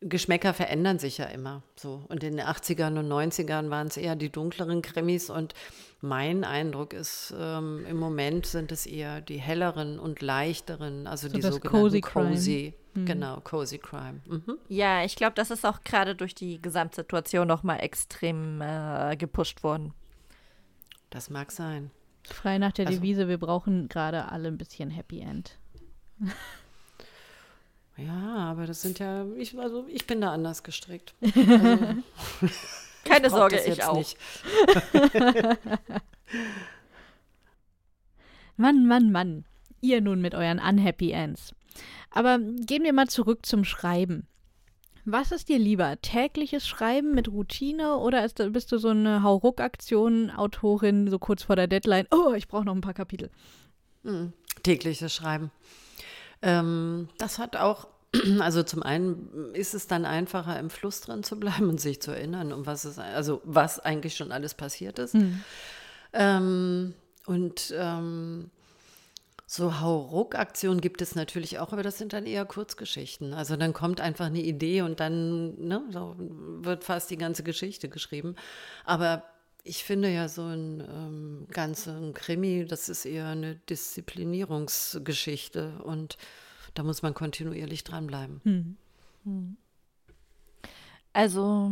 Geschmäcker 0.00 0.52
verändern 0.52 0.98
sich 0.98 1.18
ja 1.18 1.24
immer 1.26 1.62
so. 1.74 2.04
Und 2.08 2.22
in 2.22 2.36
den 2.36 2.46
80ern 2.46 2.98
und 2.98 3.08
90ern 3.10 3.70
waren 3.70 3.86
es 3.86 3.96
eher 3.96 4.14
die 4.14 4.30
dunkleren 4.30 4.82
Krimis 4.82 5.30
und 5.30 5.54
mein 6.02 6.44
Eindruck 6.44 6.92
ist, 6.92 7.34
ähm, 7.36 7.86
im 7.88 7.96
Moment 7.96 8.46
sind 8.46 8.72
es 8.72 8.84
eher 8.84 9.22
die 9.22 9.38
helleren 9.38 9.98
und 9.98 10.20
leichteren, 10.20 11.06
also 11.06 11.28
die 11.28 11.40
das 11.40 11.54
sogenannten 11.54 11.82
Cozy 11.82 12.00
Crime. 12.02 12.28
Cozy, 12.28 12.74
genau, 12.94 13.40
Cozy 13.40 13.78
Crime. 13.78 14.20
Mhm. 14.26 14.58
Ja, 14.68 15.02
ich 15.02 15.16
glaube, 15.16 15.32
das 15.34 15.50
ist 15.50 15.64
auch 15.64 15.82
gerade 15.82 16.14
durch 16.14 16.34
die 16.34 16.60
Gesamtsituation 16.60 17.48
nochmal 17.48 17.80
extrem 17.80 18.60
äh, 18.60 19.16
gepusht 19.16 19.62
worden. 19.62 19.94
Das 21.08 21.30
mag 21.30 21.50
sein. 21.50 21.90
Frei 22.34 22.58
nach 22.58 22.72
der 22.72 22.86
Also- 22.86 22.98
Devise, 23.00 23.28
wir 23.28 23.38
brauchen 23.38 23.88
gerade 23.88 24.30
alle 24.30 24.48
ein 24.48 24.58
bisschen 24.58 24.90
Happy 24.90 25.20
End. 25.20 25.58
Ja, 27.98 28.36
aber 28.50 28.66
das 28.66 28.82
sind 28.82 28.98
ja, 28.98 29.24
ich, 29.38 29.58
also 29.58 29.86
ich 29.88 30.06
bin 30.06 30.20
da 30.20 30.30
anders 30.32 30.62
gestrickt. 30.62 31.14
Also, 33.08 33.22
Keine 33.22 33.30
Sorge, 33.30 33.58
ich 33.64 33.84
auch. 33.84 33.96
nicht. 33.96 34.18
Mann, 38.56 38.86
Mann, 38.86 39.12
Mann. 39.12 39.44
Ihr 39.80 40.00
nun 40.00 40.20
mit 40.20 40.34
euren 40.34 40.58
Unhappy 40.58 41.12
Ends. 41.12 41.54
Aber 42.10 42.38
gehen 42.38 42.82
wir 42.84 42.92
mal 42.92 43.06
zurück 43.08 43.44
zum 43.46 43.64
Schreiben. 43.64 44.26
Was 45.08 45.30
ist 45.30 45.48
dir 45.48 45.60
lieber? 45.60 46.00
Tägliches 46.02 46.66
Schreiben 46.66 47.14
mit 47.14 47.28
Routine 47.28 47.96
oder 47.96 48.24
ist, 48.24 48.42
bist 48.52 48.72
du 48.72 48.78
so 48.78 48.88
eine 48.88 49.22
Hauruck-Aktion, 49.22 50.32
Autorin, 50.32 51.08
so 51.08 51.20
kurz 51.20 51.44
vor 51.44 51.54
der 51.54 51.68
Deadline? 51.68 52.08
Oh, 52.10 52.32
ich 52.32 52.48
brauche 52.48 52.64
noch 52.64 52.74
ein 52.74 52.80
paar 52.80 52.92
Kapitel. 52.92 53.30
Mhm. 54.02 54.32
Tägliches 54.64 55.14
Schreiben. 55.14 55.52
Ähm, 56.42 57.08
das 57.18 57.38
hat 57.38 57.54
auch, 57.54 57.86
also 58.40 58.64
zum 58.64 58.82
einen 58.82 59.54
ist 59.54 59.74
es 59.74 59.86
dann 59.86 60.04
einfacher, 60.06 60.58
im 60.58 60.70
Fluss 60.70 61.02
drin 61.02 61.22
zu 61.22 61.38
bleiben 61.38 61.68
und 61.68 61.80
sich 61.80 62.02
zu 62.02 62.10
erinnern, 62.10 62.52
um 62.52 62.66
was 62.66 62.84
es, 62.84 62.98
also 62.98 63.40
was 63.44 63.78
eigentlich 63.78 64.16
schon 64.16 64.32
alles 64.32 64.54
passiert 64.54 64.98
ist. 64.98 65.16
Ähm, 66.12 66.94
und 67.26 67.72
ähm, 67.76 68.50
so 69.48 69.80
Hauruck-Aktionen 69.80 70.80
gibt 70.80 71.00
es 71.00 71.14
natürlich 71.14 71.60
auch, 71.60 71.72
aber 71.72 71.84
das 71.84 71.98
sind 71.98 72.12
dann 72.12 72.26
eher 72.26 72.44
Kurzgeschichten. 72.44 73.32
Also 73.32 73.56
dann 73.56 73.72
kommt 73.72 74.00
einfach 74.00 74.26
eine 74.26 74.42
Idee 74.42 74.82
und 74.82 74.98
dann 74.98 75.56
ne, 75.58 75.84
so 75.90 76.16
wird 76.18 76.82
fast 76.82 77.08
die 77.10 77.16
ganze 77.16 77.44
Geschichte 77.44 77.88
geschrieben. 77.88 78.34
Aber 78.84 79.22
ich 79.62 79.84
finde 79.84 80.12
ja 80.12 80.28
so 80.28 80.42
ein 80.42 80.80
ähm, 80.80 81.46
ganzen 81.50 82.12
Krimi, 82.12 82.66
das 82.66 82.88
ist 82.88 83.04
eher 83.04 83.26
eine 83.26 83.54
Disziplinierungsgeschichte 83.54 85.78
und 85.84 86.18
da 86.74 86.82
muss 86.82 87.02
man 87.02 87.14
kontinuierlich 87.14 87.84
dranbleiben. 87.84 88.76
Hm. 89.24 89.56
Also 91.12 91.70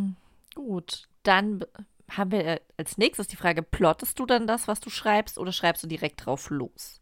gut, 0.55 1.09
dann 1.25 1.65
haben 2.09 2.31
wir 2.31 2.45
äh, 2.45 2.61
als 2.77 2.99
nächstes 2.99 3.27
die 3.27 3.37
Frage, 3.37 3.63
plottest 3.63 4.19
du 4.19 4.27
dann 4.27 4.47
das, 4.47 4.69
was 4.69 4.81
du 4.81 4.91
schreibst, 4.91 5.39
oder 5.39 5.53
schreibst 5.53 5.83
du 5.83 5.87
direkt 5.87 6.25
drauf 6.25 6.51
los? 6.51 7.01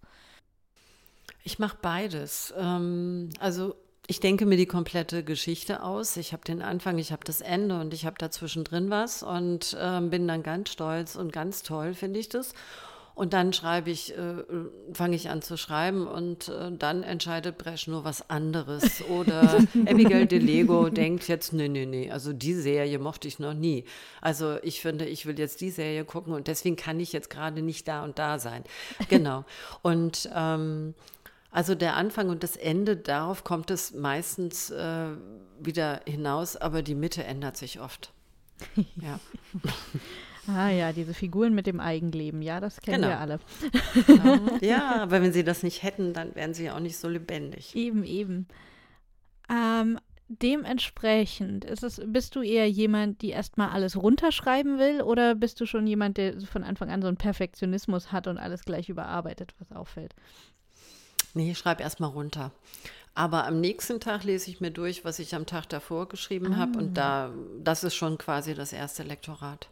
Ich 1.44 1.58
mache 1.58 1.76
beides. 1.80 2.52
Ähm, 2.56 3.30
also 3.38 3.74
ich 4.06 4.20
denke 4.20 4.46
mir 4.46 4.56
die 4.56 4.66
komplette 4.66 5.24
Geschichte 5.24 5.82
aus. 5.82 6.16
Ich 6.16 6.32
habe 6.32 6.44
den 6.44 6.62
Anfang, 6.62 6.98
ich 6.98 7.12
habe 7.12 7.24
das 7.24 7.40
Ende 7.40 7.80
und 7.80 7.94
ich 7.94 8.04
habe 8.04 8.16
dazwischen 8.18 8.64
drin 8.64 8.90
was 8.90 9.22
und 9.22 9.76
ähm, 9.80 10.10
bin 10.10 10.26
dann 10.26 10.42
ganz 10.42 10.70
stolz 10.70 11.16
und 11.16 11.32
ganz 11.32 11.62
toll, 11.62 11.94
finde 11.94 12.18
ich 12.18 12.28
das. 12.28 12.52
Und 13.14 13.34
dann 13.34 13.52
schreibe 13.52 13.90
ich, 13.90 14.16
äh, 14.16 14.42
fange 14.94 15.16
ich 15.16 15.28
an 15.28 15.42
zu 15.42 15.58
schreiben 15.58 16.06
und 16.06 16.48
äh, 16.48 16.72
dann 16.72 17.02
entscheidet 17.02 17.58
Bresch 17.58 17.86
nur 17.86 18.04
was 18.04 18.30
anderes. 18.30 19.02
Oder 19.08 19.58
Abigail 19.86 20.26
DeLego 20.26 20.88
denkt 20.88 21.28
jetzt, 21.28 21.52
nee, 21.52 21.68
nee, 21.68 21.84
nee, 21.84 22.10
also 22.10 22.32
die 22.32 22.54
Serie 22.54 22.98
mochte 22.98 23.28
ich 23.28 23.38
noch 23.38 23.54
nie. 23.54 23.84
Also 24.22 24.56
ich 24.62 24.80
finde, 24.80 25.04
ich 25.04 25.26
will 25.26 25.38
jetzt 25.38 25.60
die 25.60 25.70
Serie 25.70 26.04
gucken 26.06 26.32
und 26.32 26.48
deswegen 26.48 26.76
kann 26.76 26.98
ich 27.00 27.12
jetzt 27.12 27.28
gerade 27.28 27.60
nicht 27.60 27.86
da 27.86 28.02
und 28.02 28.18
da 28.18 28.38
sein. 28.38 28.64
Genau. 29.08 29.44
Und 29.82 30.30
ähm, 30.34 30.94
also 31.52 31.74
der 31.74 31.96
Anfang 31.96 32.30
und 32.30 32.42
das 32.42 32.56
Ende, 32.56 32.96
darauf 32.96 33.44
kommt 33.44 33.70
es 33.70 33.92
meistens 33.92 34.70
äh, 34.70 35.08
wieder 35.60 36.00
hinaus, 36.06 36.56
aber 36.56 36.82
die 36.82 36.94
Mitte 36.94 37.22
ändert 37.24 37.56
sich 37.56 37.80
oft. 37.80 38.12
Ja. 39.00 39.18
Ah 40.48 40.70
ja, 40.70 40.92
diese 40.92 41.14
Figuren 41.14 41.54
mit 41.54 41.66
dem 41.68 41.78
Eigenleben, 41.78 42.42
ja, 42.42 42.58
das 42.58 42.80
kennen 42.80 43.02
Genau. 43.02 43.08
wir 43.08 43.20
alle. 43.20 43.38
ja, 44.60 44.96
aber 45.02 45.22
wenn 45.22 45.32
sie 45.32 45.44
das 45.44 45.62
nicht 45.62 45.82
hätten, 45.84 46.12
dann 46.14 46.34
wären 46.34 46.52
sie 46.52 46.64
ja 46.64 46.74
auch 46.74 46.80
nicht 46.80 46.96
so 46.96 47.08
lebendig. 47.08 47.76
Eben, 47.76 48.02
eben. 48.02 48.48
Ähm, 49.48 49.98
dementsprechend 50.28 51.64
ist 51.64 51.82
es, 51.84 52.00
bist 52.04 52.34
du 52.34 52.42
eher 52.42 52.68
jemand, 52.68 53.22
die 53.22 53.30
erstmal 53.30 53.70
alles 53.70 53.96
runterschreiben 53.96 54.78
will, 54.78 55.02
oder 55.02 55.34
bist 55.36 55.60
du 55.60 55.66
schon 55.66 55.86
jemand, 55.86 56.16
der 56.16 56.40
von 56.40 56.64
Anfang 56.64 56.90
an 56.90 57.02
so 57.02 57.08
einen 57.08 57.16
Perfektionismus 57.18 58.10
hat 58.10 58.26
und 58.26 58.38
alles 58.38 58.64
gleich 58.64 58.88
überarbeitet, 58.88 59.54
was 59.58 59.70
auffällt? 59.72 60.14
Nee, 61.34 61.52
ich 61.52 61.58
schreibe 61.58 61.82
erstmal 61.82 62.10
runter. 62.10 62.52
Aber 63.14 63.46
am 63.46 63.60
nächsten 63.60 64.00
Tag 64.00 64.24
lese 64.24 64.50
ich 64.50 64.60
mir 64.60 64.70
durch, 64.70 65.04
was 65.04 65.18
ich 65.18 65.34
am 65.34 65.44
Tag 65.44 65.68
davor 65.68 66.08
geschrieben 66.08 66.56
habe. 66.56 66.78
Und 66.78 66.94
da, 66.94 67.30
das 67.62 67.84
ist 67.84 67.94
schon 67.94 68.16
quasi 68.16 68.54
das 68.54 68.72
erste 68.72 69.02
Lektorat. 69.02 69.68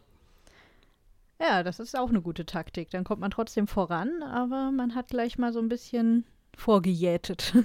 Ja, 1.39 1.63
das 1.63 1.79
ist 1.79 1.97
auch 1.97 2.09
eine 2.09 2.21
gute 2.21 2.45
Taktik. 2.45 2.91
Dann 2.91 3.03
kommt 3.03 3.19
man 3.19 3.31
trotzdem 3.31 3.67
voran, 3.67 4.21
aber 4.21 4.71
man 4.71 4.93
hat 4.93 5.07
gleich 5.07 5.39
mal 5.39 5.51
so 5.53 5.59
ein 5.59 5.69
bisschen 5.69 6.25
vorgejätet. 6.55 7.53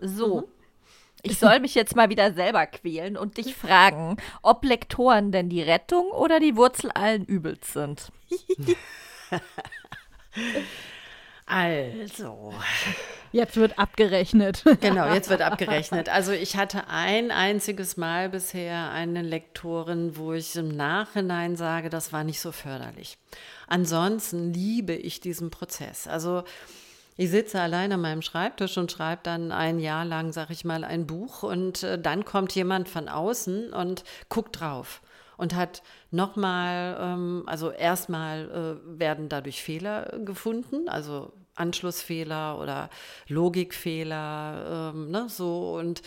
So. 0.00 0.48
Ich 1.22 1.38
soll 1.38 1.60
mich 1.60 1.76
jetzt 1.76 1.94
mal 1.94 2.10
wieder 2.10 2.34
selber 2.34 2.66
quälen 2.66 3.16
und 3.16 3.36
dich 3.36 3.54
fragen, 3.54 4.16
ob 4.42 4.64
Lektoren 4.64 5.30
denn 5.30 5.48
die 5.48 5.62
Rettung 5.62 6.10
oder 6.10 6.40
die 6.40 6.56
Wurzel 6.56 6.90
allen 6.90 7.24
Übels 7.24 7.72
sind. 7.72 8.10
Also, 11.46 12.54
Jetzt 13.32 13.56
wird 13.56 13.78
abgerechnet. 13.78 14.62
genau, 14.80 15.12
jetzt 15.12 15.30
wird 15.30 15.40
abgerechnet. 15.40 16.10
Also 16.10 16.32
ich 16.32 16.56
hatte 16.56 16.86
ein 16.88 17.30
einziges 17.30 17.96
Mal 17.96 18.28
bisher 18.28 18.90
eine 18.90 19.22
Lektorin, 19.22 20.16
wo 20.16 20.34
ich 20.34 20.54
im 20.56 20.68
Nachhinein 20.68 21.56
sage, 21.56 21.88
das 21.88 22.12
war 22.12 22.24
nicht 22.24 22.40
so 22.40 22.52
förderlich. 22.52 23.16
Ansonsten 23.68 24.52
liebe 24.52 24.92
ich 24.92 25.20
diesen 25.20 25.50
Prozess. 25.50 26.06
Also 26.06 26.44
ich 27.16 27.30
sitze 27.30 27.60
allein 27.60 27.92
an 27.92 28.02
meinem 28.02 28.22
Schreibtisch 28.22 28.76
und 28.76 28.92
schreibe 28.92 29.22
dann 29.22 29.50
ein 29.50 29.78
Jahr 29.78 30.04
lang, 30.04 30.32
sag 30.32 30.50
ich 30.50 30.64
mal, 30.64 30.84
ein 30.84 31.06
Buch 31.06 31.42
und 31.42 31.82
äh, 31.82 31.98
dann 31.98 32.24
kommt 32.26 32.54
jemand 32.54 32.88
von 32.88 33.08
außen 33.08 33.72
und 33.72 34.04
guckt 34.28 34.60
drauf 34.60 35.00
und 35.36 35.54
hat 35.54 35.82
nochmal, 36.10 36.96
ähm, 37.00 37.42
also 37.46 37.70
erstmal 37.70 38.80
äh, 38.84 38.98
werden 38.98 39.28
dadurch 39.28 39.62
Fehler 39.62 40.18
gefunden, 40.24 40.88
also 40.88 41.32
Anschlussfehler 41.54 42.58
oder 42.58 42.90
Logikfehler, 43.28 44.92
ähm, 44.94 45.10
ne, 45.10 45.26
so 45.28 45.76
und 45.78 46.02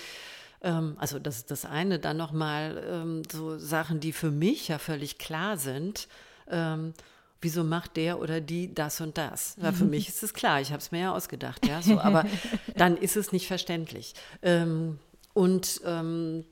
ähm, 0.61 0.95
also 0.99 1.19
das 1.19 1.37
ist 1.37 1.51
das 1.51 1.65
eine, 1.65 1.99
dann 1.99 2.17
nochmal 2.17 2.83
ähm, 2.89 3.21
so 3.31 3.57
Sachen, 3.57 3.99
die 3.99 4.11
für 4.11 4.31
mich 4.31 4.67
ja 4.67 4.79
völlig 4.79 5.17
klar 5.17 5.57
sind. 5.57 6.07
Ähm, 6.49 6.93
wieso 7.41 7.63
macht 7.63 7.95
der 7.97 8.19
oder 8.19 8.41
die 8.41 8.73
das 8.73 8.99
und 9.01 9.17
das? 9.17 9.55
Ja, 9.61 9.71
für 9.71 9.85
mich 9.85 10.09
ist 10.09 10.23
es 10.23 10.33
klar, 10.33 10.61
ich 10.61 10.71
habe 10.71 10.79
es 10.79 10.91
mir 10.91 11.01
ja 11.01 11.13
ausgedacht, 11.13 11.67
ja, 11.67 11.81
so, 11.81 11.99
aber 11.99 12.25
dann 12.75 12.97
ist 12.97 13.15
es 13.15 13.31
nicht 13.31 13.47
verständlich. 13.47 14.15
Ähm, 14.41 14.99
und 15.33 15.81
ähm, 15.85 16.45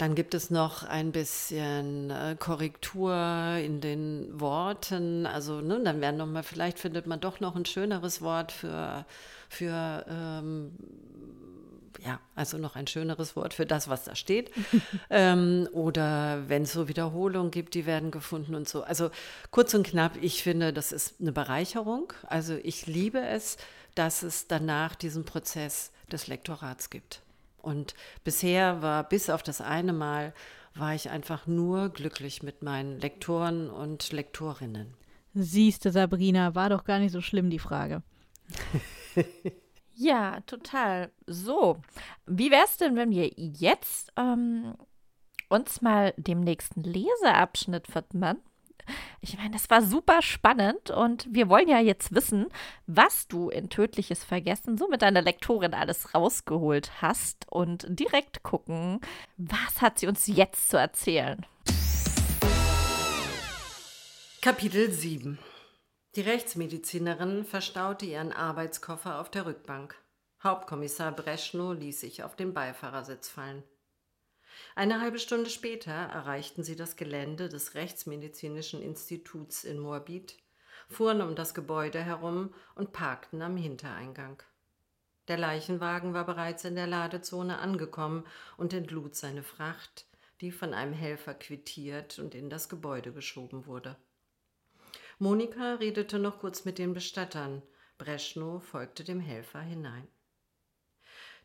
dann 0.00 0.14
gibt 0.14 0.32
es 0.32 0.48
noch 0.48 0.82
ein 0.82 1.12
bisschen 1.12 2.08
äh, 2.08 2.34
Korrektur 2.38 3.56
in 3.62 3.82
den 3.82 4.40
Worten. 4.40 5.26
Also, 5.26 5.60
ne, 5.60 5.78
dann 5.84 6.00
werden 6.00 6.16
noch 6.16 6.26
mal, 6.26 6.42
vielleicht 6.42 6.78
findet 6.78 7.06
man 7.06 7.20
doch 7.20 7.40
noch 7.40 7.54
ein 7.54 7.66
schöneres 7.66 8.22
Wort 8.22 8.50
für, 8.50 9.04
für 9.50 10.06
ähm, 10.08 10.72
ja, 12.02 12.18
also 12.34 12.56
noch 12.56 12.76
ein 12.76 12.86
schöneres 12.86 13.36
Wort 13.36 13.52
für 13.52 13.66
das, 13.66 13.88
was 13.88 14.04
da 14.04 14.14
steht. 14.14 14.50
ähm, 15.10 15.68
oder 15.72 16.48
wenn 16.48 16.62
es 16.62 16.72
so 16.72 16.88
Wiederholungen 16.88 17.50
gibt, 17.50 17.74
die 17.74 17.84
werden 17.84 18.10
gefunden 18.10 18.54
und 18.54 18.66
so. 18.66 18.82
Also 18.82 19.10
kurz 19.50 19.74
und 19.74 19.86
knapp, 19.86 20.12
ich 20.22 20.42
finde, 20.42 20.72
das 20.72 20.92
ist 20.92 21.20
eine 21.20 21.32
Bereicherung. 21.32 22.10
Also 22.26 22.56
ich 22.62 22.86
liebe 22.86 23.20
es, 23.20 23.58
dass 23.94 24.22
es 24.22 24.46
danach 24.46 24.94
diesen 24.94 25.26
Prozess 25.26 25.90
des 26.10 26.26
Lektorats 26.26 26.88
gibt. 26.88 27.20
Und 27.62 27.94
bisher 28.24 28.82
war 28.82 29.08
bis 29.08 29.30
auf 29.30 29.42
das 29.42 29.60
eine 29.60 29.92
Mal, 29.92 30.32
war 30.74 30.94
ich 30.94 31.10
einfach 31.10 31.46
nur 31.46 31.88
glücklich 31.88 32.42
mit 32.42 32.62
meinen 32.62 33.00
Lektoren 33.00 33.70
und 33.70 34.12
Lektorinnen. 34.12 34.94
Siehste, 35.34 35.92
Sabrina, 35.92 36.54
war 36.54 36.70
doch 36.70 36.84
gar 36.84 36.98
nicht 36.98 37.12
so 37.12 37.20
schlimm, 37.20 37.50
die 37.50 37.58
Frage. 37.58 38.02
Ja, 40.02 40.40
total. 40.46 41.12
So, 41.26 41.76
wie 42.24 42.50
wär's 42.50 42.78
denn, 42.78 42.96
wenn 42.96 43.10
wir 43.10 43.30
jetzt 43.36 44.10
ähm, 44.16 44.74
uns 45.50 45.82
mal 45.82 46.14
dem 46.16 46.40
nächsten 46.40 46.82
Leseabschnitt 46.82 47.94
widmen? 47.94 48.38
Ich 49.20 49.36
meine, 49.36 49.50
das 49.50 49.68
war 49.70 49.82
super 49.82 50.22
spannend 50.22 50.90
und 50.90 51.26
wir 51.30 51.48
wollen 51.48 51.68
ja 51.68 51.78
jetzt 51.78 52.14
wissen, 52.14 52.46
was 52.86 53.28
du 53.28 53.50
in 53.50 53.68
Tödliches 53.68 54.24
Vergessen 54.24 54.78
so 54.78 54.88
mit 54.88 55.02
deiner 55.02 55.22
Lektorin 55.22 55.74
alles 55.74 56.14
rausgeholt 56.14 57.02
hast 57.02 57.46
und 57.50 57.86
direkt 57.88 58.42
gucken, 58.42 59.00
was 59.36 59.80
hat 59.80 59.98
sie 59.98 60.06
uns 60.06 60.26
jetzt 60.26 60.70
zu 60.70 60.76
erzählen. 60.76 61.44
Kapitel 64.42 64.90
7 64.90 65.38
Die 66.16 66.22
Rechtsmedizinerin 66.22 67.44
verstaute 67.44 68.06
ihren 68.06 68.32
Arbeitskoffer 68.32 69.20
auf 69.20 69.30
der 69.30 69.44
Rückbank. 69.44 69.94
Hauptkommissar 70.42 71.12
Breschnow 71.12 71.74
ließ 71.74 72.00
sich 72.00 72.22
auf 72.24 72.36
den 72.36 72.54
Beifahrersitz 72.54 73.28
fallen. 73.28 73.62
Eine 74.74 75.00
halbe 75.00 75.18
Stunde 75.18 75.50
später 75.50 75.92
erreichten 75.92 76.62
sie 76.62 76.76
das 76.76 76.96
Gelände 76.96 77.48
des 77.48 77.74
Rechtsmedizinischen 77.74 78.82
Instituts 78.82 79.64
in 79.64 79.78
Moabit, 79.78 80.36
fuhren 80.88 81.20
um 81.20 81.34
das 81.34 81.54
Gebäude 81.54 82.02
herum 82.02 82.54
und 82.74 82.92
parkten 82.92 83.42
am 83.42 83.56
Hintereingang. 83.56 84.42
Der 85.28 85.38
Leichenwagen 85.38 86.14
war 86.14 86.24
bereits 86.24 86.64
in 86.64 86.74
der 86.74 86.86
Ladezone 86.86 87.58
angekommen 87.58 88.26
und 88.56 88.72
entlud 88.72 89.14
seine 89.14 89.42
Fracht, 89.42 90.06
die 90.40 90.50
von 90.50 90.74
einem 90.74 90.92
Helfer 90.92 91.34
quittiert 91.34 92.18
und 92.18 92.34
in 92.34 92.50
das 92.50 92.68
Gebäude 92.68 93.12
geschoben 93.12 93.66
wurde. 93.66 93.96
Monika 95.18 95.74
redete 95.74 96.18
noch 96.18 96.38
kurz 96.38 96.64
mit 96.64 96.78
den 96.78 96.94
Bestattern. 96.94 97.62
Breschnow 97.98 98.62
folgte 98.62 99.04
dem 99.04 99.20
Helfer 99.20 99.60
hinein. 99.60 100.08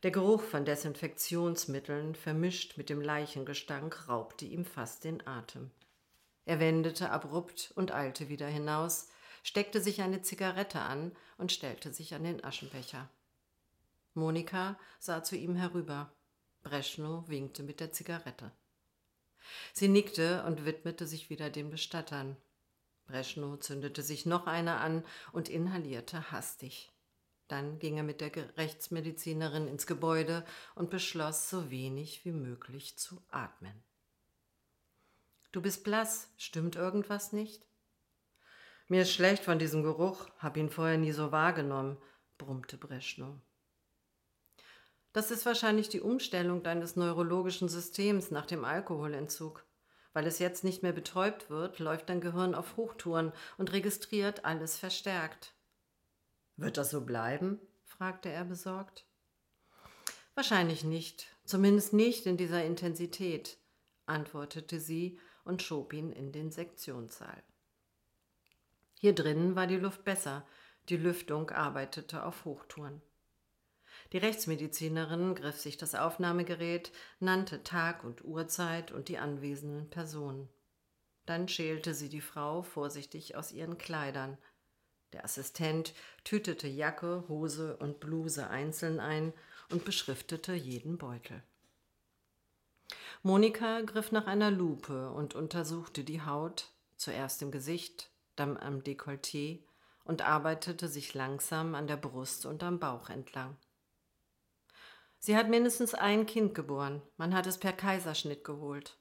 Der 0.05 0.11
Geruch 0.11 0.43
von 0.43 0.65
Desinfektionsmitteln, 0.65 2.13
vermischt 2.13 2.77
mit 2.77 2.91
dem 2.91 3.01
Leichengestank, 3.01 4.07
raubte 4.07 4.45
ihm 4.45 4.63
fast 4.63 5.03
den 5.03 5.25
Atem. 5.25 5.71
Er 6.45 6.59
wendete 6.59 7.09
abrupt 7.09 7.73
und 7.73 7.91
eilte 7.91 8.29
wieder 8.29 8.45
hinaus, 8.45 9.09
steckte 9.41 9.81
sich 9.81 10.03
eine 10.03 10.21
Zigarette 10.21 10.79
an 10.79 11.11
und 11.39 11.51
stellte 11.51 11.91
sich 11.91 12.13
an 12.13 12.23
den 12.23 12.43
Aschenbecher. 12.43 13.09
Monika 14.13 14.77
sah 14.99 15.23
zu 15.23 15.35
ihm 15.35 15.55
herüber. 15.55 16.13
Breschnow 16.61 17.27
winkte 17.27 17.63
mit 17.63 17.79
der 17.79 17.91
Zigarette. 17.91 18.51
Sie 19.73 19.87
nickte 19.87 20.43
und 20.43 20.65
widmete 20.65 21.07
sich 21.07 21.31
wieder 21.31 21.49
den 21.49 21.71
Bestattern. 21.71 22.37
Breschnow 23.07 23.59
zündete 23.59 24.03
sich 24.03 24.27
noch 24.27 24.45
eine 24.45 24.75
an 24.75 25.03
und 25.31 25.49
inhalierte 25.49 26.31
hastig. 26.31 26.91
Dann 27.47 27.79
ging 27.79 27.97
er 27.97 28.03
mit 28.03 28.21
der 28.21 28.31
Rechtsmedizinerin 28.57 29.67
ins 29.67 29.85
Gebäude 29.85 30.43
und 30.73 30.89
beschloss, 30.89 31.49
so 31.49 31.69
wenig 31.69 32.25
wie 32.25 32.31
möglich 32.31 32.97
zu 32.97 33.21
atmen. 33.29 33.83
Du 35.51 35.61
bist 35.61 35.83
blass, 35.83 36.29
stimmt 36.37 36.75
irgendwas 36.75 37.31
nicht? 37.31 37.65
Mir 38.87 39.03
ist 39.03 39.13
schlecht 39.13 39.43
von 39.43 39.57
diesem 39.57 39.83
Geruch, 39.83 40.27
hab 40.37 40.57
ihn 40.57 40.69
vorher 40.69 40.97
nie 40.97 41.11
so 41.11 41.31
wahrgenommen, 41.31 41.97
brummte 42.37 42.77
Breschnow. 42.77 43.39
Das 45.13 45.31
ist 45.31 45.45
wahrscheinlich 45.45 45.87
die 45.87 46.01
Umstellung 46.01 46.61
deines 46.61 46.97
neurologischen 46.97 47.69
Systems 47.69 48.31
nach 48.31 48.45
dem 48.45 48.65
Alkoholentzug. 48.65 49.65
Weil 50.11 50.27
es 50.27 50.39
jetzt 50.39 50.63
nicht 50.63 50.83
mehr 50.83 50.91
betäubt 50.91 51.49
wird, 51.49 51.79
läuft 51.79 52.09
dein 52.09 52.21
Gehirn 52.21 52.53
auf 52.53 52.77
Hochtouren 52.77 53.31
und 53.57 53.71
registriert 53.71 54.45
alles 54.45 54.77
verstärkt. 54.77 55.54
Wird 56.57 56.77
das 56.77 56.89
so 56.89 57.01
bleiben? 57.01 57.59
fragte 57.83 58.29
er 58.29 58.45
besorgt. 58.45 59.05
Wahrscheinlich 60.35 60.83
nicht, 60.83 61.27
zumindest 61.45 61.93
nicht 61.93 62.25
in 62.25 62.37
dieser 62.37 62.63
Intensität, 62.65 63.57
antwortete 64.05 64.79
sie 64.79 65.19
und 65.43 65.63
schob 65.63 65.93
ihn 65.93 66.11
in 66.11 66.31
den 66.31 66.51
Sektionssaal. 66.51 67.41
Hier 68.99 69.13
drinnen 69.13 69.55
war 69.55 69.67
die 69.67 69.77
Luft 69.77 70.03
besser, 70.03 70.45
die 70.89 70.97
Lüftung 70.97 71.51
arbeitete 71.51 72.23
auf 72.23 72.45
Hochtouren. 72.45 73.01
Die 74.11 74.17
Rechtsmedizinerin 74.17 75.35
griff 75.35 75.59
sich 75.59 75.77
das 75.77 75.95
Aufnahmegerät, 75.95 76.91
nannte 77.19 77.63
Tag 77.63 78.03
und 78.03 78.23
Uhrzeit 78.23 78.91
und 78.91 79.07
die 79.07 79.17
anwesenden 79.17 79.89
Personen. 79.89 80.49
Dann 81.25 81.47
schälte 81.47 81.93
sie 81.93 82.09
die 82.09 82.21
Frau 82.21 82.61
vorsichtig 82.61 83.35
aus 83.35 83.51
ihren 83.51 83.77
Kleidern, 83.77 84.37
der 85.13 85.23
Assistent 85.23 85.93
tütete 86.23 86.67
Jacke, 86.67 87.23
Hose 87.27 87.77
und 87.77 87.99
Bluse 87.99 88.49
einzeln 88.49 88.99
ein 88.99 89.33
und 89.71 89.85
beschriftete 89.85 90.53
jeden 90.53 90.97
Beutel. 90.97 91.41
Monika 93.23 93.81
griff 93.81 94.11
nach 94.11 94.27
einer 94.27 94.51
Lupe 94.51 95.09
und 95.11 95.33
untersuchte 95.33 96.03
die 96.03 96.21
Haut, 96.21 96.71
zuerst 96.95 97.41
im 97.41 97.51
Gesicht, 97.51 98.11
dann 98.35 98.57
am 98.57 98.81
Dekolleté 98.81 99.63
und 100.03 100.21
arbeitete 100.21 100.87
sich 100.87 101.13
langsam 101.13 101.75
an 101.75 101.87
der 101.87 101.97
Brust 101.97 102.45
und 102.45 102.61
am 102.63 102.79
Bauch 102.79 103.09
entlang. 103.09 103.57
Sie 105.19 105.35
hat 105.35 105.49
mindestens 105.49 105.95
ein 105.95 106.27
Kind 106.27 106.53
geboren, 106.53 107.01
man 107.17 107.33
hat 107.33 107.47
es 107.47 107.57
per 107.57 107.73
Kaiserschnitt 107.73 108.43
geholt. 108.43 108.97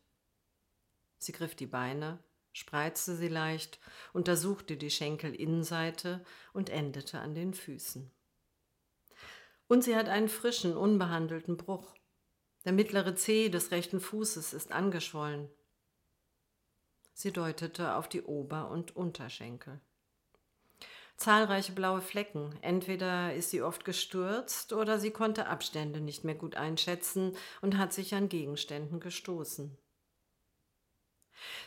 Sie 1.19 1.33
griff 1.33 1.55
die 1.55 1.67
Beine, 1.67 2.19
spreizte 2.55 3.15
sie 3.17 3.29
leicht, 3.29 3.79
untersuchte 4.15 4.79
die 4.79 4.91
Schenkelinnenseite 4.91 6.25
und 6.55 6.71
endete 6.71 7.19
an 7.19 7.35
den 7.35 7.53
Füßen. 7.53 8.11
Und 9.69 9.85
sie 9.85 9.97
hat 9.97 10.09
einen 10.09 10.29
frischen, 10.29 10.77
unbehandelten 10.77 11.57
Bruch. 11.59 11.95
Der 12.65 12.73
mittlere 12.73 13.15
Zeh 13.17 13.51
des 13.51 13.71
rechten 13.73 14.01
Fußes 14.01 14.55
ist 14.55 14.73
angeschwollen. 14.73 15.51
Sie 17.13 17.33
deutete 17.33 17.95
auf 17.95 18.09
die 18.09 18.23
Ober- 18.23 18.71
und 18.71 18.97
Unterschenkel. 18.97 19.81
Zahlreiche 21.17 21.73
blaue 21.73 22.01
Flecken. 22.01 22.57
Entweder 22.61 23.35
ist 23.35 23.51
sie 23.51 23.63
oft 23.63 23.85
gestürzt 23.85 24.73
oder 24.73 24.99
sie 24.99 25.11
konnte 25.11 25.47
Abstände 25.47 26.01
nicht 26.01 26.25
mehr 26.25 26.35
gut 26.35 26.57
einschätzen 26.57 27.37
und 27.63 27.79
hat 27.79 27.93
sich 27.93 28.15
an 28.15 28.29
Gegenständen 28.29 29.01
gestoßen. 29.01 29.77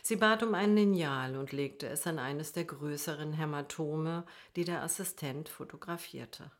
Sie 0.02 0.16
bat 0.16 0.42
um 0.42 0.54
ein 0.54 0.74
Lineal 0.74 1.36
und 1.36 1.52
legte 1.52 1.88
es 1.88 2.06
an 2.06 2.18
eines 2.18 2.52
der 2.52 2.64
größeren 2.64 3.32
Hämatome, 3.32 4.24
die 4.56 4.64
der 4.64 4.82
Assistent 4.82 5.48
fotografierte. 5.48 6.50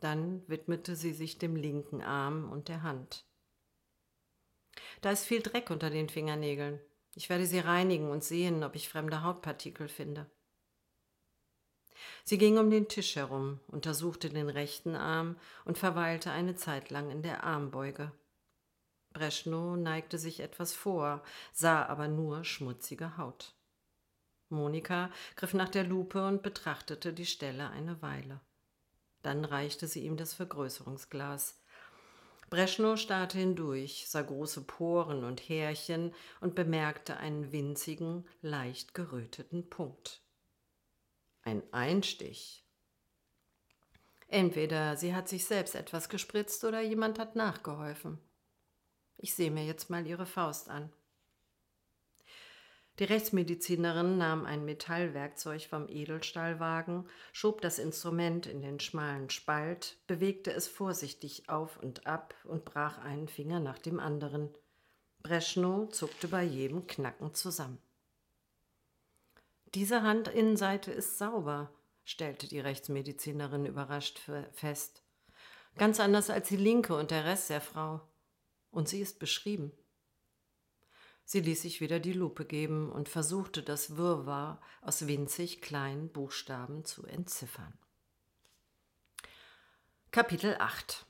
Dann 0.00 0.42
widmete 0.46 0.94
sie 0.94 1.12
sich 1.12 1.38
dem 1.38 1.56
linken 1.56 2.02
Arm 2.02 2.50
und 2.50 2.68
der 2.68 2.82
Hand. 2.82 3.24
Da 5.00 5.10
ist 5.10 5.24
viel 5.24 5.42
Dreck 5.42 5.70
unter 5.70 5.90
den 5.90 6.08
Fingernägeln. 6.08 6.80
Ich 7.14 7.28
werde 7.28 7.46
sie 7.46 7.58
reinigen 7.58 8.10
und 8.10 8.22
sehen, 8.22 8.62
ob 8.62 8.76
ich 8.76 8.88
fremde 8.88 9.22
Hautpartikel 9.22 9.88
finde. 9.88 10.26
Sie 12.24 12.38
ging 12.38 12.58
um 12.58 12.70
den 12.70 12.88
Tisch 12.88 13.16
herum, 13.16 13.60
untersuchte 13.68 14.30
den 14.30 14.48
rechten 14.48 14.94
Arm 14.94 15.36
und 15.64 15.78
verweilte 15.78 16.30
eine 16.30 16.54
Zeit 16.54 16.90
lang 16.90 17.10
in 17.10 17.22
der 17.22 17.42
Armbeuge. 17.42 18.12
Breschnow 19.18 19.76
neigte 19.76 20.16
sich 20.16 20.38
etwas 20.38 20.72
vor, 20.72 21.24
sah 21.52 21.84
aber 21.86 22.06
nur 22.06 22.44
schmutzige 22.44 23.16
Haut. 23.18 23.52
Monika 24.48 25.10
griff 25.34 25.54
nach 25.54 25.68
der 25.68 25.82
Lupe 25.82 26.24
und 26.24 26.42
betrachtete 26.44 27.12
die 27.12 27.26
Stelle 27.26 27.68
eine 27.70 28.00
Weile. 28.00 28.40
Dann 29.22 29.44
reichte 29.44 29.88
sie 29.88 30.04
ihm 30.04 30.16
das 30.16 30.34
Vergrößerungsglas. 30.34 31.60
Breschnow 32.48 32.96
starrte 32.96 33.38
hindurch, 33.38 34.06
sah 34.08 34.22
große 34.22 34.62
Poren 34.62 35.24
und 35.24 35.40
Härchen 35.48 36.14
und 36.40 36.54
bemerkte 36.54 37.16
einen 37.16 37.50
winzigen, 37.50 38.24
leicht 38.40 38.94
geröteten 38.94 39.68
Punkt. 39.68 40.22
Ein 41.42 41.62
Einstich. 41.72 42.64
Entweder 44.28 44.96
sie 44.96 45.12
hat 45.12 45.28
sich 45.28 45.44
selbst 45.44 45.74
etwas 45.74 46.08
gespritzt 46.08 46.62
oder 46.62 46.80
jemand 46.80 47.18
hat 47.18 47.34
nachgeholfen. 47.34 48.18
Ich 49.18 49.34
sehe 49.34 49.50
mir 49.50 49.64
jetzt 49.64 49.90
mal 49.90 50.06
ihre 50.06 50.26
Faust 50.26 50.70
an. 50.70 50.90
Die 52.98 53.04
Rechtsmedizinerin 53.04 54.18
nahm 54.18 54.44
ein 54.44 54.64
Metallwerkzeug 54.64 55.62
vom 55.62 55.88
Edelstahlwagen, 55.88 57.08
schob 57.32 57.60
das 57.60 57.78
Instrument 57.78 58.46
in 58.46 58.60
den 58.60 58.80
schmalen 58.80 59.30
Spalt, 59.30 59.96
bewegte 60.08 60.52
es 60.52 60.66
vorsichtig 60.66 61.48
auf 61.48 61.80
und 61.80 62.08
ab 62.08 62.34
und 62.44 62.64
brach 62.64 62.98
einen 62.98 63.28
Finger 63.28 63.60
nach 63.60 63.78
dem 63.78 64.00
anderen. 64.00 64.50
Breschnow 65.22 65.88
zuckte 65.90 66.26
bei 66.26 66.42
jedem 66.42 66.88
Knacken 66.88 67.34
zusammen. 67.34 67.78
Diese 69.74 70.02
Handinnenseite 70.02 70.90
ist 70.90 71.18
sauber, 71.18 71.70
stellte 72.04 72.48
die 72.48 72.60
Rechtsmedizinerin 72.60 73.66
überrascht 73.66 74.20
fest. 74.52 75.02
Ganz 75.76 76.00
anders 76.00 76.30
als 76.30 76.48
die 76.48 76.56
linke 76.56 76.96
und 76.96 77.12
der 77.12 77.24
Rest 77.24 77.50
der 77.50 77.60
Frau 77.60 78.00
und 78.70 78.88
sie 78.88 79.00
ist 79.00 79.18
beschrieben. 79.18 79.72
Sie 81.24 81.40
ließ 81.40 81.62
sich 81.62 81.80
wieder 81.80 82.00
die 82.00 82.14
Lupe 82.14 82.46
geben 82.46 82.90
und 82.90 83.08
versuchte 83.08 83.62
das 83.62 83.96
Wirrwarr 83.96 84.60
aus 84.80 85.06
winzig 85.06 85.60
kleinen 85.60 86.08
Buchstaben 86.08 86.84
zu 86.84 87.04
entziffern. 87.04 87.78
Kapitel 90.10 90.56
8 90.58 91.04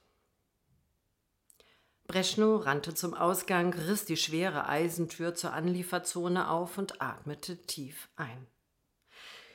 Breschnow 2.08 2.64
rannte 2.64 2.94
zum 2.94 3.14
Ausgang, 3.14 3.72
riss 3.74 4.06
die 4.06 4.16
schwere 4.16 4.66
Eisentür 4.66 5.34
zur 5.34 5.52
Anlieferzone 5.52 6.50
auf 6.50 6.78
und 6.78 7.00
atmete 7.00 7.58
tief 7.66 8.08
ein. 8.16 8.46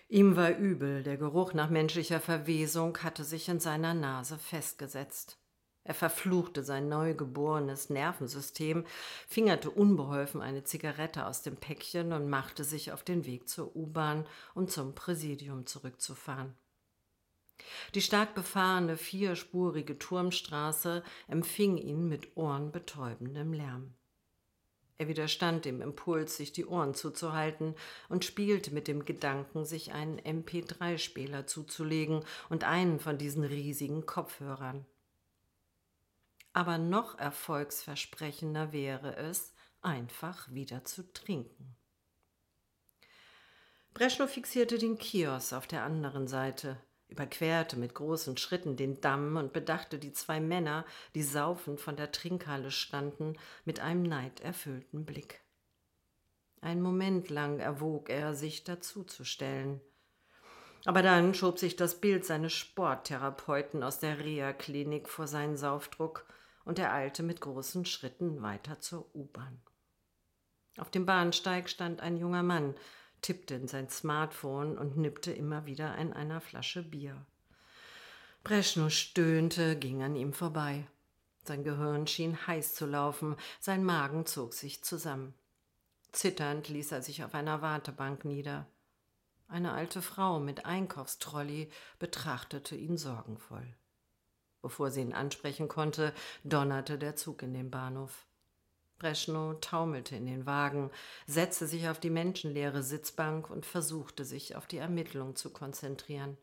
Ihm 0.07 0.35
war 0.35 0.55
übel, 0.55 1.03
der 1.03 1.17
Geruch 1.17 1.53
nach 1.53 1.69
menschlicher 1.69 2.21
Verwesung 2.21 2.99
hatte 2.99 3.23
sich 3.23 3.49
in 3.49 3.59
seiner 3.59 3.95
Nase 3.95 4.37
festgesetzt. 4.37 5.39
Er 5.85 5.93
verfluchte 5.93 6.63
sein 6.63 6.87
neugeborenes 6.87 7.89
Nervensystem, 7.89 8.85
fingerte 9.27 9.69
unbeholfen 9.69 10.41
eine 10.41 10.63
Zigarette 10.63 11.25
aus 11.25 11.41
dem 11.41 11.57
Päckchen 11.57 12.13
und 12.13 12.29
machte 12.29 12.63
sich 12.63 12.93
auf 12.93 13.03
den 13.03 13.25
Weg 13.25 13.49
zur 13.49 13.75
U-Bahn, 13.75 14.25
um 14.53 14.69
zum 14.69 14.95
Präsidium 14.95 15.65
zurückzufahren. 15.65 16.53
Die 17.95 18.01
stark 18.01 18.33
befahrene 18.33 18.97
vierspurige 18.97 19.99
Turmstraße 19.99 21.03
empfing 21.27 21.77
ihn 21.77 22.07
mit 22.07 22.35
ohrenbetäubendem 22.35 23.53
Lärm. 23.53 23.93
Er 24.97 25.07
widerstand 25.07 25.65
dem 25.65 25.81
Impuls, 25.81 26.37
sich 26.37 26.53
die 26.53 26.65
Ohren 26.65 26.93
zuzuhalten 26.93 27.75
und 28.09 28.25
spielte 28.25 28.73
mit 28.73 28.87
dem 28.87 29.05
Gedanken, 29.05 29.65
sich 29.65 29.91
einen 29.91 30.19
MP3-Spieler 30.19 31.45
zuzulegen 31.45 32.23
und 32.49 32.63
einen 32.63 32.99
von 32.99 33.17
diesen 33.17 33.43
riesigen 33.43 34.05
Kopfhörern. 34.05 34.85
Aber 36.53 36.77
noch 36.77 37.17
erfolgsversprechender 37.17 38.71
wäre 38.71 39.15
es, 39.15 39.53
einfach 39.81 40.51
wieder 40.51 40.85
zu 40.85 41.11
trinken. 41.11 41.75
Breschnow 43.93 44.29
fixierte 44.29 44.77
den 44.77 44.97
Kiosk 44.97 45.53
auf 45.53 45.67
der 45.67 45.83
anderen 45.83 46.27
Seite, 46.27 46.77
überquerte 47.09 47.77
mit 47.77 47.93
großen 47.93 48.37
Schritten 48.37 48.75
den 48.75 49.01
Damm 49.01 49.35
und 49.35 49.53
bedachte 49.53 49.99
die 49.99 50.13
zwei 50.13 50.39
Männer, 50.39 50.85
die 51.13 51.21
saufend 51.21 51.79
von 51.79 51.95
der 51.95 52.11
Trinkhalle 52.11 52.71
standen, 52.71 53.37
mit 53.65 53.79
einem 53.79 54.03
neiderfüllten 54.03 55.05
Blick. 55.05 55.41
Einen 56.61 56.81
Moment 56.81 57.29
lang 57.29 57.59
erwog 57.59 58.09
er, 58.09 58.33
sich 58.33 58.63
dazuzustellen. 58.63 59.81
Aber 60.85 61.01
dann 61.01 61.33
schob 61.33 61.59
sich 61.59 61.75
das 61.75 61.99
Bild 61.99 62.25
seines 62.25 62.53
Sporttherapeuten 62.53 63.83
aus 63.83 63.99
der 63.99 64.19
Reha-Klinik 64.19 65.07
vor 65.07 65.27
seinen 65.27 65.57
Saufdruck 65.57 66.25
und 66.65 66.79
er 66.79 66.93
eilte 66.93 67.23
mit 67.23 67.41
großen 67.41 67.85
Schritten 67.85 68.41
weiter 68.41 68.79
zur 68.79 69.13
U-Bahn. 69.15 69.61
Auf 70.77 70.89
dem 70.89 71.05
Bahnsteig 71.05 71.69
stand 71.69 72.01
ein 72.01 72.17
junger 72.17 72.43
Mann, 72.43 72.75
tippte 73.21 73.55
in 73.55 73.67
sein 73.67 73.89
Smartphone 73.89 74.77
und 74.77 74.97
nippte 74.97 75.31
immer 75.31 75.65
wieder 75.65 75.95
an 75.95 76.13
einer 76.13 76.41
Flasche 76.41 76.83
Bier. 76.83 77.25
Breschnow 78.43 78.89
stöhnte, 78.89 79.77
ging 79.77 80.03
an 80.03 80.15
ihm 80.15 80.33
vorbei. 80.33 80.87
Sein 81.45 81.63
Gehirn 81.63 82.07
schien 82.07 82.47
heiß 82.47 82.73
zu 82.75 82.85
laufen, 82.85 83.35
sein 83.59 83.83
Magen 83.83 84.25
zog 84.25 84.53
sich 84.53 84.83
zusammen. 84.83 85.33
Zitternd 86.11 86.69
ließ 86.69 86.91
er 86.91 87.01
sich 87.01 87.23
auf 87.23 87.33
einer 87.33 87.61
Wartebank 87.61 88.25
nieder. 88.25 88.67
Eine 89.47 89.73
alte 89.73 90.01
Frau 90.01 90.39
mit 90.39 90.65
Einkaufstrolli 90.65 91.71
betrachtete 91.99 92.75
ihn 92.75 92.97
sorgenvoll. 92.97 93.75
Bevor 94.63 94.91
sie 94.91 95.01
ihn 95.01 95.13
ansprechen 95.13 95.67
konnte, 95.67 96.13
donnerte 96.45 96.97
der 96.97 97.17
Zug 97.17 97.43
in 97.43 97.53
den 97.53 97.69
Bahnhof. 97.69 98.25
Breschnow 98.97 99.59
taumelte 99.59 100.15
in 100.15 100.25
den 100.25 100.45
Wagen, 100.45 100.89
setzte 101.27 101.67
sich 101.67 101.89
auf 101.89 101.99
die 101.99 102.09
menschenleere 102.09 102.81
Sitzbank 102.81 103.49
und 103.49 103.65
versuchte 103.65 104.23
sich 104.23 104.55
auf 104.55 104.65
die 104.65 104.77
Ermittlung 104.77 105.35
zu 105.35 105.49
konzentrieren. 105.51 106.37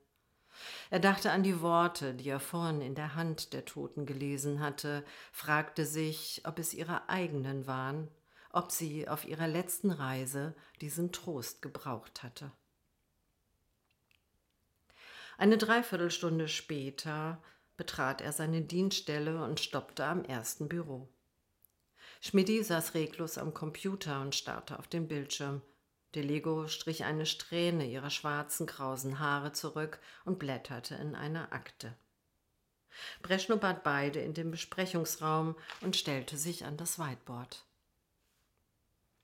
Er 0.90 1.00
dachte 1.00 1.30
an 1.30 1.42
die 1.42 1.62
Worte, 1.62 2.12
die 2.12 2.28
er 2.28 2.40
vorhin 2.40 2.82
in 2.82 2.94
der 2.94 3.14
Hand 3.14 3.54
der 3.54 3.64
Toten 3.64 4.04
gelesen 4.04 4.60
hatte, 4.60 5.02
fragte 5.32 5.86
sich, 5.86 6.42
ob 6.44 6.58
es 6.58 6.74
ihre 6.74 7.08
eigenen 7.08 7.66
waren, 7.66 8.08
ob 8.52 8.70
sie 8.70 9.08
auf 9.08 9.24
ihrer 9.24 9.48
letzten 9.48 9.90
Reise 9.90 10.54
diesen 10.82 11.10
Trost 11.10 11.62
gebraucht 11.62 12.22
hatte. 12.22 12.52
Eine 15.38 15.56
Dreiviertelstunde 15.56 16.48
später 16.48 17.42
betrat 17.80 18.20
er 18.20 18.32
seine 18.32 18.60
Dienststelle 18.60 19.42
und 19.42 19.58
stoppte 19.58 20.04
am 20.04 20.22
ersten 20.22 20.68
Büro. 20.68 21.08
Schmidti 22.20 22.62
saß 22.62 22.92
reglos 22.92 23.38
am 23.38 23.54
Computer 23.54 24.20
und 24.20 24.34
starrte 24.34 24.78
auf 24.78 24.86
den 24.86 25.08
Bildschirm. 25.08 25.62
Delego 26.14 26.68
strich 26.68 27.04
eine 27.04 27.24
Strähne 27.24 27.86
ihrer 27.86 28.10
schwarzen, 28.10 28.66
krausen 28.66 29.18
Haare 29.18 29.52
zurück 29.52 29.98
und 30.26 30.38
blätterte 30.38 30.94
in 30.96 31.14
einer 31.14 31.54
Akte. 31.54 31.96
Breschnow 33.22 33.58
bat 33.58 33.82
beide 33.82 34.20
in 34.20 34.34
den 34.34 34.50
Besprechungsraum 34.50 35.56
und 35.80 35.96
stellte 35.96 36.36
sich 36.36 36.66
an 36.66 36.76
das 36.76 36.98
Whiteboard. 36.98 37.64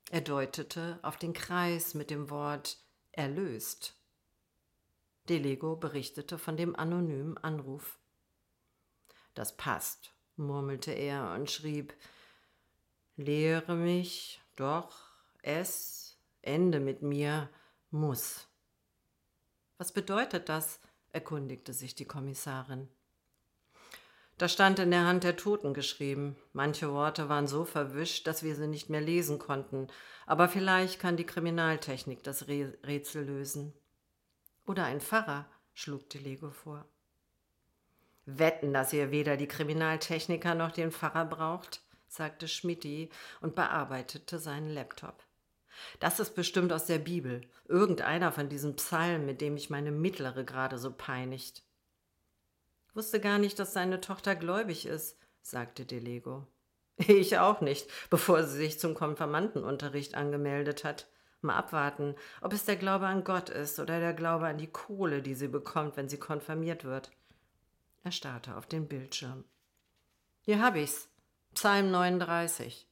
Er 0.09 0.21
deutete 0.21 0.97
auf 1.03 1.17
den 1.17 1.33
Kreis 1.33 1.93
mit 1.93 2.09
dem 2.09 2.31
Wort 2.31 2.79
erlöst. 3.11 3.93
Delego 5.29 5.75
berichtete 5.75 6.39
von 6.39 6.57
dem 6.57 6.75
anonymen 6.75 7.37
Anruf. 7.37 7.99
Das 9.37 9.55
passt, 9.55 10.15
murmelte 10.35 10.91
er 10.91 11.35
und 11.35 11.51
schrieb 11.51 11.93
Lehre 13.17 13.75
mich, 13.75 14.41
doch 14.55 14.95
es, 15.43 16.17
Ende 16.41 16.79
mit 16.79 17.03
mir, 17.03 17.47
muss. 17.91 18.47
Was 19.77 19.91
bedeutet 19.91 20.49
das? 20.49 20.79
erkundigte 21.11 21.73
sich 21.73 21.93
die 21.93 22.05
Kommissarin. 22.05 22.87
Da 24.39 24.47
stand 24.47 24.79
in 24.79 24.89
der 24.89 25.05
Hand 25.05 25.23
der 25.23 25.37
Toten 25.37 25.75
geschrieben. 25.75 26.35
Manche 26.53 26.91
Worte 26.91 27.29
waren 27.29 27.45
so 27.45 27.63
verwischt, 27.63 28.25
dass 28.25 28.41
wir 28.41 28.55
sie 28.55 28.67
nicht 28.67 28.89
mehr 28.89 29.01
lesen 29.01 29.37
konnten. 29.37 29.87
Aber 30.25 30.49
vielleicht 30.49 30.99
kann 30.99 31.15
die 31.15 31.27
Kriminaltechnik 31.27 32.23
das 32.23 32.47
Rätsel 32.47 33.23
lösen. 33.23 33.73
Oder 34.65 34.85
ein 34.85 34.99
Pfarrer, 34.99 35.45
schlug 35.75 36.09
Delego 36.09 36.49
vor. 36.49 36.87
Wetten, 38.29 38.73
dass 38.73 38.91
ihr 38.91 39.09
weder 39.09 39.37
die 39.37 39.47
Kriminaltechniker 39.47 40.53
noch 40.53 40.71
den 40.71 40.91
Pfarrer 40.91 41.23
braucht? 41.23 41.81
sagte 42.09 42.49
Schmidti 42.49 43.09
und 43.39 43.55
bearbeitete 43.55 44.37
seinen 44.37 44.69
Laptop. 44.69 45.23
Das 46.01 46.19
ist 46.19 46.35
bestimmt 46.35 46.73
aus 46.73 46.85
der 46.87 46.99
Bibel, 46.99 47.41
irgendeiner 47.69 48.33
von 48.33 48.49
diesen 48.49 48.75
Psalmen, 48.75 49.25
mit 49.25 49.39
dem 49.39 49.55
ich 49.55 49.69
meine 49.69 49.91
Mittlere 49.91 50.43
gerade 50.43 50.77
so 50.77 50.91
peinigt. 50.91 51.63
Wusste 52.93 53.21
gar 53.21 53.37
nicht, 53.37 53.59
dass 53.59 53.71
seine 53.71 54.01
Tochter 54.01 54.35
gläubig 54.35 54.85
ist, 54.85 55.17
sagte 55.41 55.85
Delego. 55.85 56.45
Ich 56.97 57.37
auch 57.37 57.61
nicht, 57.61 57.87
bevor 58.09 58.43
sie 58.43 58.57
sich 58.57 58.79
zum 58.79 58.93
Konfirmandenunterricht 58.93 60.15
angemeldet 60.15 60.83
hat. 60.83 61.07
Mal 61.41 61.55
abwarten, 61.55 62.15
ob 62.41 62.51
es 62.51 62.65
der 62.65 62.75
Glaube 62.75 63.05
an 63.05 63.23
Gott 63.23 63.49
ist 63.49 63.79
oder 63.79 63.99
der 63.99 64.13
Glaube 64.13 64.47
an 64.47 64.57
die 64.57 64.71
Kohle, 64.71 65.21
die 65.21 65.35
sie 65.35 65.47
bekommt, 65.47 65.95
wenn 65.95 66.09
sie 66.09 66.17
konfirmiert 66.17 66.83
wird. 66.83 67.11
Er 68.07 68.11
starrte 68.11 68.55
auf 68.55 68.65
den 68.65 68.87
Bildschirm. 68.87 69.43
Hier 70.39 70.61
hab 70.61 70.77
ich's, 70.77 71.09
Psalm 71.53 71.91
39. 71.91 72.87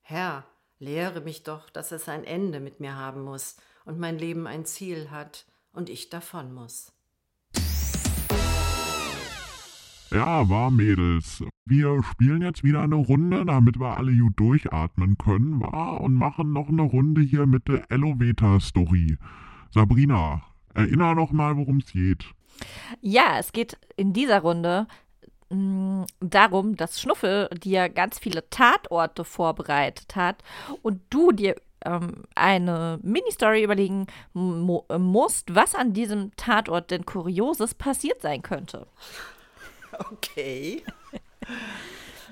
Herr, 0.00 0.44
lehre 0.80 1.20
mich 1.20 1.44
doch, 1.44 1.70
dass 1.70 1.92
es 1.92 2.08
ein 2.08 2.24
Ende 2.24 2.58
mit 2.58 2.80
mir 2.80 2.96
haben 2.96 3.22
muss 3.22 3.54
und 3.84 4.00
mein 4.00 4.18
Leben 4.18 4.48
ein 4.48 4.64
Ziel 4.64 5.12
hat 5.12 5.46
und 5.70 5.88
ich 5.88 6.10
davon 6.10 6.52
muss. 6.52 6.92
Ja, 10.10 10.48
war 10.50 10.72
Mädels. 10.72 11.44
Wir 11.64 12.02
spielen 12.02 12.42
jetzt 12.42 12.64
wieder 12.64 12.82
eine 12.82 12.96
Runde, 12.96 13.44
damit 13.44 13.78
wir 13.78 13.96
alle 13.96 14.18
gut 14.18 14.40
durchatmen 14.40 15.16
können, 15.16 15.60
war 15.60 16.00
und 16.00 16.14
machen 16.14 16.52
noch 16.52 16.70
eine 16.70 16.82
Runde 16.82 17.20
hier 17.20 17.46
mit 17.46 17.68
der 17.68 17.88
Eloveta-Story. 17.88 19.16
Sabrina, 19.70 20.42
erinner 20.74 21.14
noch 21.14 21.30
mal, 21.30 21.56
worum 21.56 21.76
es 21.76 21.92
geht. 21.92 22.34
Ja, 23.00 23.38
es 23.38 23.52
geht 23.52 23.76
in 23.96 24.12
dieser 24.12 24.40
Runde 24.40 24.86
Mm, 25.54 26.04
darum, 26.20 26.76
dass 26.76 27.00
Schnuffel 27.00 27.48
dir 27.50 27.88
ganz 27.88 28.18
viele 28.18 28.48
Tatorte 28.50 29.24
vorbereitet 29.24 30.16
hat 30.16 30.42
und 30.82 31.00
du 31.10 31.32
dir 31.32 31.54
ähm, 31.84 32.24
eine 32.34 32.98
Mini-Story 33.02 33.62
überlegen 33.62 34.06
musst, 34.32 35.54
was 35.54 35.74
an 35.74 35.92
diesem 35.92 36.34
Tatort 36.36 36.90
denn 36.90 37.04
Kurioses 37.06 37.74
passiert 37.74 38.22
sein 38.22 38.42
könnte. 38.42 38.86
Okay. 40.10 40.82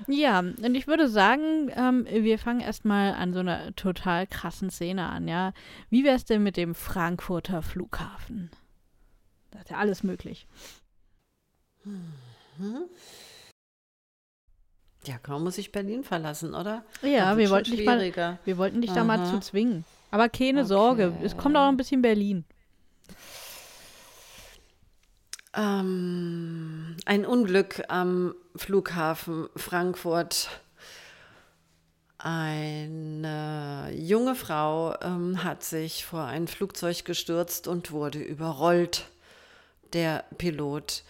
Ja, 0.07 0.39
und 0.39 0.75
ich 0.75 0.87
würde 0.87 1.07
sagen, 1.07 1.71
ähm, 1.75 2.07
wir 2.09 2.39
fangen 2.39 2.61
erstmal 2.61 3.13
an 3.13 3.31
so 3.31 3.39
einer 3.39 3.75
total 3.75 4.25
krassen 4.25 4.71
Szene 4.71 5.07
an, 5.07 5.27
ja. 5.27 5.53
Wie 5.91 6.03
wäre 6.03 6.15
es 6.15 6.25
denn 6.25 6.41
mit 6.41 6.57
dem 6.57 6.73
Frankfurter 6.73 7.61
Flughafen? 7.61 8.49
Da 9.53 9.59
ist 9.59 9.69
ja 9.69 9.77
alles 9.77 10.01
möglich. 10.03 10.47
Hm. 11.83 12.13
Mhm. 12.57 12.85
Ja, 15.05 15.17
kaum 15.17 15.43
muss 15.43 15.57
ich 15.57 15.71
Berlin 15.71 16.03
verlassen, 16.03 16.55
oder? 16.55 16.83
Ja, 17.01 17.37
wir 17.37 17.49
wollten, 17.49 17.71
dich 17.71 17.85
mal, 17.85 18.39
wir 18.45 18.57
wollten 18.57 18.81
dich 18.81 18.91
Aha. 18.91 18.99
da 18.99 19.03
mal 19.03 19.25
zu 19.25 19.39
zwingen. 19.39 19.85
Aber 20.11 20.29
keine 20.29 20.61
okay. 20.61 20.67
Sorge, 20.67 21.13
es 21.23 21.37
kommt 21.37 21.57
auch 21.57 21.67
ein 21.67 21.77
bisschen 21.77 22.01
Berlin. 22.01 22.45
Ähm, 25.55 26.95
ein 27.05 27.25
Unglück 27.25 27.83
am 27.89 28.33
Flughafen 28.55 29.49
Frankfurt. 29.55 30.49
Eine 32.17 33.91
junge 33.93 34.35
Frau 34.35 34.95
ähm, 35.01 35.43
hat 35.43 35.63
sich 35.63 36.05
vor 36.05 36.23
ein 36.23 36.47
Flugzeug 36.47 37.03
gestürzt 37.03 37.67
und 37.67 37.91
wurde 37.91 38.19
überrollt. 38.19 39.09
Der 39.93 40.25
Pilot 40.37 41.03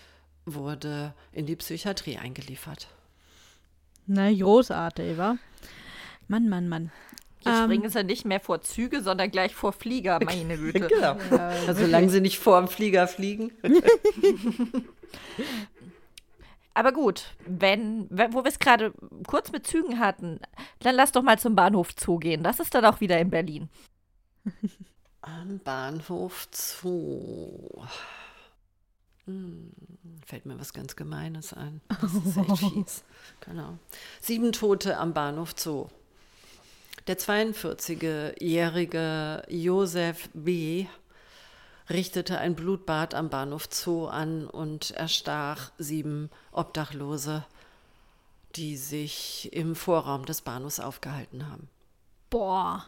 wurde 0.45 1.13
in 1.31 1.45
die 1.45 1.55
Psychiatrie 1.55 2.17
eingeliefert. 2.17 2.87
Na, 4.05 4.31
großartig, 4.31 5.17
wa? 5.17 5.37
Mann, 6.27 6.49
Mann, 6.49 6.67
Mann. 6.67 6.91
Jetzt 7.39 7.57
ähm, 7.57 7.63
springen 7.63 7.89
sie 7.89 8.03
nicht 8.03 8.25
mehr 8.25 8.39
vor 8.39 8.61
Züge, 8.61 9.01
sondern 9.01 9.31
gleich 9.31 9.55
vor 9.55 9.73
Flieger, 9.73 10.19
meine 10.23 10.57
Güte. 10.59 10.87
genau. 10.87 11.17
Ja, 11.31 11.49
also, 11.67 11.85
solange 11.85 12.09
sie 12.09 12.21
nicht 12.21 12.39
vor 12.39 12.59
dem 12.59 12.67
Flieger 12.67 13.07
fliegen. 13.07 13.51
Aber 16.73 16.91
gut, 16.91 17.35
wenn, 17.45 18.07
wenn 18.09 18.33
wo 18.33 18.43
wir 18.43 18.49
es 18.49 18.59
gerade 18.59 18.93
kurz 19.27 19.51
mit 19.51 19.67
Zügen 19.67 19.99
hatten, 19.99 20.39
dann 20.79 20.95
lass 20.95 21.11
doch 21.11 21.21
mal 21.21 21.37
zum 21.37 21.55
Bahnhof 21.55 21.89
Zoo 21.97 22.17
gehen. 22.17 22.43
Das 22.43 22.59
ist 22.59 22.73
dann 22.73 22.85
auch 22.85 22.99
wieder 22.99 23.19
in 23.19 23.29
Berlin. 23.29 23.69
Am 25.21 25.59
Bahnhof 25.63 26.47
Zoo. 26.51 27.83
Hm, 29.25 29.71
fällt 30.25 30.45
mir 30.45 30.59
was 30.59 30.73
ganz 30.73 30.95
Gemeines 30.95 31.53
ein. 31.53 31.81
Das 32.01 32.13
ist 32.13 32.37
echt 32.37 32.57
fies. 32.57 33.03
Genau. 33.41 33.77
Sieben 34.21 34.51
Tote 34.51 34.97
am 34.97 35.13
Bahnhof 35.13 35.53
Zoo. 35.55 35.87
Der 37.07 37.17
42-jährige 37.17 39.43
Josef 39.49 40.29
B. 40.33 40.85
richtete 41.89 42.37
ein 42.37 42.55
Blutbad 42.55 43.13
am 43.13 43.29
Bahnhof 43.29 43.67
Zoo 43.71 44.07
an 44.07 44.47
und 44.47 44.91
erstach 44.91 45.71
sieben 45.77 46.29
Obdachlose, 46.51 47.45
die 48.55 48.77
sich 48.77 49.49
im 49.51 49.75
Vorraum 49.75 50.25
des 50.25 50.41
Bahnhofs 50.41 50.79
aufgehalten 50.79 51.49
haben. 51.49 51.67
Boah, 52.29 52.85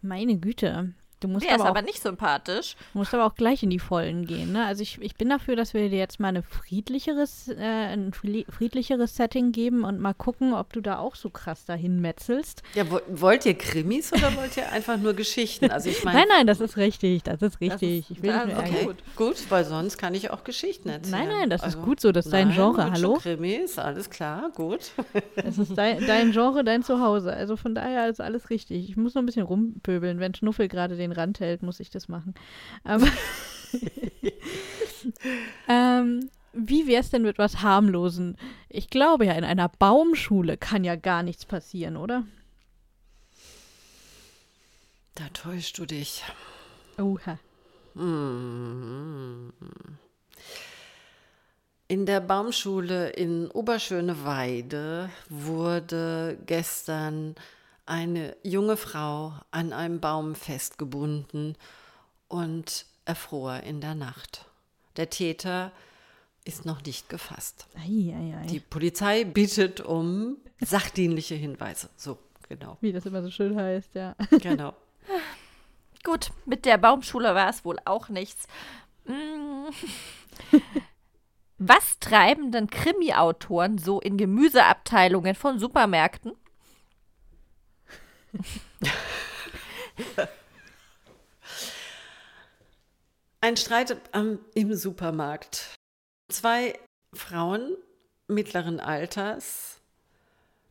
meine 0.00 0.38
Güte. 0.38 0.94
Du 1.20 1.28
musst 1.28 1.44
Der 1.44 1.50
ist 1.54 1.60
aber, 1.60 1.70
auch, 1.70 1.74
aber 1.76 1.82
nicht 1.82 2.00
sympathisch. 2.00 2.76
musst 2.94 3.12
aber 3.12 3.24
auch 3.26 3.34
gleich 3.34 3.62
in 3.62 3.70
die 3.70 3.78
Vollen 3.78 4.26
gehen. 4.26 4.52
Ne? 4.52 4.64
Also 4.66 4.82
ich, 4.82 5.00
ich 5.02 5.16
bin 5.16 5.28
dafür, 5.28 5.56
dass 5.56 5.74
wir 5.74 5.88
dir 5.88 5.98
jetzt 5.98 6.20
mal 6.20 6.28
eine 6.28 6.42
friedlicheres, 6.42 7.48
äh, 7.48 7.54
ein 7.64 8.12
friedli- 8.12 8.50
friedlicheres 8.50 9.16
Setting 9.16 9.52
geben 9.52 9.84
und 9.84 10.00
mal 10.00 10.14
gucken, 10.14 10.54
ob 10.54 10.72
du 10.72 10.80
da 10.80 10.98
auch 10.98 11.14
so 11.16 11.28
krass 11.30 11.64
dahin 11.64 12.00
metzelst. 12.00 12.62
Ja, 12.74 12.90
wo, 12.90 13.00
wollt 13.08 13.44
ihr 13.46 13.54
Krimis 13.54 14.12
oder 14.12 14.34
wollt 14.36 14.56
ihr 14.56 14.70
einfach 14.72 14.96
nur 14.96 15.14
Geschichten? 15.14 15.68
Also 15.78 15.90
ich 15.90 16.02
meine, 16.02 16.18
Nein, 16.20 16.28
nein, 16.28 16.46
das 16.46 16.60
ist 16.60 16.76
richtig. 16.76 17.22
Das 17.24 17.42
ist 17.42 17.60
richtig. 17.60 18.00
ist- 18.00 18.10
ich 18.10 18.22
will 18.22 18.30
das 18.32 18.48
ärgern. 18.48 18.58
okay, 18.58 18.88
gut. 19.16 19.36
weil 19.50 19.64
sonst 19.64 19.98
kann 19.98 20.14
ich 20.14 20.30
auch 20.30 20.44
Geschichten 20.44 20.88
erzählen. 20.88 21.18
Nein, 21.26 21.28
nein, 21.28 21.50
das 21.50 21.62
Also, 21.62 21.78
ist 21.78 21.84
gut 21.84 22.00
so. 22.00 22.10
Das 22.12 22.26
ist 22.26 22.32
dein 22.32 22.48
nein, 22.48 22.56
Genre. 22.56 22.82
gut, 22.84 22.92
Hallo? 22.92 23.14
Krimis, 23.14 23.78
alles 23.78 24.08
klar, 24.10 24.50
gut. 24.54 24.92
Das 25.36 25.58
ist 25.58 25.76
dein, 25.76 26.04
dein 26.06 26.32
Genre, 26.32 26.64
dein 26.64 26.82
Zuhause. 26.82 27.32
Also 27.32 27.56
von 27.56 27.74
daher 27.74 28.08
ist 28.08 28.20
alles 28.20 28.50
richtig. 28.50 28.88
Ich 28.88 28.96
muss 28.96 29.14
noch 29.14 29.22
ein 29.22 29.26
bisschen 29.26 29.42
rumpöbeln. 29.44 30.18
Wenn 30.20 30.34
Schnuffel 30.34 30.68
gerade 30.68 30.96
den 30.96 31.07
Rand 31.12 31.40
hält, 31.40 31.62
muss 31.62 31.80
ich 31.80 31.90
das 31.90 32.08
machen. 32.08 32.34
Aber 32.84 33.06
ähm, 35.68 36.30
wie 36.52 36.86
wär's 36.86 37.10
denn 37.10 37.22
mit 37.22 37.38
was 37.38 37.62
harmlosen? 37.62 38.36
Ich 38.68 38.90
glaube 38.90 39.26
ja, 39.26 39.32
in 39.32 39.44
einer 39.44 39.68
Baumschule 39.68 40.56
kann 40.56 40.84
ja 40.84 40.96
gar 40.96 41.22
nichts 41.22 41.44
passieren, 41.44 41.96
oder? 41.96 42.24
Da 45.14 45.24
täuschst 45.32 45.78
du 45.78 45.86
dich. 45.86 46.22
Oha. 46.96 47.38
Mm. 47.94 49.50
In 51.88 52.04
der 52.04 52.20
Baumschule 52.20 53.10
in 53.10 53.50
Oberschöneweide 53.50 55.10
wurde 55.28 56.38
gestern 56.46 57.34
eine 57.88 58.36
junge 58.42 58.76
Frau 58.76 59.32
an 59.50 59.72
einem 59.72 60.00
Baum 60.00 60.34
festgebunden 60.34 61.56
und 62.28 62.86
erfror 63.04 63.60
in 63.60 63.80
der 63.80 63.94
Nacht. 63.94 64.44
Der 64.96 65.10
Täter 65.10 65.72
ist 66.44 66.66
noch 66.66 66.82
nicht 66.84 67.08
gefasst. 67.08 67.66
Ei, 67.76 68.14
ei, 68.14 68.36
ei. 68.36 68.46
Die 68.46 68.60
Polizei 68.60 69.24
bittet 69.24 69.80
um 69.80 70.36
sachdienliche 70.60 71.34
Hinweise. 71.34 71.88
So, 71.96 72.18
genau. 72.48 72.76
Wie 72.80 72.92
das 72.92 73.06
immer 73.06 73.22
so 73.22 73.30
schön 73.30 73.56
heißt, 73.56 73.94
ja. 73.94 74.14
Genau. 74.30 74.74
Gut, 76.04 76.30
mit 76.46 76.64
der 76.64 76.78
Baumschule 76.78 77.34
war 77.34 77.48
es 77.48 77.64
wohl 77.64 77.78
auch 77.84 78.08
nichts. 78.08 78.46
Mm. 79.06 79.68
Was 81.58 81.98
treiben 81.98 82.52
denn 82.52 82.70
Krimi-Autoren 82.70 83.78
so 83.78 84.00
in 84.00 84.16
Gemüseabteilungen 84.16 85.34
von 85.34 85.58
Supermärkten? 85.58 86.32
Ein 93.40 93.56
Streit 93.56 93.96
am, 94.12 94.38
im 94.54 94.74
Supermarkt. 94.74 95.74
Zwei 96.30 96.78
Frauen 97.14 97.76
mittleren 98.26 98.80
Alters 98.80 99.80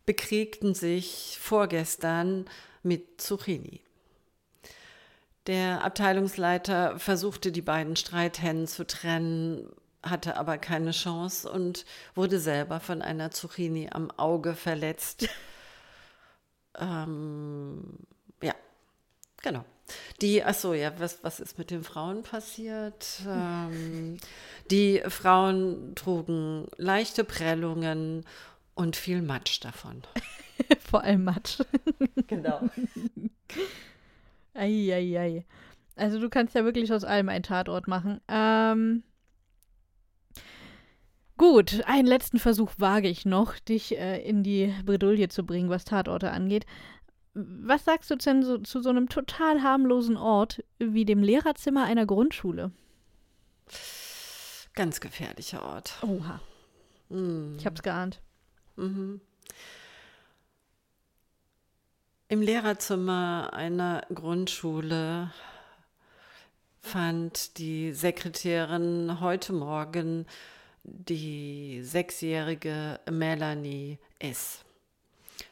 bekriegten 0.05 0.73
sich 0.73 1.37
vorgestern 1.41 2.45
mit 2.83 3.21
Zucchini. 3.21 3.81
Der 5.47 5.83
Abteilungsleiter 5.83 6.99
versuchte, 6.99 7.51
die 7.51 7.61
beiden 7.61 7.95
Streithänden 7.95 8.67
zu 8.67 8.85
trennen, 8.85 9.69
hatte 10.03 10.37
aber 10.37 10.57
keine 10.57 10.91
Chance 10.91 11.49
und 11.49 11.85
wurde 12.15 12.39
selber 12.39 12.79
von 12.79 13.01
einer 13.01 13.31
Zucchini 13.31 13.89
am 13.91 14.11
Auge 14.11 14.55
verletzt. 14.55 15.29
Ähm, 16.77 17.99
ja, 18.41 18.53
genau. 19.41 19.63
Die, 20.21 20.43
ach 20.43 20.53
so, 20.53 20.73
ja, 20.73 20.91
was, 20.99 21.23
was 21.23 21.39
ist 21.39 21.57
mit 21.57 21.71
den 21.71 21.83
Frauen 21.83 22.23
passiert? 22.23 23.21
Ähm, 23.25 24.17
die 24.69 25.01
Frauen 25.07 25.95
trugen 25.95 26.67
leichte 26.77 27.23
Prellungen 27.23 28.25
und 28.75 28.95
viel 28.95 29.21
Matsch 29.21 29.63
davon. 29.63 30.03
Vor 30.79 31.03
allem 31.03 31.23
Matsch. 31.23 31.61
Genau. 32.27 32.69
Eieiei. 34.53 35.45
Also 35.95 36.19
du 36.19 36.29
kannst 36.29 36.55
ja 36.55 36.63
wirklich 36.63 36.91
aus 36.91 37.03
allem 37.03 37.29
einen 37.29 37.43
Tatort 37.43 37.87
machen. 37.87 38.21
Ähm, 38.27 39.03
gut, 41.37 41.83
einen 41.85 42.07
letzten 42.07 42.39
Versuch 42.39 42.71
wage 42.77 43.07
ich 43.07 43.25
noch, 43.25 43.57
dich 43.59 43.97
äh, 43.97 44.21
in 44.21 44.43
die 44.43 44.73
Bredouille 44.85 45.29
zu 45.29 45.43
bringen, 45.45 45.69
was 45.69 45.85
Tatorte 45.85 46.31
angeht. 46.31 46.65
Was 47.33 47.85
sagst 47.85 48.09
du 48.09 48.15
denn 48.15 48.43
so, 48.43 48.57
zu 48.57 48.81
so 48.81 48.89
einem 48.89 49.09
total 49.09 49.61
harmlosen 49.61 50.17
Ort 50.17 50.63
wie 50.79 51.05
dem 51.05 51.21
Lehrerzimmer 51.21 51.85
einer 51.85 52.05
Grundschule? 52.07 52.71
Ganz 54.73 54.99
gefährlicher 54.99 55.63
Ort. 55.63 55.93
Oha, 56.01 56.39
Mm. 57.09 57.55
ich 57.57 57.65
hab's 57.65 57.83
geahnt. 57.83 58.21
Mhm. 58.75 59.21
Im 62.27 62.41
Lehrerzimmer 62.41 63.51
einer 63.53 64.01
Grundschule 64.13 65.31
fand 66.81 67.57
die 67.57 67.93
Sekretärin 67.93 69.19
heute 69.21 69.53
Morgen 69.53 70.25
die 70.87 71.81
sechsjährige 71.83 72.99
Melanie 73.09 73.99
S. 74.19 74.63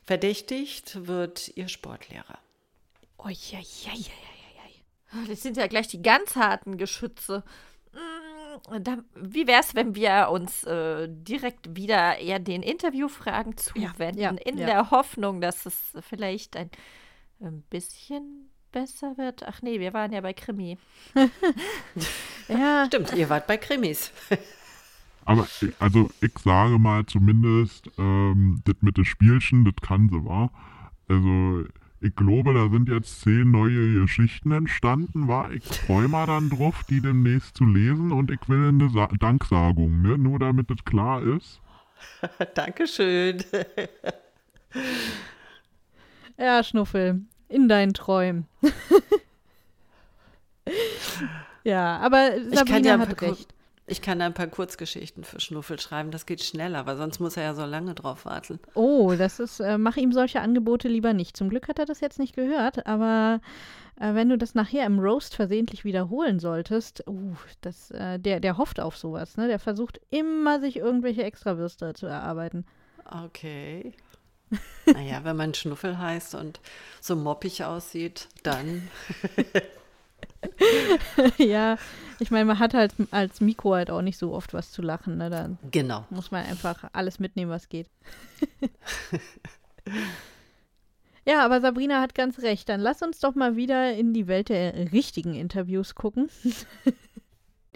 Verdächtigt 0.03 1.07
wird 1.07 1.51
ihr 1.55 1.67
Sportlehrer. 1.67 2.39
Oieieiei. 3.17 4.05
Das 5.27 5.41
sind 5.41 5.57
ja 5.57 5.67
gleich 5.67 5.87
die 5.87 6.01
ganz 6.01 6.35
harten 6.35 6.77
Geschütze. 6.77 7.43
Mm, 7.93 8.83
wie 9.15 9.47
wäre 9.47 9.61
es, 9.61 9.75
wenn 9.75 9.95
wir 9.95 10.29
uns 10.31 10.63
äh, 10.63 11.07
direkt 11.09 11.75
wieder 11.75 12.17
eher 12.17 12.39
den 12.39 12.63
Interviewfragen 12.63 13.57
zuwenden, 13.57 14.19
ja, 14.19 14.31
in 14.31 14.57
ja. 14.57 14.65
der 14.65 14.91
Hoffnung, 14.91 15.41
dass 15.41 15.65
es 15.65 15.75
vielleicht 16.01 16.57
ein, 16.57 16.69
ein 17.39 17.61
bisschen 17.69 18.49
besser 18.71 19.17
wird? 19.17 19.43
Ach 19.43 19.61
nee, 19.61 19.79
wir 19.79 19.93
waren 19.93 20.11
ja 20.11 20.21
bei 20.21 20.33
Krimi. 20.33 20.77
Ja, 22.47 22.85
Stimmt, 22.85 23.13
ihr 23.13 23.29
wart 23.29 23.47
bei 23.47 23.57
Krimis. 23.57 24.11
Aber 25.25 25.47
ich- 25.61 25.73
also 25.79 26.09
ich 26.21 26.37
sage 26.39 26.77
mal 26.79 27.05
zumindest, 27.05 27.89
ähm, 27.97 28.61
das 28.65 28.75
mit 28.81 28.97
den 28.97 29.05
Spielchen, 29.05 29.65
das 29.65 29.75
kann 29.81 30.09
sie, 30.09 30.23
wa? 30.23 30.51
Also 31.07 31.63
ich 32.01 32.15
glaube, 32.15 32.53
da 32.53 32.69
sind 32.69 32.87
jetzt 32.89 33.21
zehn 33.21 33.49
neue 33.49 34.01
Geschichten 34.01 34.51
entstanden, 34.51 35.27
war. 35.27 35.51
Ich 35.51 35.63
freue 35.63 36.07
mal 36.07 36.27
dann 36.27 36.49
drauf, 36.51 36.83
die 36.89 37.01
demnächst 37.01 37.57
zu 37.57 37.65
lesen 37.65 38.11
und 38.11 38.29
ich 38.29 38.47
will 38.47 38.67
eine 38.69 38.89
Sa 38.89 39.07
Danksagung, 39.19 40.01
ne? 40.03 40.17
Nur 40.17 40.37
damit 40.39 40.69
das 40.69 40.83
klar 40.85 41.23
ist. 41.23 41.59
Dankeschön. 42.53 43.43
ja, 46.37 46.63
Schnuffel. 46.63 47.21
In 47.47 47.67
deinen 47.69 47.93
Träumen. 47.93 48.47
ja, 51.63 51.97
aber 51.99 52.31
kann 52.31 52.53
Sabrina 52.53 52.89
ja 52.89 52.99
hat 52.99 53.21
recht. 53.21 53.54
Ich 53.87 54.01
kann 54.01 54.17
da 54.17 54.25
ein 54.25 54.33
paar 54.33 54.47
Kurzgeschichten 54.47 55.23
für 55.23 55.39
Schnuffel 55.39 55.79
schreiben, 55.79 56.09
das 56.09 56.25
geht 56.25 56.43
schneller, 56.43 56.87
weil 56.87 56.97
sonst 56.97 57.19
muss 57.19 57.37
er 57.37 57.43
ja 57.43 57.53
so 57.53 57.65
lange 57.65 57.93
drauf 57.93 58.25
warten. 58.25 58.59
Oh, 58.73 59.13
das 59.15 59.39
ist, 59.39 59.59
äh, 59.59 59.77
mach 59.77 59.95
ihm 59.95 60.11
solche 60.11 60.41
Angebote 60.41 60.87
lieber 60.87 61.13
nicht. 61.13 61.37
Zum 61.37 61.49
Glück 61.49 61.67
hat 61.67 61.77
er 61.77 61.85
das 61.85 61.99
jetzt 61.99 62.17
nicht 62.17 62.35
gehört, 62.35 62.87
aber 62.87 63.41
äh, 63.99 64.15
wenn 64.15 64.29
du 64.29 64.39
das 64.39 64.55
nachher 64.55 64.87
im 64.87 64.99
Roast 64.99 65.35
versehentlich 65.35 65.85
wiederholen 65.85 66.39
solltest, 66.39 67.07
uh, 67.07 67.35
das, 67.61 67.91
äh, 67.91 68.19
der, 68.19 68.39
der 68.39 68.57
hofft 68.57 68.79
auf 68.79 68.97
sowas, 68.97 69.37
ne? 69.37 69.47
Der 69.47 69.59
versucht 69.59 70.01
immer, 70.09 70.59
sich 70.59 70.77
irgendwelche 70.77 71.23
Extrawürste 71.23 71.93
zu 71.93 72.07
erarbeiten. 72.07 72.65
Okay. 73.05 73.93
Naja, 74.85 75.23
wenn 75.23 75.35
man 75.35 75.53
Schnuffel 75.53 75.97
heißt 75.97 76.35
und 76.35 76.59
so 77.01 77.15
moppig 77.15 77.63
aussieht, 77.63 78.29
dann. 78.43 78.87
ja, 81.37 81.77
ich 82.19 82.31
meine, 82.31 82.45
man 82.45 82.59
hat 82.59 82.73
halt 82.73 82.93
als 83.11 83.41
Mikro 83.41 83.73
halt 83.75 83.91
auch 83.91 84.01
nicht 84.01 84.17
so 84.17 84.33
oft 84.33 84.53
was 84.53 84.71
zu 84.71 84.81
lachen, 84.81 85.17
ne? 85.17 85.29
Da 85.29 85.49
Genau. 85.71 86.05
muss 86.09 86.31
man 86.31 86.45
einfach 86.45 86.85
alles 86.93 87.19
mitnehmen, 87.19 87.51
was 87.51 87.69
geht. 87.69 87.87
ja, 91.27 91.43
aber 91.43 91.59
Sabrina 91.61 92.01
hat 92.01 92.15
ganz 92.15 92.39
recht. 92.39 92.69
Dann 92.69 92.79
lass 92.79 93.01
uns 93.01 93.19
doch 93.19 93.35
mal 93.35 93.55
wieder 93.55 93.93
in 93.93 94.13
die 94.13 94.27
Welt 94.27 94.49
der 94.49 94.91
richtigen 94.93 95.33
Interviews 95.35 95.95
gucken. 95.95 96.29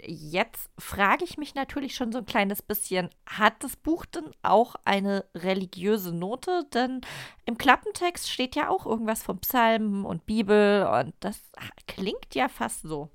jetzt 0.06 0.70
frage 0.78 1.24
ich 1.24 1.38
mich 1.38 1.54
natürlich 1.54 1.94
schon 1.94 2.12
so 2.12 2.18
ein 2.18 2.26
kleines 2.26 2.62
bisschen, 2.62 3.10
hat 3.26 3.62
das 3.64 3.76
Buch 3.76 4.04
denn 4.06 4.30
auch 4.42 4.74
eine 4.84 5.24
religiöse 5.34 6.12
Note? 6.12 6.66
Denn 6.74 7.00
im 7.46 7.58
Klappentext 7.58 8.30
steht 8.30 8.56
ja 8.56 8.68
auch 8.68 8.86
irgendwas 8.86 9.22
von 9.22 9.38
Psalmen 9.40 10.04
und 10.04 10.26
Bibel 10.26 10.86
und 10.86 11.14
das 11.20 11.40
klingt 11.86 12.34
ja 12.34 12.48
fast 12.48 12.82
so. 12.82 13.10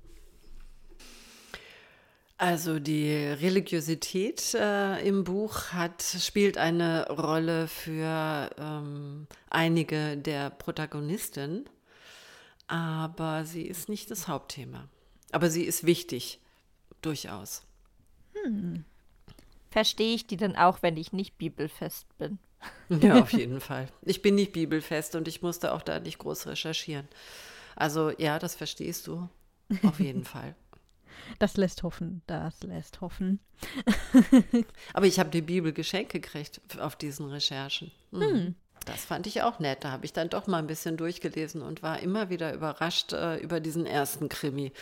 Also 2.38 2.78
die 2.78 3.14
Religiosität 3.14 4.52
äh, 4.52 5.00
im 5.06 5.24
Buch 5.24 5.72
hat, 5.72 6.02
spielt 6.02 6.58
eine 6.58 7.08
Rolle 7.08 7.66
für 7.66 8.50
ähm, 8.58 9.26
einige 9.48 10.18
der 10.18 10.50
Protagonisten, 10.50 11.66
aber 12.66 13.46
sie 13.46 13.62
ist 13.62 13.88
nicht 13.88 14.10
das 14.10 14.28
Hauptthema. 14.28 14.88
Aber 15.32 15.48
sie 15.48 15.64
ist 15.64 15.86
wichtig, 15.86 16.40
durchaus. 17.06 17.62
Hm. 18.34 18.84
Verstehe 19.70 20.14
ich 20.14 20.26
die 20.26 20.36
denn 20.36 20.56
auch, 20.56 20.82
wenn 20.82 20.96
ich 20.96 21.12
nicht 21.12 21.38
bibelfest 21.38 22.06
bin? 22.18 22.38
Ja, 22.88 23.20
auf 23.20 23.32
jeden 23.34 23.60
Fall. 23.60 23.88
Ich 24.02 24.22
bin 24.22 24.34
nicht 24.34 24.52
bibelfest 24.52 25.14
und 25.14 25.28
ich 25.28 25.42
musste 25.42 25.72
auch 25.72 25.82
da 25.82 26.00
nicht 26.00 26.18
groß 26.18 26.46
recherchieren. 26.46 27.06
Also 27.76 28.10
ja, 28.10 28.38
das 28.38 28.54
verstehst 28.54 29.06
du. 29.06 29.28
Auf 29.82 30.00
jeden 30.00 30.24
Fall. 30.34 30.54
Das 31.38 31.56
lässt 31.56 31.82
hoffen, 31.82 32.22
das 32.26 32.62
lässt 32.62 33.00
hoffen. 33.00 33.40
Aber 34.94 35.06
ich 35.06 35.18
habe 35.18 35.30
die 35.30 35.42
Bibel 35.42 35.72
geschenkt 35.72 36.12
gekriegt 36.12 36.60
auf 36.80 36.96
diesen 36.96 37.28
Recherchen. 37.28 37.92
Mhm. 38.10 38.20
Hm. 38.20 38.54
Das 38.84 39.04
fand 39.04 39.26
ich 39.26 39.42
auch 39.42 39.58
nett. 39.58 39.84
Da 39.84 39.90
habe 39.90 40.04
ich 40.04 40.12
dann 40.12 40.30
doch 40.30 40.46
mal 40.46 40.58
ein 40.58 40.68
bisschen 40.68 40.96
durchgelesen 40.96 41.60
und 41.60 41.82
war 41.82 42.00
immer 42.00 42.30
wieder 42.30 42.54
überrascht 42.54 43.12
äh, 43.12 43.36
über 43.38 43.60
diesen 43.60 43.84
ersten 43.84 44.28
Krimi. 44.28 44.72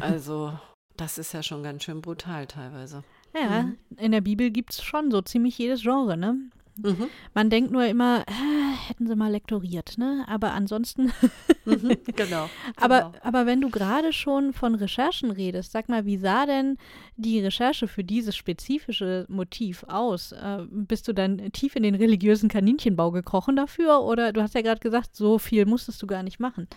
Also, 0.00 0.58
das 0.96 1.18
ist 1.18 1.32
ja 1.32 1.42
schon 1.42 1.62
ganz 1.62 1.84
schön 1.84 2.02
brutal 2.02 2.46
teilweise. 2.46 3.04
Ja, 3.34 3.62
mhm. 3.62 3.78
in 3.96 4.12
der 4.12 4.20
Bibel 4.20 4.50
gibt 4.50 4.72
es 4.72 4.82
schon 4.82 5.10
so 5.10 5.22
ziemlich 5.22 5.56
jedes 5.56 5.82
Genre, 5.82 6.16
ne? 6.16 6.38
Mhm. 6.76 7.08
Man 7.34 7.50
denkt 7.50 7.70
nur 7.70 7.84
immer, 7.84 8.24
äh, 8.26 8.88
hätten 8.88 9.06
sie 9.06 9.14
mal 9.14 9.30
lektoriert, 9.30 9.98
ne? 9.98 10.24
Aber 10.26 10.52
ansonsten. 10.52 11.12
mhm, 11.64 11.96
genau. 12.16 12.48
Aber, 12.76 13.00
genau. 13.00 13.12
aber 13.22 13.46
wenn 13.46 13.60
du 13.60 13.68
gerade 13.68 14.12
schon 14.12 14.52
von 14.52 14.74
Recherchen 14.74 15.30
redest, 15.30 15.72
sag 15.72 15.88
mal, 15.88 16.06
wie 16.06 16.16
sah 16.16 16.46
denn 16.46 16.78
die 17.16 17.40
Recherche 17.40 17.88
für 17.88 18.04
dieses 18.04 18.36
spezifische 18.36 19.26
Motiv 19.28 19.84
aus? 19.84 20.32
Äh, 20.32 20.64
bist 20.70 21.08
du 21.08 21.12
dann 21.12 21.52
tief 21.52 21.76
in 21.76 21.82
den 21.82 21.94
religiösen 21.94 22.48
Kaninchenbau 22.48 23.10
gekrochen 23.10 23.56
dafür? 23.56 24.00
Oder 24.00 24.32
du 24.32 24.40
hast 24.42 24.54
ja 24.54 24.62
gerade 24.62 24.80
gesagt, 24.80 25.14
so 25.14 25.38
viel 25.38 25.66
musstest 25.66 26.02
du 26.02 26.06
gar 26.06 26.22
nicht 26.22 26.40
machen. 26.40 26.68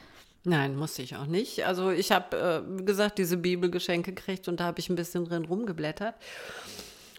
Nein, 0.45 0.75
musste 0.75 1.01
ich 1.01 1.15
auch 1.15 1.25
nicht. 1.25 1.65
Also 1.65 1.89
ich 1.89 2.11
habe, 2.11 2.63
äh, 2.63 2.83
gesagt, 2.83 3.17
diese 3.17 3.37
Bibelgeschenke 3.37 4.13
gekriegt 4.13 4.47
und 4.47 4.59
da 4.59 4.65
habe 4.65 4.79
ich 4.79 4.89
ein 4.89 4.95
bisschen 4.95 5.25
drin 5.25 5.45
rumgeblättert. 5.45 6.15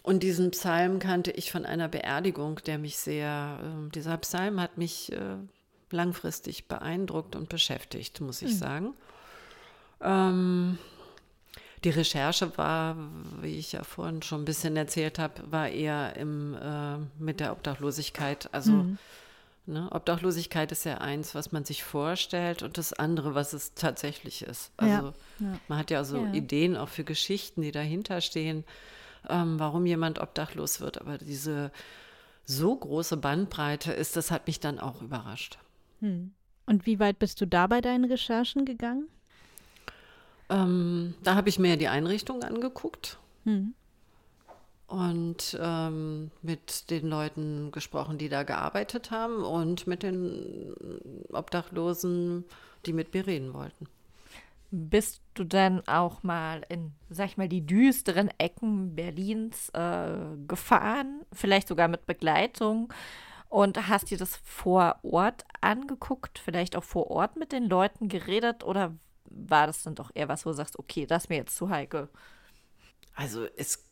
Und 0.05 0.22
diesen 0.22 0.53
Psalm 0.53 1.01
kannte 1.01 1.33
ich 1.33 1.51
von 1.51 1.66
einer 1.66 1.89
Beerdigung, 1.89 2.61
der 2.66 2.79
mich 2.79 2.97
sehr, 2.97 3.59
äh, 3.61 3.91
dieser 3.91 4.16
Psalm 4.18 4.61
hat 4.61 4.79
mich 4.79 5.11
äh, 5.11 5.37
langfristig 5.91 6.68
beeindruckt 6.68 7.35
und 7.35 7.49
beschäftigt, 7.49 8.20
muss 8.20 8.43
ich 8.43 8.53
mhm. 8.53 8.57
sagen. 8.57 8.95
Ähm, 10.01 10.79
die 11.83 11.91
Recherche 11.91 12.57
war, 12.57 12.97
wie 13.43 13.59
ich 13.59 13.72
ja 13.72 13.83
vorhin 13.83 14.22
schon 14.22 14.43
ein 14.43 14.45
bisschen 14.45 14.77
erzählt 14.77 15.18
habe, 15.18 15.35
war 15.51 15.68
eher 15.68 16.16
im, 16.16 16.55
äh, 16.55 16.99
mit 17.18 17.41
der 17.41 17.51
Obdachlosigkeit. 17.51 18.49
Also 18.53 18.72
mhm. 18.72 18.99
Ne, 19.67 19.89
Obdachlosigkeit 19.91 20.73
ist 20.73 20.85
ja 20.85 20.99
eins, 20.99 21.35
was 21.35 21.53
man 21.53 21.64
sich 21.64 21.85
vorstellt 21.85 22.62
und 22.62 22.79
das 22.79 22.93
andere, 22.93 23.35
was 23.35 23.53
es 23.53 23.75
tatsächlich 23.75 24.43
ist. 24.43 24.73
Also 24.77 25.14
ja. 25.41 25.59
Man 25.69 25.79
hat 25.79 25.91
ja 25.91 26.05
so 26.05 26.25
ja. 26.25 26.33
Ideen 26.33 26.77
auch 26.77 26.89
für 26.89 27.05
Geschichten, 27.05 27.62
die 27.62 27.73
dahinter 27.73 28.21
stehen 28.21 28.64
ähm, 29.29 29.59
warum 29.59 29.87
jemand 29.87 30.19
obdachlos 30.19 30.81
wird. 30.81 31.01
Aber 31.01 31.19
diese 31.19 31.71
so 32.45 32.75
große 32.77 33.17
Bandbreite 33.17 33.93
ist, 33.93 34.17
das 34.17 34.31
hat 34.31 34.47
mich 34.47 34.61
dann 34.61 34.79
auch 34.79 35.03
überrascht. 35.03 35.59
Hm. 36.01 36.33
Und 36.67 36.87
wie 36.87 36.99
weit 36.99 37.19
bist 37.19 37.41
du 37.41 37.47
da 37.47 37.67
bei 37.67 37.81
deinen 37.81 38.05
Recherchen 38.05 38.64
gegangen? 38.64 39.09
Ähm, 40.49 41.14
da 41.23 41.35
habe 41.35 41.49
ich 41.49 41.59
mir 41.59 41.77
die 41.77 41.89
Einrichtung 41.89 42.43
angeguckt 42.45 43.19
hm. 43.45 43.75
Und 44.87 45.59
ähm, 45.61 46.30
mit 46.43 46.91
den 46.91 47.09
Leuten 47.09 47.72
gesprochen, 47.72 48.18
die 48.18 48.28
da 48.28 48.45
gearbeitet 48.45 49.11
haben 49.11 49.43
und 49.43 49.87
mit 49.87 50.03
den 50.03 50.74
Obdachlosen, 51.32 52.45
die 52.87 52.93
mit 52.93 53.12
mir 53.12 53.26
reden 53.26 53.53
wollten. 53.53 53.89
Bist 54.70 55.22
du 55.34 55.45
denn 55.45 55.87
auch 55.89 56.22
mal 56.22 56.62
in, 56.68 56.93
sag 57.09 57.26
ich 57.26 57.37
mal, 57.37 57.49
die 57.49 57.64
düsteren 57.64 58.30
Ecken 58.39 58.95
Berlins 58.95 59.70
äh, 59.70 60.14
gefahren, 60.47 61.22
vielleicht 61.32 61.68
sogar 61.68 61.89
mit 61.89 62.07
Begleitung? 62.07 62.93
Und 63.49 63.89
hast 63.89 64.11
dir 64.11 64.18
das 64.18 64.37
vor 64.37 64.99
Ort 65.03 65.45
angeguckt, 65.61 66.39
vielleicht 66.39 66.76
auch 66.76 66.82
vor 66.84 67.11
Ort 67.11 67.37
mit 67.37 67.53
den 67.53 67.68
Leuten 67.68 68.09
geredet 68.09 68.64
oder 68.64 68.97
war 69.24 69.66
das 69.66 69.82
dann 69.82 69.95
doch 69.95 70.11
eher 70.14 70.28
was, 70.28 70.45
wo 70.45 70.51
du 70.51 70.57
sagst, 70.57 70.78
okay, 70.78 71.07
das 71.07 71.24
ist 71.24 71.28
mir 71.28 71.37
jetzt 71.37 71.57
zu 71.57 71.70
heikel? 71.70 72.09
Also 73.14 73.47
es, 73.57 73.86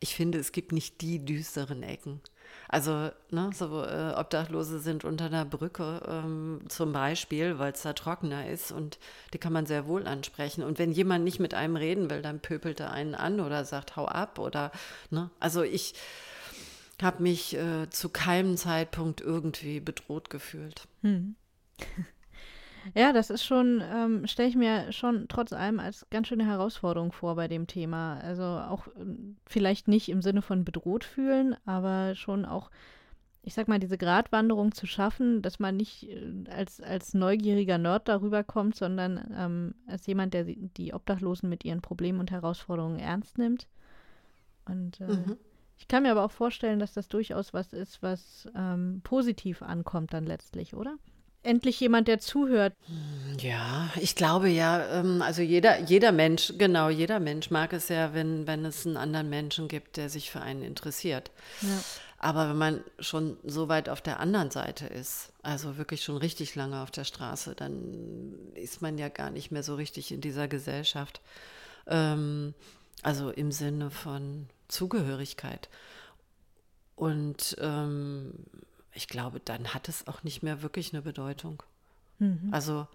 ich 0.00 0.14
finde, 0.14 0.38
es 0.38 0.52
gibt 0.52 0.72
nicht 0.72 1.00
die 1.02 1.24
düsteren 1.24 1.82
Ecken. 1.82 2.20
Also, 2.68 3.10
ne, 3.30 3.50
so 3.54 3.82
äh, 3.84 4.14
Obdachlose 4.16 4.80
sind 4.80 5.04
unter 5.04 5.26
einer 5.26 5.44
Brücke 5.44 6.02
ähm, 6.06 6.62
zum 6.68 6.92
Beispiel, 6.92 7.58
weil 7.58 7.72
es 7.72 7.82
da 7.82 7.92
trockener 7.92 8.48
ist 8.48 8.72
und 8.72 8.98
die 9.32 9.38
kann 9.38 9.52
man 9.52 9.66
sehr 9.66 9.86
wohl 9.86 10.06
ansprechen. 10.06 10.62
Und 10.62 10.78
wenn 10.78 10.92
jemand 10.92 11.24
nicht 11.24 11.38
mit 11.38 11.54
einem 11.54 11.76
reden 11.76 12.10
will, 12.10 12.22
dann 12.22 12.40
pöpelt 12.40 12.80
er 12.80 12.92
einen 12.92 13.14
an 13.14 13.40
oder 13.40 13.64
sagt, 13.64 13.96
hau 13.96 14.06
ab 14.06 14.38
oder, 14.38 14.72
ne, 15.10 15.30
also 15.38 15.62
ich 15.62 15.94
habe 17.02 17.22
mich 17.22 17.56
äh, 17.56 17.88
zu 17.90 18.08
keinem 18.08 18.56
Zeitpunkt 18.56 19.20
irgendwie 19.20 19.80
bedroht 19.80 20.30
gefühlt. 20.30 20.86
Hm. 21.02 21.36
Ja, 22.94 23.12
das 23.12 23.30
ist 23.30 23.44
schon, 23.44 23.82
ähm, 23.92 24.26
stelle 24.26 24.48
ich 24.48 24.56
mir 24.56 24.92
schon 24.92 25.26
trotz 25.28 25.52
allem 25.52 25.80
als 25.80 26.06
ganz 26.10 26.28
schöne 26.28 26.46
Herausforderung 26.46 27.12
vor 27.12 27.36
bei 27.36 27.48
dem 27.48 27.66
Thema. 27.66 28.18
Also 28.20 28.42
auch 28.42 28.88
ähm, 28.98 29.36
vielleicht 29.46 29.88
nicht 29.88 30.08
im 30.08 30.22
Sinne 30.22 30.42
von 30.42 30.64
bedroht 30.64 31.04
fühlen, 31.04 31.56
aber 31.64 32.14
schon 32.14 32.44
auch, 32.44 32.70
ich 33.42 33.54
sag 33.54 33.68
mal, 33.68 33.78
diese 33.78 33.98
Gratwanderung 33.98 34.72
zu 34.72 34.86
schaffen, 34.86 35.42
dass 35.42 35.58
man 35.58 35.76
nicht 35.76 36.08
äh, 36.08 36.44
als, 36.50 36.80
als 36.80 37.14
neugieriger 37.14 37.78
Nerd 37.78 38.08
darüber 38.08 38.44
kommt, 38.44 38.76
sondern 38.76 39.32
ähm, 39.36 39.74
als 39.86 40.06
jemand, 40.06 40.34
der 40.34 40.44
die 40.44 40.94
Obdachlosen 40.94 41.48
mit 41.48 41.64
ihren 41.64 41.82
Problemen 41.82 42.20
und 42.20 42.30
Herausforderungen 42.30 42.98
ernst 42.98 43.38
nimmt. 43.38 43.68
Und 44.66 45.00
äh, 45.00 45.06
mhm. 45.06 45.36
ich 45.76 45.88
kann 45.88 46.02
mir 46.02 46.12
aber 46.12 46.24
auch 46.24 46.30
vorstellen, 46.30 46.78
dass 46.78 46.92
das 46.92 47.08
durchaus 47.08 47.52
was 47.52 47.72
ist, 47.72 48.02
was 48.02 48.48
ähm, 48.54 49.00
positiv 49.02 49.62
ankommt 49.62 50.12
dann 50.12 50.26
letztlich, 50.26 50.74
oder? 50.74 50.96
Endlich 51.42 51.80
jemand, 51.80 52.08
der 52.08 52.18
zuhört. 52.18 52.74
Ja, 53.38 53.90
ich 54.00 54.14
glaube 54.14 54.48
ja, 54.48 55.00
ähm, 55.00 55.22
also 55.22 55.42
jeder, 55.42 55.80
jeder 55.80 56.12
Mensch, 56.12 56.52
genau, 56.58 56.88
jeder 56.88 57.20
Mensch 57.20 57.50
mag 57.50 57.72
es 57.72 57.88
ja, 57.88 58.12
wenn, 58.14 58.46
wenn 58.46 58.64
es 58.64 58.86
einen 58.86 58.96
anderen 58.96 59.30
Menschen 59.30 59.68
gibt, 59.68 59.96
der 59.96 60.10
sich 60.10 60.30
für 60.30 60.40
einen 60.40 60.62
interessiert. 60.62 61.30
Ja. 61.62 61.68
Aber 62.18 62.50
wenn 62.50 62.58
man 62.58 62.84
schon 62.98 63.38
so 63.44 63.68
weit 63.68 63.88
auf 63.88 64.02
der 64.02 64.20
anderen 64.20 64.50
Seite 64.50 64.86
ist, 64.86 65.32
also 65.42 65.78
wirklich 65.78 66.04
schon 66.04 66.18
richtig 66.18 66.54
lange 66.54 66.82
auf 66.82 66.90
der 66.90 67.04
Straße, 67.04 67.54
dann 67.54 68.34
ist 68.54 68.82
man 68.82 68.98
ja 68.98 69.08
gar 69.08 69.30
nicht 69.30 69.50
mehr 69.50 69.62
so 69.62 69.74
richtig 69.74 70.12
in 70.12 70.20
dieser 70.20 70.46
Gesellschaft. 70.46 71.22
Ähm, 71.86 72.52
also 73.02 73.30
im 73.30 73.52
Sinne 73.52 73.90
von 73.90 74.46
Zugehörigkeit. 74.68 75.70
Und 76.94 77.56
ähm, 77.60 78.34
ich 78.92 79.08
glaube, 79.08 79.40
dann 79.40 79.74
hat 79.74 79.88
es 79.88 80.06
auch 80.06 80.22
nicht 80.22 80.42
mehr 80.42 80.62
wirklich 80.62 80.92
eine 80.92 81.02
Bedeutung. 81.02 81.62
Mhm. 82.18 82.48
Also 82.50 82.86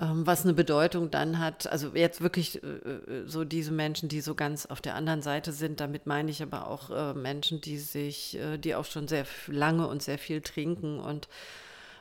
ähm, 0.00 0.26
was 0.26 0.44
eine 0.44 0.54
Bedeutung 0.54 1.10
dann 1.10 1.38
hat, 1.38 1.66
also 1.66 1.94
jetzt 1.94 2.20
wirklich 2.20 2.62
äh, 2.62 2.66
äh, 2.66 3.26
so 3.26 3.44
diese 3.44 3.72
Menschen, 3.72 4.08
die 4.08 4.20
so 4.20 4.34
ganz 4.34 4.66
auf 4.66 4.80
der 4.80 4.96
anderen 4.96 5.22
Seite 5.22 5.52
sind, 5.52 5.80
damit 5.80 6.06
meine 6.06 6.30
ich 6.30 6.42
aber 6.42 6.66
auch 6.66 6.90
äh, 6.90 7.14
Menschen, 7.14 7.60
die 7.60 7.78
sich, 7.78 8.36
äh, 8.36 8.58
die 8.58 8.74
auch 8.74 8.84
schon 8.84 9.08
sehr 9.08 9.24
lange 9.46 9.86
und 9.86 10.02
sehr 10.02 10.18
viel 10.18 10.40
trinken 10.40 10.98
und 10.98 11.28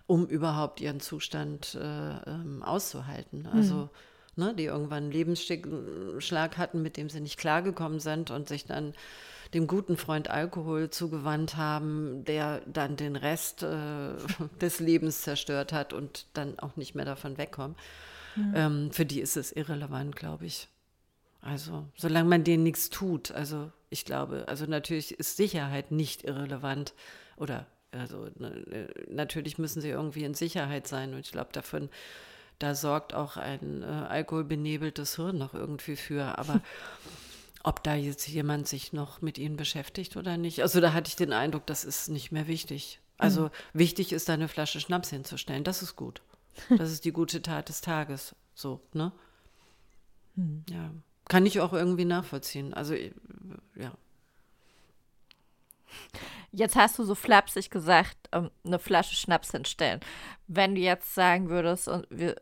um 0.07 0.25
überhaupt 0.27 0.81
ihren 0.81 0.99
Zustand 0.99 1.75
äh, 1.75 2.29
ähm, 2.29 2.63
auszuhalten. 2.63 3.47
Also 3.47 3.75
mhm. 3.75 3.89
Ne, 4.35 4.55
die 4.55 4.65
irgendwann 4.65 5.03
einen 5.03 5.11
Lebensschlag 5.11 6.57
hatten, 6.57 6.81
mit 6.81 6.97
dem 6.97 7.07
sie 7.07 7.21
nicht 7.21 7.37
klargekommen 7.37 7.99
sind 7.99 8.31
und 8.31 8.47
sich 8.47 8.65
dann 8.65 8.95
dem 9.53 9.67
guten 9.67 9.97
Freund 9.97 10.29
Alkohol 10.29 10.89
zugewandt 10.89 11.57
haben, 11.57 12.25
der 12.25 12.61
dann 12.61 12.95
den 12.95 13.15
Rest 13.15 13.63
äh, 13.63 14.15
des 14.61 14.79
Lebens 14.79 15.21
zerstört 15.21 15.73
hat 15.73 15.93
und 15.93 16.27
dann 16.33 16.59
auch 16.59 16.75
nicht 16.75 16.95
mehr 16.95 17.05
davon 17.05 17.37
wegkommt. 17.37 17.77
Mhm. 18.35 18.53
Ähm, 18.55 18.91
für 18.91 19.05
die 19.05 19.21
ist 19.21 19.37
es 19.37 19.51
irrelevant, 19.51 20.15
glaube 20.15 20.45
ich. 20.45 20.67
Also, 21.41 21.85
solange 21.95 22.29
man 22.29 22.43
denen 22.43 22.63
nichts 22.63 22.89
tut, 22.89 23.31
also 23.31 23.71
ich 23.89 24.05
glaube, 24.05 24.45
also 24.47 24.65
natürlich 24.65 25.19
ist 25.19 25.35
Sicherheit 25.35 25.91
nicht 25.91 26.23
irrelevant 26.23 26.93
oder 27.35 27.65
also 27.91 28.29
ne, 28.39 28.87
natürlich 29.09 29.57
müssen 29.57 29.81
sie 29.81 29.89
irgendwie 29.89 30.23
in 30.23 30.33
Sicherheit 30.33 30.87
sein 30.87 31.13
und 31.13 31.19
ich 31.19 31.31
glaube, 31.31 31.49
davon 31.51 31.89
da 32.59 32.75
sorgt 32.75 33.13
auch 33.13 33.35
ein 33.35 33.83
äh, 33.83 33.85
alkoholbenebeltes 33.85 35.17
Hirn 35.17 35.37
noch 35.37 35.53
irgendwie 35.53 35.95
für. 35.95 36.37
Aber 36.37 36.61
ob 37.63 37.81
da 37.83 37.95
jetzt 37.95 38.27
jemand 38.27 38.67
sich 38.67 38.93
noch 38.93 39.21
mit 39.21 39.37
ihnen 39.37 39.55
beschäftigt 39.55 40.17
oder 40.17 40.37
nicht, 40.37 40.61
also 40.61 40.81
da 40.81 40.93
hatte 40.93 41.07
ich 41.07 41.15
den 41.15 41.33
Eindruck, 41.33 41.65
das 41.65 41.85
ist 41.85 42.09
nicht 42.09 42.31
mehr 42.31 42.47
wichtig. 42.47 42.99
Also 43.17 43.43
mhm. 43.43 43.49
wichtig 43.73 44.11
ist, 44.11 44.29
eine 44.29 44.47
Flasche 44.47 44.79
Schnaps 44.79 45.09
hinzustellen. 45.09 45.63
Das 45.63 45.81
ist 45.81 45.95
gut. 45.95 46.21
Das 46.77 46.91
ist 46.91 47.03
die 47.03 47.11
gute 47.11 47.41
Tat 47.41 47.69
des 47.69 47.81
Tages. 47.81 48.35
So, 48.53 48.81
ne? 48.93 49.11
Mhm. 50.35 50.63
Ja. 50.69 50.91
Kann 51.27 51.45
ich 51.45 51.61
auch 51.61 51.73
irgendwie 51.73 52.05
nachvollziehen. 52.05 52.73
Also, 52.73 52.93
ja. 52.93 53.91
Jetzt 56.51 56.75
hast 56.75 56.99
du 56.99 57.03
so 57.03 57.15
flapsig 57.15 57.71
gesagt, 57.71 58.17
ähm, 58.31 58.51
eine 58.63 58.77
Flasche 58.77 59.15
Schnaps 59.15 59.51
hinstellen. 59.51 60.01
Wenn 60.47 60.75
du 60.75 60.81
jetzt 60.81 61.15
sagen 61.15 61.49
würdest, 61.49 61.89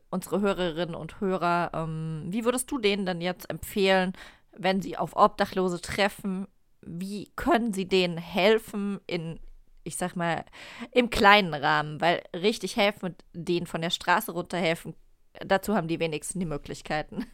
unsere 0.10 0.42
Hörerinnen 0.42 0.96
und 0.96 1.22
Hörer, 1.22 1.72
ähm, 1.74 2.26
wie 2.28 2.44
würdest 2.44 2.70
du 2.72 2.80
denen 2.80 3.06
dann 3.06 3.22
jetzt 3.22 3.50
empfehlen, 3.50 4.14
wenn 4.58 4.82
sie 4.82 4.98
auf 4.98 5.16
Obdachlose 5.16 5.82
treffen, 5.82 6.48
wie 6.82 7.32
können 7.36 7.74
sie 7.74 7.88
denen 7.88 8.18
helfen 8.18 9.00
in, 9.08 9.40
ich 9.84 9.98
sag 9.98 10.16
mal, 10.16 10.46
im 10.92 11.10
kleinen 11.10 11.54
Rahmen? 11.54 12.02
Weil 12.02 12.24
richtig 12.36 12.76
helfen 12.76 13.08
und 13.08 13.24
denen 13.34 13.68
von 13.68 13.82
der 13.82 13.92
Straße 13.92 14.32
runterhelfen, 14.32 14.96
dazu 15.46 15.76
haben 15.76 15.88
die 15.88 16.00
wenigsten 16.00 16.40
die 16.40 16.46
Möglichkeiten. 16.46 17.26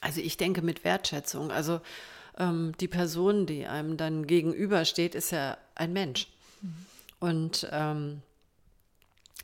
Also 0.00 0.20
ich 0.20 0.36
denke 0.36 0.62
mit 0.62 0.84
Wertschätzung. 0.84 1.50
Also 1.50 1.80
ähm, 2.38 2.72
die 2.80 2.88
Person, 2.88 3.46
die 3.46 3.66
einem 3.66 3.96
dann 3.96 4.26
gegenübersteht, 4.26 5.14
ist 5.14 5.30
ja 5.30 5.56
ein 5.74 5.92
Mensch. 5.92 6.28
Mhm. 6.60 6.86
Und 7.20 7.68
ähm, 7.72 8.22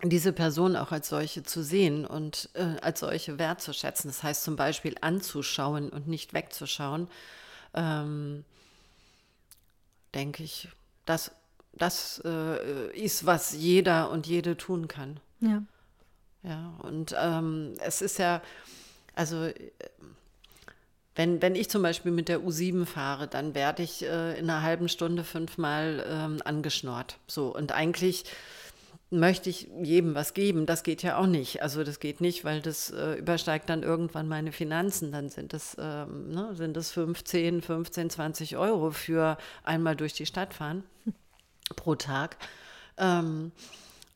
diese 0.03 0.32
Person 0.32 0.76
auch 0.76 0.92
als 0.92 1.09
solche 1.09 1.42
zu 1.42 1.62
sehen 1.62 2.07
und 2.07 2.48
äh, 2.55 2.76
als 2.80 3.01
solche 3.01 3.38
wertzuschätzen, 3.38 4.09
das 4.09 4.22
heißt 4.22 4.42
zum 4.42 4.57
Beispiel 4.57 4.96
anzuschauen 5.01 5.90
und 5.90 6.09
nicht 6.09 6.32
wegzuschauen, 6.32 7.09
ähm, 7.74 8.44
denke 10.14 10.42
ich, 10.42 10.68
das, 11.07 11.32
das 11.72 12.22
äh, 12.24 12.90
ist, 12.96 13.26
was 13.26 13.53
jeder 13.53 14.11
und 14.11 14.26
jede 14.26 14.57
tun 14.57 14.88
kann. 14.88 15.20
Ja. 15.40 15.62
Ja, 16.42 16.72
und 16.78 17.14
ähm, 17.18 17.74
es 17.80 18.01
ist 18.01 18.18
ja, 18.18 18.40
also 19.14 19.51
wenn, 21.14 21.42
wenn 21.42 21.55
ich 21.55 21.68
zum 21.68 21.82
Beispiel 21.82 22.12
mit 22.12 22.28
der 22.28 22.40
U7 22.40 22.86
fahre, 22.86 23.28
dann 23.28 23.55
werde 23.55 23.82
ich 23.82 24.03
äh, 24.03 24.38
in 24.38 24.48
einer 24.48 24.62
halben 24.62 24.88
Stunde 24.88 25.22
fünfmal 25.22 26.05
ähm, 26.09 26.40
angeschnort. 26.44 27.18
So, 27.26 27.55
und 27.55 27.72
eigentlich 27.72 28.24
möchte 29.11 29.51
ich 29.51 29.69
jedem 29.83 30.15
was 30.15 30.35
geben. 30.35 30.67
Das 30.67 30.83
geht 30.83 31.03
ja 31.03 31.19
auch 31.19 31.27
nicht. 31.27 31.63
Also 31.63 31.83
das 31.83 31.99
geht 31.99 32.21
nicht, 32.21 32.45
weil 32.45 32.63
das 32.63 32.91
äh, 32.91 33.15
übersteigt 33.15 33.69
dann 33.69 33.83
irgendwann 33.83 34.29
meine 34.29 34.53
Finanzen. 34.53 35.11
Dann 35.11 35.29
sind 35.29 35.53
es, 35.53 35.77
ähm, 35.79 36.31
ne, 36.31 36.55
sind 36.55 36.77
es 36.77 36.93
15, 36.93 37.61
15, 37.61 38.11
20 38.11 38.57
Euro 38.57 38.93
für 38.93 39.37
einmal 39.65 39.97
durch 39.97 40.13
die 40.15 40.27
Stadt 40.27 40.55
fahren 40.55 40.85
pro 41.77 41.97
Tag. 41.97 42.37
Ähm, 42.99 43.51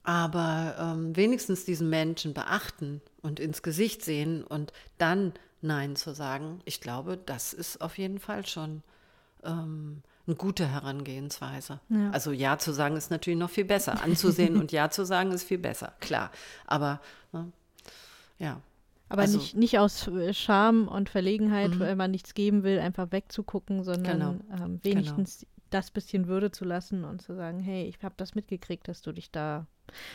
aber 0.04 0.76
ähm, 0.78 1.16
wenigstens 1.16 1.64
diesen 1.64 1.88
Menschen 1.88 2.34
beachten 2.34 3.00
und 3.22 3.40
ins 3.40 3.62
Gesicht 3.62 4.04
sehen 4.04 4.44
und 4.44 4.72
dann 4.98 5.32
Nein 5.62 5.96
zu 5.96 6.14
sagen, 6.14 6.60
ich 6.66 6.82
glaube, 6.82 7.16
das 7.16 7.54
ist 7.54 7.80
auf 7.80 7.96
jeden 7.96 8.20
Fall 8.20 8.46
schon 8.46 8.82
ähm, 9.42 10.02
eine 10.26 10.36
gute 10.36 10.66
Herangehensweise. 10.66 11.80
Ja. 11.88 12.10
Also 12.10 12.32
Ja 12.32 12.58
zu 12.58 12.72
sagen 12.72 12.96
ist 12.96 13.10
natürlich 13.10 13.38
noch 13.38 13.50
viel 13.50 13.64
besser. 13.64 14.02
Anzusehen 14.02 14.56
und 14.60 14.72
Ja 14.72 14.90
zu 14.90 15.04
sagen 15.04 15.32
ist 15.32 15.44
viel 15.44 15.58
besser, 15.58 15.92
klar. 16.00 16.30
Aber 16.66 17.00
ne, 17.32 17.52
ja. 18.38 18.60
Aber 19.08 19.22
also, 19.22 19.38
nicht, 19.38 19.54
nicht 19.54 19.78
aus 19.78 20.08
äh, 20.08 20.32
Scham 20.32 20.88
und 20.88 21.08
Verlegenheit, 21.08 21.72
mhm. 21.72 21.80
weil 21.80 21.96
man 21.96 22.10
nichts 22.10 22.34
geben 22.34 22.62
will, 22.62 22.78
einfach 22.78 23.12
wegzugucken, 23.12 23.84
sondern 23.84 24.42
genau. 24.48 24.64
ähm, 24.64 24.80
wenigstens 24.82 25.40
genau. 25.40 25.52
das 25.70 25.90
bisschen 25.90 26.26
Würde 26.26 26.50
zu 26.50 26.64
lassen 26.64 27.04
und 27.04 27.20
zu 27.20 27.34
sagen, 27.34 27.60
hey, 27.60 27.84
ich 27.84 28.02
habe 28.02 28.14
das 28.16 28.34
mitgekriegt, 28.34 28.88
dass 28.88 29.02
du 29.02 29.12
dich 29.12 29.30
da 29.30 29.66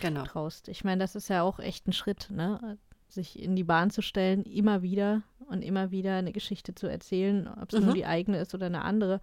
genau. 0.02 0.24
traust. 0.24 0.68
Ich 0.70 0.84
meine, 0.84 1.00
das 1.00 1.16
ist 1.16 1.30
ja 1.30 1.44
auch 1.44 1.60
echt 1.60 1.88
ein 1.88 1.94
Schritt, 1.94 2.30
ne? 2.32 2.78
sich 3.10 3.42
in 3.42 3.56
die 3.56 3.64
Bahn 3.64 3.90
zu 3.90 4.02
stellen, 4.02 4.44
immer 4.44 4.82
wieder 4.82 5.24
und 5.48 5.64
immer 5.64 5.92
wieder 5.92 6.16
eine 6.16 6.32
Geschichte 6.32 6.76
zu 6.76 6.88
erzählen, 6.88 7.48
ob 7.48 7.74
es 7.74 7.80
mhm. 7.80 7.86
nur 7.86 7.94
die 7.96 8.06
eigene 8.06 8.40
ist 8.40 8.54
oder 8.54 8.68
eine 8.68 8.84
andere. 8.84 9.20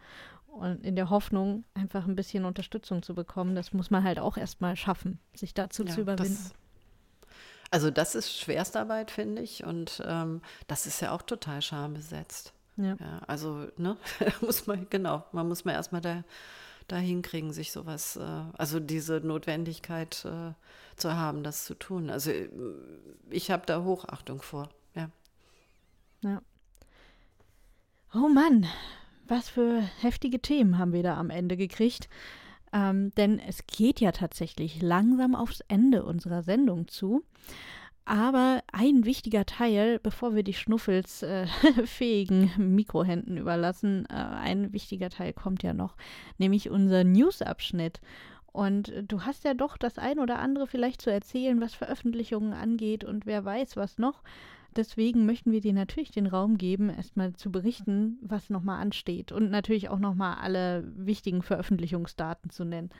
Und 0.57 0.85
in 0.85 0.97
der 0.97 1.11
Hoffnung, 1.11 1.65
einfach 1.75 2.07
ein 2.07 2.17
bisschen 2.17 2.45
Unterstützung 2.45 3.03
zu 3.03 3.15
bekommen, 3.15 3.55
das 3.55 3.73
muss 3.73 3.91
man 3.91 4.05
halt 4.05 4.19
auch 4.19 4.37
erstmal 4.37 4.75
schaffen, 4.77 5.19
sich 5.35 5.53
dazu 5.53 5.85
ja, 5.85 5.93
zu 5.93 6.01
überwinden. 6.01 6.35
Das, 6.35 6.55
also 7.71 7.91
das 7.91 8.15
ist 8.15 8.33
Schwerstarbeit, 8.33 9.11
finde 9.11 9.43
ich. 9.43 9.65
Und 9.65 10.03
ähm, 10.07 10.41
das 10.67 10.87
ist 10.87 11.01
ja 11.01 11.13
auch 11.13 11.23
total 11.23 11.61
schambesetzt. 11.63 12.55
Ja. 12.77 12.97
ja 12.99 13.21
also, 13.27 13.67
ne, 13.77 13.97
muss 14.41 14.67
man, 14.67 14.89
genau, 14.89 15.25
man 15.33 15.47
muss 15.49 15.65
mal 15.65 15.73
erstmal 15.73 16.01
da, 16.01 16.25
da 16.89 16.97
hinkriegen, 16.97 17.53
sich 17.53 17.73
sowas, 17.73 18.17
äh, 18.17 18.43
also 18.57 18.81
diese 18.81 19.21
Notwendigkeit 19.21 20.25
äh, 20.25 20.53
zu 20.97 21.15
haben, 21.15 21.43
das 21.43 21.65
zu 21.65 21.75
tun. 21.75 22.11
Also 22.11 22.31
äh, 22.31 22.49
ich 23.31 23.51
habe 23.51 23.65
da 23.67 23.83
Hochachtung 23.83 24.43
vor, 24.43 24.69
ja. 24.95 25.11
Ja. 26.23 26.41
Oh 28.15 28.29
Mann, 28.29 28.67
was 29.29 29.49
für 29.49 29.81
heftige 30.01 30.41
Themen 30.41 30.79
haben 30.79 30.93
wir 30.93 31.03
da 31.03 31.16
am 31.16 31.31
Ende 31.31 31.57
gekriegt. 31.57 32.09
Ähm, 32.72 33.11
denn 33.16 33.39
es 33.39 33.66
geht 33.66 34.01
ja 34.01 34.12
tatsächlich 34.12 34.83
langsam 34.83 35.35
aufs 35.35 35.61
Ende 35.68 36.05
unserer 36.05 36.43
Sendung 36.43 36.89
zu. 36.89 37.22
Aber 38.05 38.62
ein 38.72 39.05
wichtiger 39.05 39.47
Teil, 39.47 39.99
bevor 39.99 40.37
wir 40.37 40.45
die 40.45 40.55
Schnuffels 40.55 41.22
äh, 41.22 41.47
fähigen 41.85 42.53
Mikrohänden 42.77 43.37
überlassen, 43.37 44.07
äh, 44.09 44.14
ein 44.14 44.72
wichtiger 44.72 45.11
Teil 45.11 45.33
kommt 45.33 45.64
ja 45.64 45.74
noch, 45.74 45.97
nämlich 46.39 46.70
unser 46.70 47.03
News-Abschnitt. 47.03 48.01
Und 48.53 48.93
du 49.07 49.22
hast 49.22 49.45
ja 49.45 49.55
doch 49.55 49.77
das 49.77 49.99
ein 49.99 50.18
oder 50.18 50.39
andere 50.39 50.66
vielleicht 50.66 51.03
zu 51.03 51.11
erzählen, 51.11 51.61
was 51.61 51.74
Veröffentlichungen 51.74 52.55
angeht 52.55 53.05
und 53.05 53.27
wer 53.27 53.45
weiß 53.45 53.77
was 53.77 53.99
noch. 53.99 54.22
Deswegen 54.77 55.27
möchten 55.27 55.53
wir 55.53 55.61
dir 55.61 55.72
natürlich 55.72 56.11
den 56.11 56.27
Raum 56.27 56.59
geben, 56.59 56.91
erstmal 56.91 57.33
zu 57.35 57.51
berichten, 57.51 58.18
was 58.20 58.51
nochmal 58.51 58.81
ansteht 58.81 59.33
und 59.33 59.51
natürlich 59.51 59.89
auch 59.89 59.99
nochmal 59.99 60.37
alle 60.39 60.85
wichtigen 60.97 61.43
Veröffentlichungsdaten 61.43 62.51
zu 62.51 62.64
nennen. 62.64 62.91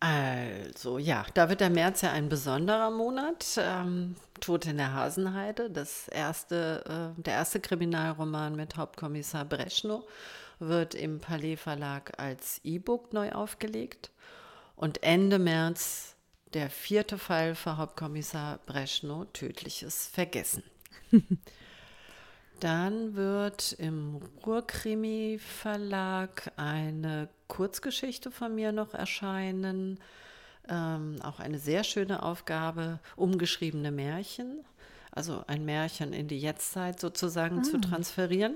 Also 0.00 0.98
ja, 0.98 1.24
da 1.32 1.48
wird 1.48 1.60
der 1.60 1.70
März 1.70 2.02
ja 2.02 2.12
ein 2.12 2.28
besonderer 2.28 2.90
Monat. 2.90 3.58
Ähm, 3.58 4.16
Tod 4.40 4.66
in 4.66 4.76
der 4.76 4.92
Hasenheide, 4.92 5.70
das 5.70 6.08
erste, 6.08 7.14
äh, 7.16 7.22
der 7.22 7.34
erste 7.34 7.58
Kriminalroman 7.58 8.54
mit 8.54 8.76
Hauptkommissar 8.76 9.46
Breschnow, 9.46 10.06
wird 10.58 10.94
im 10.94 11.20
Palais 11.20 11.56
Verlag 11.56 12.18
als 12.18 12.60
E-Book 12.64 13.12
neu 13.14 13.32
aufgelegt. 13.32 14.10
Und 14.76 15.02
Ende 15.02 15.38
März 15.38 16.13
der 16.54 16.70
vierte 16.70 17.18
Fall 17.18 17.54
für 17.54 17.76
Hauptkommissar 17.76 18.58
Breschnow, 18.64 19.26
tödliches 19.32 20.06
Vergessen. 20.06 20.62
Dann 22.60 23.16
wird 23.16 23.72
im 23.78 24.20
Ruhrkrimi-Verlag 24.46 26.52
eine 26.56 27.28
Kurzgeschichte 27.48 28.30
von 28.30 28.54
mir 28.54 28.70
noch 28.72 28.94
erscheinen. 28.94 29.98
Ähm, 30.68 31.16
auch 31.22 31.40
eine 31.40 31.58
sehr 31.58 31.82
schöne 31.84 32.22
Aufgabe, 32.22 33.00
umgeschriebene 33.16 33.90
Märchen, 33.90 34.64
also 35.10 35.44
ein 35.46 35.64
Märchen 35.64 36.12
in 36.14 36.28
die 36.28 36.38
Jetztzeit 36.38 37.00
sozusagen 37.00 37.58
ah. 37.58 37.64
zu 37.64 37.80
transferieren. 37.80 38.54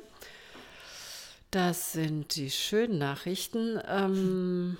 Das 1.50 1.92
sind 1.92 2.36
die 2.36 2.50
schönen 2.50 2.98
Nachrichten. 2.98 3.80
Ähm, 3.86 4.76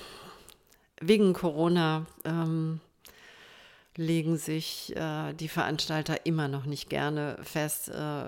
wegen 1.01 1.33
Corona 1.33 2.05
ähm, 2.23 2.79
legen 3.97 4.37
sich 4.37 4.95
äh, 4.95 5.33
die 5.33 5.47
Veranstalter 5.47 6.25
immer 6.25 6.47
noch 6.47 6.65
nicht 6.65 6.89
gerne 6.89 7.37
fest, 7.41 7.89
äh, 7.89 8.25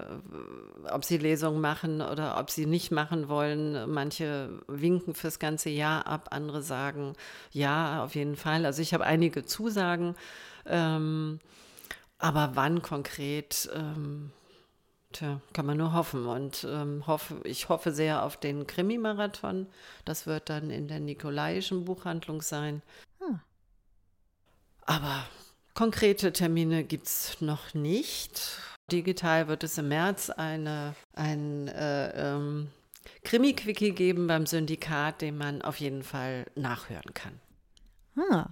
ob 0.91 1.03
sie 1.03 1.17
Lesungen 1.17 1.61
machen 1.61 2.01
oder 2.01 2.39
ob 2.39 2.49
sie 2.49 2.65
nicht 2.65 2.91
machen 2.91 3.27
wollen. 3.27 3.89
Manche 3.91 4.61
winken 4.67 5.13
fürs 5.13 5.39
ganze 5.39 5.69
Jahr 5.69 6.07
ab, 6.07 6.29
andere 6.31 6.61
sagen 6.61 7.13
ja, 7.51 8.03
auf 8.03 8.15
jeden 8.15 8.35
Fall. 8.35 8.65
Also 8.65 8.81
ich 8.81 8.93
habe 8.93 9.05
einige 9.05 9.45
Zusagen, 9.45 10.15
ähm, 10.65 11.39
aber 12.17 12.51
wann 12.53 12.81
konkret? 12.81 13.69
Ähm, 13.73 14.31
Tja, 15.13 15.39
kann 15.53 15.65
man 15.65 15.77
nur 15.77 15.93
hoffen. 15.93 16.25
Und 16.25 16.67
ähm, 16.69 17.07
hoffe, 17.07 17.39
ich 17.45 17.69
hoffe 17.69 17.93
sehr 17.93 18.23
auf 18.23 18.35
den 18.35 18.67
Krimi-Marathon. 18.67 19.67
Das 20.03 20.27
wird 20.27 20.49
dann 20.49 20.69
in 20.69 20.89
der 20.89 20.99
Nikolaischen 20.99 21.85
Buchhandlung 21.85 22.41
sein. 22.41 22.81
Aber 24.87 25.25
konkrete 25.77 26.33
Termine 26.33 26.83
gibt 26.83 27.05
es 27.05 27.39
noch 27.39 27.75
nicht. 27.75 28.59
Digital 28.91 29.47
wird 29.47 29.63
es 29.63 29.77
im 29.77 29.89
März 29.89 30.31
eine, 30.31 30.95
ein 31.13 31.67
äh, 31.67 32.33
ähm, 32.33 32.69
Krimi-Quickie 33.23 33.91
geben 33.91 34.25
beim 34.25 34.47
Syndikat, 34.47 35.21
den 35.21 35.37
man 35.37 35.61
auf 35.61 35.79
jeden 35.79 36.01
Fall 36.01 36.47
nachhören 36.55 37.13
kann. 37.13 37.39
Ah. 38.31 38.47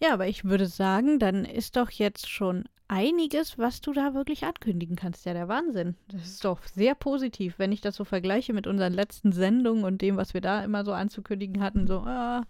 Ja, 0.00 0.12
aber 0.12 0.28
ich 0.28 0.44
würde 0.44 0.66
sagen, 0.66 1.18
dann 1.18 1.44
ist 1.44 1.74
doch 1.74 1.90
jetzt 1.90 2.30
schon 2.30 2.66
einiges, 2.86 3.58
was 3.58 3.80
du 3.80 3.92
da 3.92 4.14
wirklich 4.14 4.44
ankündigen 4.44 4.94
kannst. 4.94 5.26
Ja, 5.26 5.32
der 5.32 5.48
Wahnsinn. 5.48 5.96
Das 6.06 6.22
ist 6.22 6.44
doch 6.44 6.62
sehr 6.62 6.94
positiv, 6.94 7.58
wenn 7.58 7.72
ich 7.72 7.80
das 7.80 7.96
so 7.96 8.04
vergleiche 8.04 8.52
mit 8.52 8.68
unseren 8.68 8.92
letzten 8.92 9.32
Sendungen 9.32 9.82
und 9.82 10.00
dem, 10.00 10.16
was 10.16 10.32
wir 10.32 10.42
da 10.42 10.62
immer 10.62 10.84
so 10.84 10.92
anzukündigen 10.92 11.60
hatten. 11.60 11.88
So, 11.88 12.00
ah, 12.02 12.44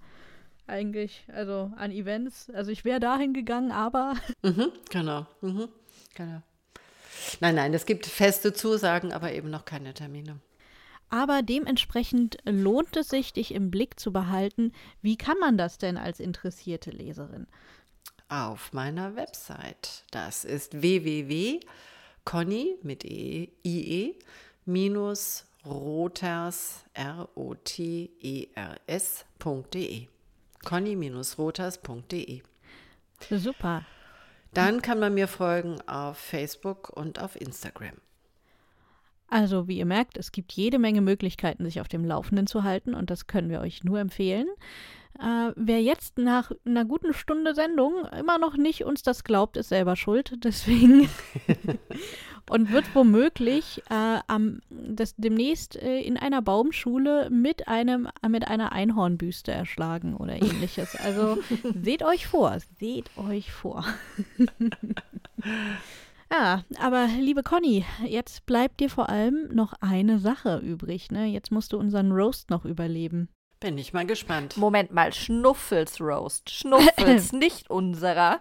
eigentlich, 0.67 1.25
also 1.33 1.73
an 1.77 1.91
Events. 1.91 2.51
Also 2.51 2.71
ich 2.71 2.85
wäre 2.85 3.01
dahin 3.01 3.33
gegangen, 3.33 3.73
aber. 3.73 4.15
Mhm, 4.43 4.73
genau. 4.91 5.27
Mhm, 5.41 5.69
genau. 6.15 6.43
Nein, 7.41 7.55
nein, 7.55 7.75
es 7.75 7.87
gibt 7.87 8.07
feste 8.07 8.53
Zusagen, 8.53 9.13
aber 9.13 9.33
eben 9.33 9.51
noch 9.51 9.65
keine 9.65 9.95
Termine. 9.95 10.39
Aber 11.09 11.43
dementsprechend 11.43 12.39
lohnt 12.45 12.97
es 12.97 13.09
sich, 13.09 13.33
dich 13.33 13.55
im 13.55 13.71
Blick 13.71 13.99
zu 14.01 14.13
behalten. 14.13 14.73
Wie 15.03 15.17
kann 15.17 15.39
man 15.39 15.57
das 15.57 15.79
denn 15.79 15.97
als 15.97 16.21
interessierte 16.21 16.91
Leserin? 16.91 17.47
Auf 18.29 18.73
meiner 18.73 19.15
Website. 19.15 20.05
Das 20.11 20.45
ist 20.45 20.83
www.conny 20.83 22.77
mit 22.83 23.05
e, 23.05 23.51
ie 23.63 24.19
minus 24.65 25.45
roters 25.65 26.85
r 26.95 27.29
o 27.37 27.55
t 27.55 28.11
e 28.21 28.49
r 28.55 28.77
s.de. 28.87 30.09
conny-roters.de. 30.67 32.43
Super. 33.31 33.85
Dann 34.53 34.83
kann 34.83 34.99
man 34.99 35.15
mir 35.15 35.29
folgen 35.29 35.81
auf 35.87 36.19
Facebook 36.19 36.91
und 36.91 37.21
auf 37.23 37.41
Instagram. 37.41 37.95
Also, 39.29 39.69
wie 39.69 39.79
ihr 39.79 39.87
merkt, 39.87 40.19
es 40.19 40.33
gibt 40.33 40.53
jede 40.53 40.79
Menge 40.79 41.01
Möglichkeiten, 41.01 41.65
sich 41.65 41.81
auf 41.81 41.89
dem 41.89 42.05
Laufenden 42.05 42.47
zu 42.47 42.65
halten 42.65 42.95
und 42.95 43.11
das 43.11 43.27
können 43.27 43.49
wir 43.49 43.61
euch 43.61 43.85
nur 43.85 44.01
empfehlen. 44.01 44.49
Äh, 45.21 45.53
wer 45.57 45.83
jetzt 45.83 46.19
nach 46.19 46.53
einer 46.65 46.85
guten 46.85 47.15
Stunde 47.15 47.55
Sendung 47.55 48.05
immer 48.07 48.39
noch 48.39 48.57
nicht 48.57 48.85
uns 48.85 49.03
das 49.03 49.25
glaubt, 49.25 49.57
ist 49.57 49.69
selber 49.69 49.97
schuld. 49.97 50.33
Deswegen 50.45 51.09
und 52.51 52.73
wird 52.73 52.95
womöglich 52.95 53.83
äh, 53.91 54.19
am, 54.27 54.61
das, 54.71 55.15
demnächst 55.17 55.77
äh, 55.77 56.01
in 56.01 56.17
einer 56.17 56.43
Baumschule 56.43 57.31
mit, 57.31 57.69
einem, 57.69 58.09
mit 58.29 58.47
einer 58.49 58.73
Einhornbüste 58.73 59.53
erschlagen 59.53 60.15
oder 60.15 60.35
ähnliches. 60.35 60.97
Also 60.97 61.39
seht 61.83 62.03
euch 62.03 62.27
vor, 62.27 62.57
seht 62.79 63.11
euch 63.17 63.53
vor. 63.53 63.85
Ja, 66.31 66.65
aber 66.81 67.07
liebe 67.21 67.43
Conny, 67.43 67.85
jetzt 68.05 68.47
bleibt 68.47 68.81
dir 68.81 68.91
vor 68.91 69.09
allem 69.09 69.49
noch 69.55 69.75
eine 69.81 70.19
Sache 70.19 70.59
übrig. 70.59 71.11
Ne? 71.11 71.27
Jetzt 71.27 71.53
musst 71.53 71.73
du 71.73 71.79
unseren 71.79 72.11
Roast 72.11 72.51
noch 72.51 72.65
überleben. 72.65 73.29
Bin 73.61 73.79
ich 73.79 73.93
mal 73.93 74.07
gespannt. 74.07 74.57
Moment 74.57 74.93
mal, 74.93 75.13
Schnuffels 75.13 76.01
Roast. 76.01 76.51
Schnuffels, 76.51 77.33
nicht 77.33 77.71
unserer. 77.71 78.41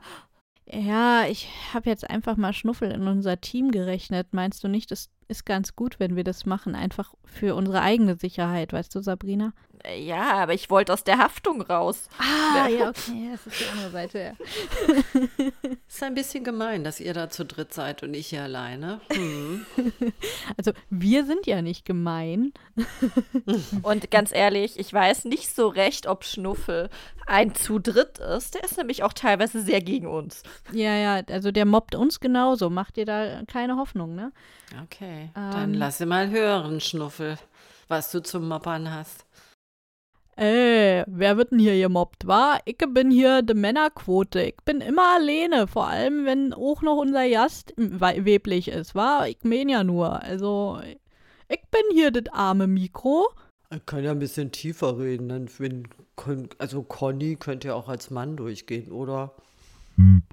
Ja, 0.68 1.26
ich 1.28 1.48
habe 1.74 1.90
jetzt 1.90 2.10
einfach 2.10 2.38
mal 2.38 2.54
Schnuffel 2.54 2.92
in 2.92 3.08
unser 3.08 3.40
Team 3.40 3.72
gerechnet. 3.72 4.34
Meinst 4.34 4.64
du 4.64 4.68
nicht, 4.68 4.92
das 4.92 5.10
ist 5.28 5.46
ganz 5.46 5.76
gut, 5.76 6.00
wenn 6.00 6.16
wir 6.16 6.24
das 6.24 6.46
machen, 6.46 6.76
einfach 6.76 7.14
für 7.24 7.56
unsere 7.56 7.82
eigene 7.82 8.16
Sicherheit, 8.16 8.74
weißt 8.74 8.94
du, 8.94 9.02
Sabrina? 9.02 9.54
Ja, 9.98 10.34
aber 10.34 10.54
ich 10.54 10.70
wollte 10.70 10.94
aus 10.94 11.04
der 11.04 11.18
Haftung 11.18 11.62
raus. 11.62 12.08
Ah, 12.18 12.68
ja, 12.68 12.90
okay, 12.90 13.30
das 13.32 13.46
ist 13.46 13.60
die 13.60 13.70
andere 13.70 13.92
Seite. 13.92 14.20
Ja. 14.20 15.72
ist 15.88 16.04
ein 16.04 16.16
bisschen 16.16 16.44
gemein, 16.44 16.84
dass 16.84 17.00
ihr 17.00 17.14
da 17.14 17.30
zu 17.30 17.46
dritt 17.46 17.74
seid 17.74 18.02
und 18.02 18.14
ich 18.14 18.28
hier 18.28 18.44
alleine. 18.44 19.02
Hm. 19.12 19.66
Also, 20.58 20.72
wir 20.90 21.26
sind 21.26 21.48
ja 21.48 21.62
nicht 21.62 21.86
gemein. 21.86 22.54
Und 23.82 24.12
ganz 24.12 24.32
ehrlich, 24.34 24.80
ich 24.80 24.92
weiß 24.92 25.26
nicht 25.26 25.54
so 25.54 25.68
recht, 25.68 26.08
ob 26.08 26.24
Schnuffel 26.24 26.90
ein 27.26 27.56
zu 27.56 27.80
dritt 27.80 28.20
ist. 28.20 28.56
Der 28.56 28.64
ist 28.64 28.78
nämlich 28.78 29.04
auch 29.04 29.14
teilweise 29.14 29.62
sehr 29.62 29.82
gegen 29.82 30.08
uns. 30.08 30.44
Ja, 30.72 30.96
ja, 30.96 31.22
also 31.30 31.52
der 31.52 31.66
mobbt 31.66 31.96
uns 31.96 32.20
genauso. 32.20 32.70
Macht 32.70 32.98
dir 32.98 33.06
da 33.06 33.44
keine 33.48 33.78
Hoffnung, 33.78 34.16
ne? 34.16 34.32
Okay, 34.84 35.30
ähm, 35.36 35.52
dann 35.52 35.74
lass 35.74 36.00
mal 36.02 36.30
hören, 36.30 36.80
Schnuffel, 36.82 37.38
was 37.88 38.12
du 38.12 38.22
zum 38.22 38.48
Moppern 38.48 38.92
hast. 38.92 39.26
Ey, 40.38 41.06
wer 41.08 41.38
wird 41.38 41.52
denn 41.52 41.60
hier 41.60 41.80
gemobbt, 41.80 42.28
wa? 42.28 42.60
Ich 42.66 42.78
bin 42.78 43.10
hier 43.10 43.42
die 43.42 43.54
Männerquote. 43.54 44.42
Ich 44.42 44.58
bin 44.66 44.82
immer 44.82 45.16
alleine, 45.16 45.66
vor 45.66 45.88
allem 45.88 46.26
wenn 46.26 46.54
auch 46.54 46.82
noch 46.82 46.98
unser 46.98 47.30
Gast 47.30 47.74
weblich 47.78 48.68
ist, 48.68 48.96
wa? 48.96 49.26
Ich 49.28 49.38
mein 49.44 49.70
ja 49.70 49.86
nur. 49.86 50.22
Also, 50.22 50.82
ich 51.48 51.62
bin 51.72 51.84
hier 51.94 52.12
das 52.12 52.34
arme 52.34 52.68
Mikro. 52.68 53.30
Ich 53.74 53.86
kann 53.86 54.04
ja 54.04 54.12
ein 54.12 54.20
bisschen 54.20 54.52
tiefer 54.52 55.00
reden, 55.00 55.30
dann 55.30 55.50
wenn, 55.58 55.88
also 56.58 56.84
Conny 56.84 57.36
könnte 57.36 57.70
ja 57.70 57.74
auch 57.76 57.90
als 57.90 58.10
Mann 58.10 58.38
durchgehen, 58.38 58.92
oder? 58.92 59.34
Hm. 59.96 60.24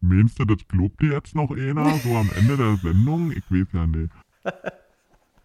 Meinst 0.00 0.38
du, 0.38 0.44
das 0.44 0.58
glaubt 0.68 1.00
dir 1.02 1.12
jetzt 1.12 1.34
noch 1.34 1.50
einer, 1.50 1.94
so 2.04 2.16
am 2.16 2.30
Ende 2.36 2.56
der 2.56 2.76
Sendung? 2.76 3.32
Ich 3.32 3.50
weiß 3.50 3.68
ja 3.72 3.86
nicht. 3.86 4.12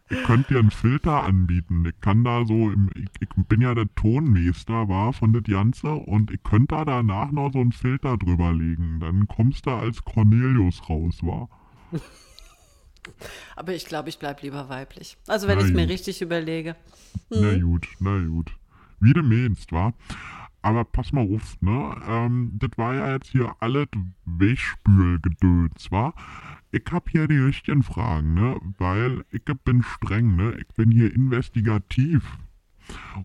Ich 0.10 0.24
könnte 0.24 0.54
dir 0.54 0.60
einen 0.60 0.72
Filter 0.72 1.24
anbieten. 1.24 1.86
Ich 1.86 2.00
kann 2.02 2.24
da 2.24 2.46
so, 2.46 2.70
im, 2.72 2.90
ich, 2.96 3.10
ich, 3.20 3.30
bin 3.48 3.62
ja 3.62 3.74
der 3.74 3.88
Tonmeister, 3.96 4.88
war 4.88 5.14
von 5.14 5.34
das 5.34 5.44
Ganze 5.44 5.92
und 5.92 6.30
ich 6.30 6.44
könnte 6.44 6.76
da 6.76 6.86
danach 6.86 7.32
noch 7.32 7.52
so 7.52 7.60
einen 7.60 7.72
Filter 7.72 8.18
drüber 8.18 8.52
legen. 8.52 9.00
Dann 9.00 9.28
kommst 9.28 9.66
du 9.66 9.72
als 9.72 10.04
Cornelius 10.04 10.88
raus, 10.88 11.24
war. 11.24 11.50
Aber 13.56 13.74
ich 13.74 13.86
glaube, 13.86 14.10
ich 14.10 14.20
bleibe 14.20 14.42
lieber 14.44 14.70
weiblich. 14.70 15.18
Also 15.28 15.48
wenn 15.48 15.60
ich 15.60 15.66
es 15.66 15.72
mir 15.72 15.90
richtig 15.90 16.22
überlege. 16.22 16.76
Hm. 17.30 17.42
Na 17.42 17.58
gut, 17.58 17.88
na 18.00 18.20
gut. 18.26 18.52
Wie 19.04 19.12
du 19.12 19.22
meinst, 19.22 19.74
wa? 19.74 19.94
Aber 20.62 20.86
pass 20.86 21.12
mal 21.12 21.28
auf, 21.28 21.62
ne? 21.62 21.94
Ähm, 22.08 22.54
das 22.54 22.70
war 22.78 22.96
ja 22.96 23.12
jetzt 23.12 23.32
hier 23.32 23.54
alles 23.60 23.90
Wegspülgedöns, 24.24 25.92
wa? 25.92 26.14
Ich 26.72 26.86
hab 26.90 27.10
hier 27.10 27.28
die 27.28 27.38
richtigen 27.38 27.84
Fragen, 27.84 28.34
ne? 28.34 28.62
Weil 28.78 29.26
ich 29.32 29.44
bin 29.66 29.84
streng, 29.84 30.38
ne? 30.38 30.56
Ich 30.58 30.74
bin 30.76 30.90
hier 30.90 31.14
investigativ. 31.14 32.24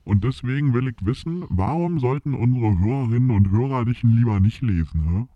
Und 0.03 0.25
deswegen 0.25 0.75
will 0.75 0.89
ich 0.89 0.97
wissen, 1.07 1.45
warum 1.49 2.01
sollten 2.01 2.35
unsere 2.35 2.77
Hörerinnen 2.81 3.31
und 3.31 3.51
Hörer 3.53 3.85
dich 3.85 4.03
lieber 4.03 4.41
nicht 4.41 4.61
lesen, 4.63 5.05
ne? 5.13 5.29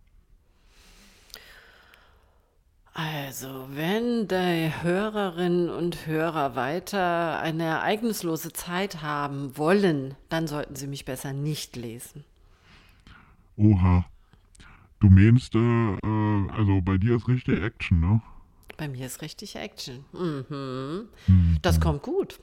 Also, 2.95 3.69
wenn 3.71 4.29
die 4.29 4.71
Hörerinnen 4.83 5.71
und 5.71 6.07
Hörer 6.07 6.57
weiter 6.57 7.41
eine 7.41 7.65
ereignislose 7.65 8.53
Zeit 8.53 9.01
haben 9.01 9.57
wollen, 9.57 10.15
dann 10.29 10.47
sollten 10.47 10.77
sie 10.77 10.87
mich 10.87 11.07
besser 11.07 11.33
nicht 11.33 11.75
lesen. 11.77 12.25
Oha. 13.57 14.05
Du 15.01 15.09
meinst, 15.09 15.55
äh, 15.55 15.59
äh, 15.59 16.51
also 16.51 16.81
bei 16.83 16.99
dir 16.99 17.17
ist 17.17 17.29
richtig 17.29 17.63
Action, 17.63 18.01
ne? 18.01 18.21
Bei 18.77 18.89
mir 18.89 19.07
ist 19.07 19.23
richtig 19.23 19.57
Action. 19.57 20.05
Mhm. 20.13 21.09
mhm. 21.27 21.59
Das 21.63 21.81
kommt 21.81 22.03
gut. 22.03 22.41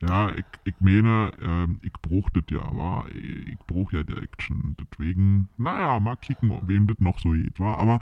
Ja, 0.00 0.34
ich, 0.34 0.44
ich 0.64 0.74
meine, 0.80 1.32
äh, 1.40 1.86
ich 1.86 1.92
brauch 2.00 2.30
das 2.30 2.44
ja, 2.50 2.62
aber 2.62 3.06
ich 3.12 3.58
brauch 3.66 3.92
ja 3.92 4.02
die 4.02 4.16
Action. 4.16 4.76
Deswegen, 4.78 5.48
naja, 5.56 6.00
mal 6.00 6.16
kicken, 6.16 6.58
wem 6.66 6.86
das 6.86 6.98
noch 7.00 7.18
so 7.18 7.30
geht, 7.30 7.58
war. 7.60 7.78
Aber 7.78 8.00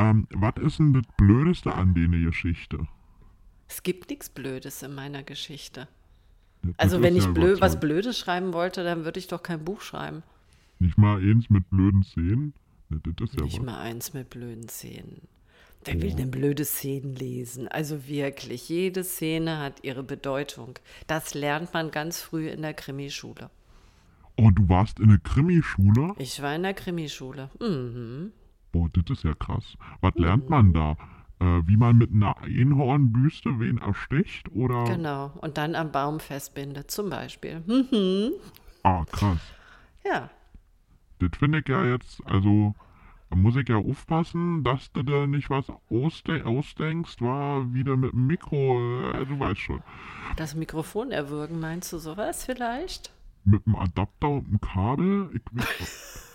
ähm, 0.00 0.26
was 0.30 0.54
ist 0.60 0.78
denn 0.78 0.92
das 0.92 1.04
Blödeste 1.16 1.74
an 1.74 1.94
der 1.94 2.08
Geschichte? 2.08 2.86
Es 3.68 3.82
gibt 3.82 4.10
nichts 4.10 4.28
Blödes 4.28 4.82
in 4.82 4.94
meiner 4.94 5.22
Geschichte. 5.22 5.88
Ja, 6.64 6.70
also 6.76 7.02
wenn 7.02 7.16
ich 7.16 7.24
ja 7.24 7.30
blöd, 7.30 7.60
was 7.60 7.80
Blödes 7.80 8.18
schreiben 8.18 8.52
wollte, 8.52 8.84
dann 8.84 9.04
würde 9.04 9.18
ich 9.18 9.28
doch 9.28 9.42
kein 9.42 9.64
Buch 9.64 9.80
schreiben. 9.80 10.22
Nicht 10.78 10.98
mal 10.98 11.20
eins 11.20 11.50
mit 11.50 11.68
blöden 11.70 12.02
Szenen? 12.02 12.54
Ja, 12.90 12.96
Nicht 13.06 13.58
was. 13.58 13.60
mal 13.60 13.80
eins 13.80 14.12
mit 14.12 14.30
blöden 14.30 14.68
Szenen. 14.68 15.22
Wer 15.84 15.96
oh. 15.96 16.02
will 16.02 16.14
denn 16.14 16.30
blöde 16.30 16.64
Szenen 16.64 17.14
lesen? 17.14 17.68
Also 17.68 18.06
wirklich, 18.06 18.68
jede 18.68 19.04
Szene 19.04 19.58
hat 19.58 19.84
ihre 19.84 20.02
Bedeutung. 20.02 20.78
Das 21.06 21.34
lernt 21.34 21.72
man 21.72 21.90
ganz 21.90 22.20
früh 22.20 22.48
in 22.48 22.62
der 22.62 22.74
Krimischule. 22.74 23.50
Oh, 24.36 24.50
du 24.50 24.68
warst 24.68 25.00
in 25.00 25.08
der 25.08 25.18
Krimischule? 25.18 26.14
Ich 26.18 26.40
war 26.42 26.54
in 26.54 26.62
der 26.62 26.74
Krimischule. 26.74 27.50
Mhm. 27.60 28.32
Boah, 28.72 28.88
das 28.92 29.18
ist 29.18 29.24
ja 29.24 29.34
krass. 29.34 29.76
Was 30.00 30.14
mhm. 30.14 30.22
lernt 30.22 30.50
man 30.50 30.72
da? 30.72 30.96
Äh, 31.40 31.66
wie 31.66 31.76
man 31.76 31.96
mit 31.96 32.12
einer 32.12 32.36
Einhornbüste 32.42 33.58
wen 33.58 33.78
ersticht? 33.78 34.50
Oder? 34.52 34.84
Genau, 34.84 35.32
und 35.40 35.56
dann 35.56 35.74
am 35.74 35.90
Baum 35.90 36.20
festbindet, 36.20 36.90
zum 36.90 37.08
Beispiel. 37.10 37.62
Mhm. 37.66 38.32
Ah, 38.82 39.04
krass. 39.10 39.40
Ja. 40.04 40.30
Das 41.18 41.30
finde 41.38 41.60
ich 41.60 41.68
ja 41.68 41.84
jetzt, 41.84 42.24
also 42.26 42.74
da 43.30 43.36
muss 43.36 43.56
ich 43.56 43.68
ja 43.68 43.76
aufpassen, 43.76 44.64
dass 44.64 44.90
du 44.92 45.02
da 45.02 45.26
nicht 45.26 45.50
was 45.50 45.66
ausde 45.88 46.44
ausdenkst, 46.44 47.20
war 47.20 47.72
wieder 47.72 47.96
mit 47.96 48.12
dem 48.12 48.26
Mikro, 48.26 49.10
äh, 49.12 49.24
du 49.24 49.38
weißt 49.38 49.60
schon. 49.60 49.82
Das 50.36 50.54
Mikrofon 50.54 51.10
erwürgen, 51.10 51.60
meinst 51.60 51.92
du 51.92 51.98
sowas 51.98 52.44
vielleicht? 52.44 53.12
Mit 53.44 53.64
dem 53.66 53.76
Adapter 53.76 54.28
und 54.28 54.48
dem 54.48 54.60
Kabel? 54.60 55.30
Ich 55.32 55.42
weiß 55.52 56.26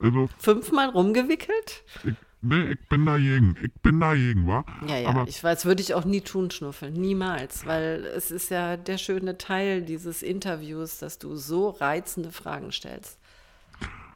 Also, 0.00 0.28
Fünfmal 0.38 0.88
rumgewickelt? 0.88 1.84
ich, 2.04 2.14
nee, 2.40 2.72
ich 2.72 2.88
bin 2.88 3.06
dagegen. 3.06 3.56
Ich 3.62 3.72
bin 3.82 4.00
dagegen, 4.00 4.46
wa? 4.46 4.64
Ja, 4.88 4.98
ja, 4.98 5.08
Aber 5.10 5.28
ich 5.28 5.42
weiß, 5.42 5.66
würde 5.66 5.82
ich 5.82 5.94
auch 5.94 6.04
nie 6.04 6.22
tun, 6.22 6.50
Schnuffel. 6.50 6.90
Niemals. 6.90 7.66
Weil 7.66 8.04
es 8.16 8.30
ist 8.30 8.50
ja 8.50 8.76
der 8.76 8.98
schöne 8.98 9.36
Teil 9.38 9.82
dieses 9.82 10.22
Interviews, 10.22 10.98
dass 10.98 11.18
du 11.18 11.36
so 11.36 11.70
reizende 11.70 12.32
Fragen 12.32 12.72
stellst. 12.72 13.18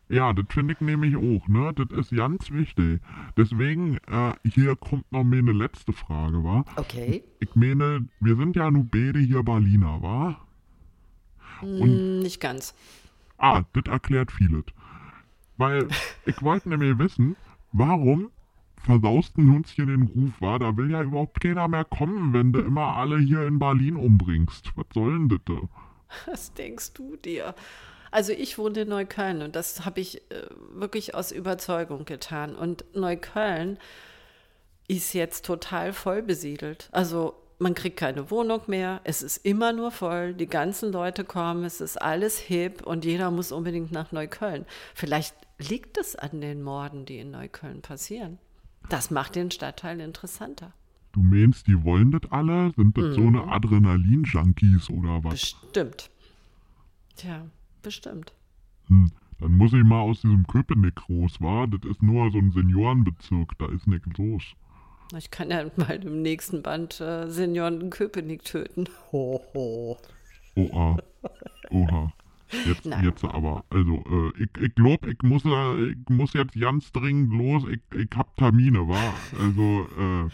Ja, 0.09 0.33
das 0.35 0.45
finde 0.51 0.75
ich 0.75 0.81
nämlich 0.81 1.17
auch, 1.17 1.49
ne? 1.49 1.73
Das 1.75 1.99
ist 1.99 2.15
ganz 2.15 2.51
wichtig. 2.51 3.01
Deswegen, 3.37 3.97
äh, 4.07 4.35
hier 4.45 4.77
kommt 4.77 5.11
noch 5.11 5.25
meine 5.25 5.53
letzte 5.53 5.93
Frage, 5.93 6.45
wa? 6.45 6.65
Okay. 6.77 7.25
Ich 7.41 7.55
meine, 7.55 8.07
wir 8.21 8.37
sind 8.37 8.55
ja 8.55 8.71
nu 8.71 8.85
beide 8.85 9.19
hier 9.19 9.43
Berliner, 9.43 10.03
wa? 10.03 10.41
Hm, 11.61 12.19
nicht 12.21 12.41
ganz. 12.41 12.75
Ah, 13.39 13.63
das 13.73 13.85
erklärt 13.87 14.31
vieles. 14.31 14.65
Weil 15.57 15.89
ich 16.27 16.43
wollte 16.43 16.69
nämlich 16.69 16.99
wissen, 16.99 17.37
warum 17.73 18.31
versausten 18.85 19.55
uns 19.55 19.71
hier 19.71 19.87
den 19.87 20.03
Ruf, 20.03 20.33
wa? 20.41 20.59
Da 20.59 20.77
will 20.77 20.91
ja 20.91 21.03
überhaupt 21.03 21.41
keiner 21.41 21.69
mehr 21.69 21.85
kommen, 21.85 22.33
wenn 22.33 22.53
du 22.53 22.61
immer 22.61 22.97
alle 22.97 23.19
hier 23.19 23.47
in 23.47 23.59
Berlin 23.59 23.97
umbringst. 23.97 24.73
Was 24.77 24.87
soll 24.93 25.13
denn 25.13 25.29
das? 25.29 25.41
da? 25.47 26.31
Was 26.31 26.55
denkst 26.55 26.93
du 26.93 27.17
dir? 27.17 27.55
Also 28.11 28.33
ich 28.33 28.59
wohne 28.59 28.83
in 28.83 28.89
Neukölln 28.89 29.43
und 29.43 29.57
das 29.57 29.85
habe 29.85 30.01
ich 30.01 30.19
äh, 30.31 30.47
wirklich 30.73 31.15
aus 31.15 31.33
Überzeugung 31.33 32.05
getan. 32.05 32.55
Und 32.55 32.85
Neukölln 32.95 33.79
ist 34.87 35.15
jetzt 35.15 35.45
total 35.45 35.93
voll 35.93 36.23
besiedelt. 36.23 36.89
Also 36.93 37.35
man 37.59 37.75
kriegt 37.75 37.97
keine 37.97 38.31
Wohnung 38.31 38.63
mehr, 38.67 39.01
es 39.05 39.23
ist 39.23 39.39
immer 39.39 39.73
nur 39.73 39.91
voll, 39.91 40.35
die 40.35 40.47
ganzen 40.47 40.93
Leute 40.93 41.25
kommen, 41.25 41.65
es 41.65 41.81
ist 41.81 42.01
alles 42.01 42.39
hip 42.39 42.85
und 42.85 43.05
jeder 43.05 43.31
muss 43.31 43.53
unbedingt 43.53 43.93
nach 43.93 44.13
Neukölln. 44.13 44.67
Vielleicht 44.95 45.35
liegt 45.59 45.99
es 45.99 46.17
an 46.17 46.41
den 46.41 46.63
Morden, 46.63 47.05
die 47.07 47.19
in 47.19 47.31
Neukölln 47.31 47.83
passieren. 47.83 48.39
Das 48.89 49.11
macht 49.11 49.35
den 49.37 49.51
Stadtteil 49.51 50.01
interessanter. 50.01 50.73
Du 51.13 51.23
meinst, 51.23 51.67
die 51.69 51.83
wollen 51.85 52.11
das 52.11 52.31
alle? 52.33 52.73
Sind 52.77 52.99
das 52.99 53.15
so 53.15 53.21
Mhm. 53.21 53.37
eine 53.39 53.53
Adrenalin-Junkies 53.53 54.91
oder 54.91 55.23
was? 55.25 55.33
Bestimmt. 55.35 56.11
Tja, 57.17 57.47
bestimmt. 57.83 58.33
Hm, 58.89 59.11
dann 59.41 59.53
muss 59.53 59.73
ich 59.73 59.85
mal 59.85 60.01
aus 60.01 60.21
diesem 60.23 60.47
Köpenick 60.47 61.09
raus, 61.09 61.37
wa? 61.41 61.67
Das 61.67 61.89
ist 61.89 62.03
nur 62.03 62.31
so 62.33 62.39
ein 62.39 62.51
Seniorenbezirk, 62.51 63.57
da 63.59 63.67
ist 63.67 63.87
nichts 63.87 64.09
los. 64.19 64.43
Ich 65.17 65.31
kann 65.31 65.51
ja 65.51 65.65
mal 65.77 66.03
im 66.05 66.23
nächsten 66.23 66.63
Band 66.63 67.01
äh, 67.01 67.31
Senioren 67.31 67.81
in 67.81 67.91
Köpenick 67.91 68.45
töten. 68.45 68.89
Ho, 69.13 69.41
ho. 69.55 69.99
Oha. 70.57 70.97
Oha. 71.71 72.13
Jetzt, 72.67 72.85
Nein. 72.87 73.05
jetzt 73.05 73.25
aber, 73.25 73.65
also, 73.71 74.05
äh, 74.37 74.43
ich, 74.43 74.51
ich 74.63 74.75
glaub, 74.75 75.07
ich 75.07 75.19
muss, 75.23 75.45
äh, 75.45 75.91
ich 75.91 76.09
muss 76.09 76.33
jetzt 76.35 76.59
ganz 76.59 76.91
dringend 76.93 77.33
los. 77.33 77.65
Ich, 77.71 77.81
ich 77.99 78.09
hab 78.17 78.37
Termine, 78.37 78.87
wa? 78.89 79.15
Also, 79.41 79.89
äh, 79.99 80.29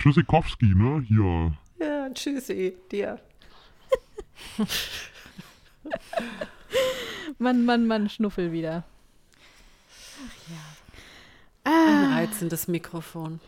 Tschüssikowski, 0.00 0.74
ne? 0.74 1.02
Hier. 1.06 1.52
Ja, 1.80 2.10
tschüssi, 2.12 2.76
dir. 2.90 3.20
Mann, 7.38 7.64
Mann, 7.64 7.86
Mann, 7.86 8.08
Schnuffel 8.08 8.52
wieder. 8.52 8.84
Ein 11.64 11.72
Ah, 11.72 12.14
reizendes 12.16 12.68
Mikrofon. 12.68 13.40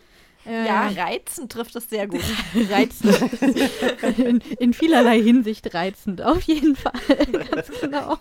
Äh, 0.46 0.66
Ja, 0.66 0.88
reizend 0.88 1.52
trifft 1.52 1.76
es 1.76 1.88
sehr 1.90 2.06
gut. 2.06 2.22
reizend. 2.70 4.18
in, 4.18 4.38
in 4.58 4.72
vielerlei 4.72 5.20
Hinsicht 5.20 5.74
reizend, 5.74 6.22
auf 6.22 6.42
jeden 6.42 6.76
Fall. 6.76 6.92
Ganz 7.50 7.68
genau. 7.80 8.16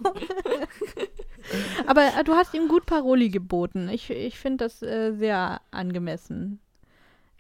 Aber 1.88 2.02
äh, 2.18 2.24
du 2.24 2.34
hast 2.34 2.54
ihm 2.54 2.68
gut 2.68 2.86
Paroli 2.86 3.30
geboten. 3.30 3.90
Ich, 3.90 4.10
ich 4.10 4.38
finde 4.38 4.66
das 4.66 4.82
äh, 4.82 5.14
sehr 5.14 5.62
angemessen. 5.72 6.60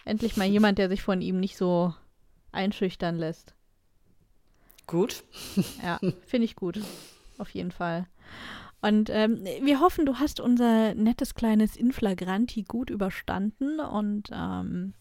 Endlich 0.05 0.37
mal 0.37 0.47
jemand, 0.47 0.77
der 0.77 0.89
sich 0.89 1.01
von 1.03 1.21
ihm 1.21 1.39
nicht 1.39 1.57
so 1.57 1.93
einschüchtern 2.51 3.17
lässt. 3.17 3.53
Gut. 4.87 5.23
Ja, 5.83 5.99
finde 6.25 6.45
ich 6.45 6.55
gut. 6.55 6.79
Auf 7.37 7.49
jeden 7.51 7.71
Fall. 7.71 8.07
Und 8.81 9.09
ähm, 9.09 9.43
wir 9.61 9.81
hoffen, 9.81 10.05
du 10.05 10.15
hast 10.15 10.39
unser 10.39 10.93
nettes 10.93 11.35
kleines 11.35 11.75
Inflagranti 11.75 12.63
gut 12.63 12.89
überstanden 12.89 13.79
und 13.79 14.29
ähm, 14.31 14.93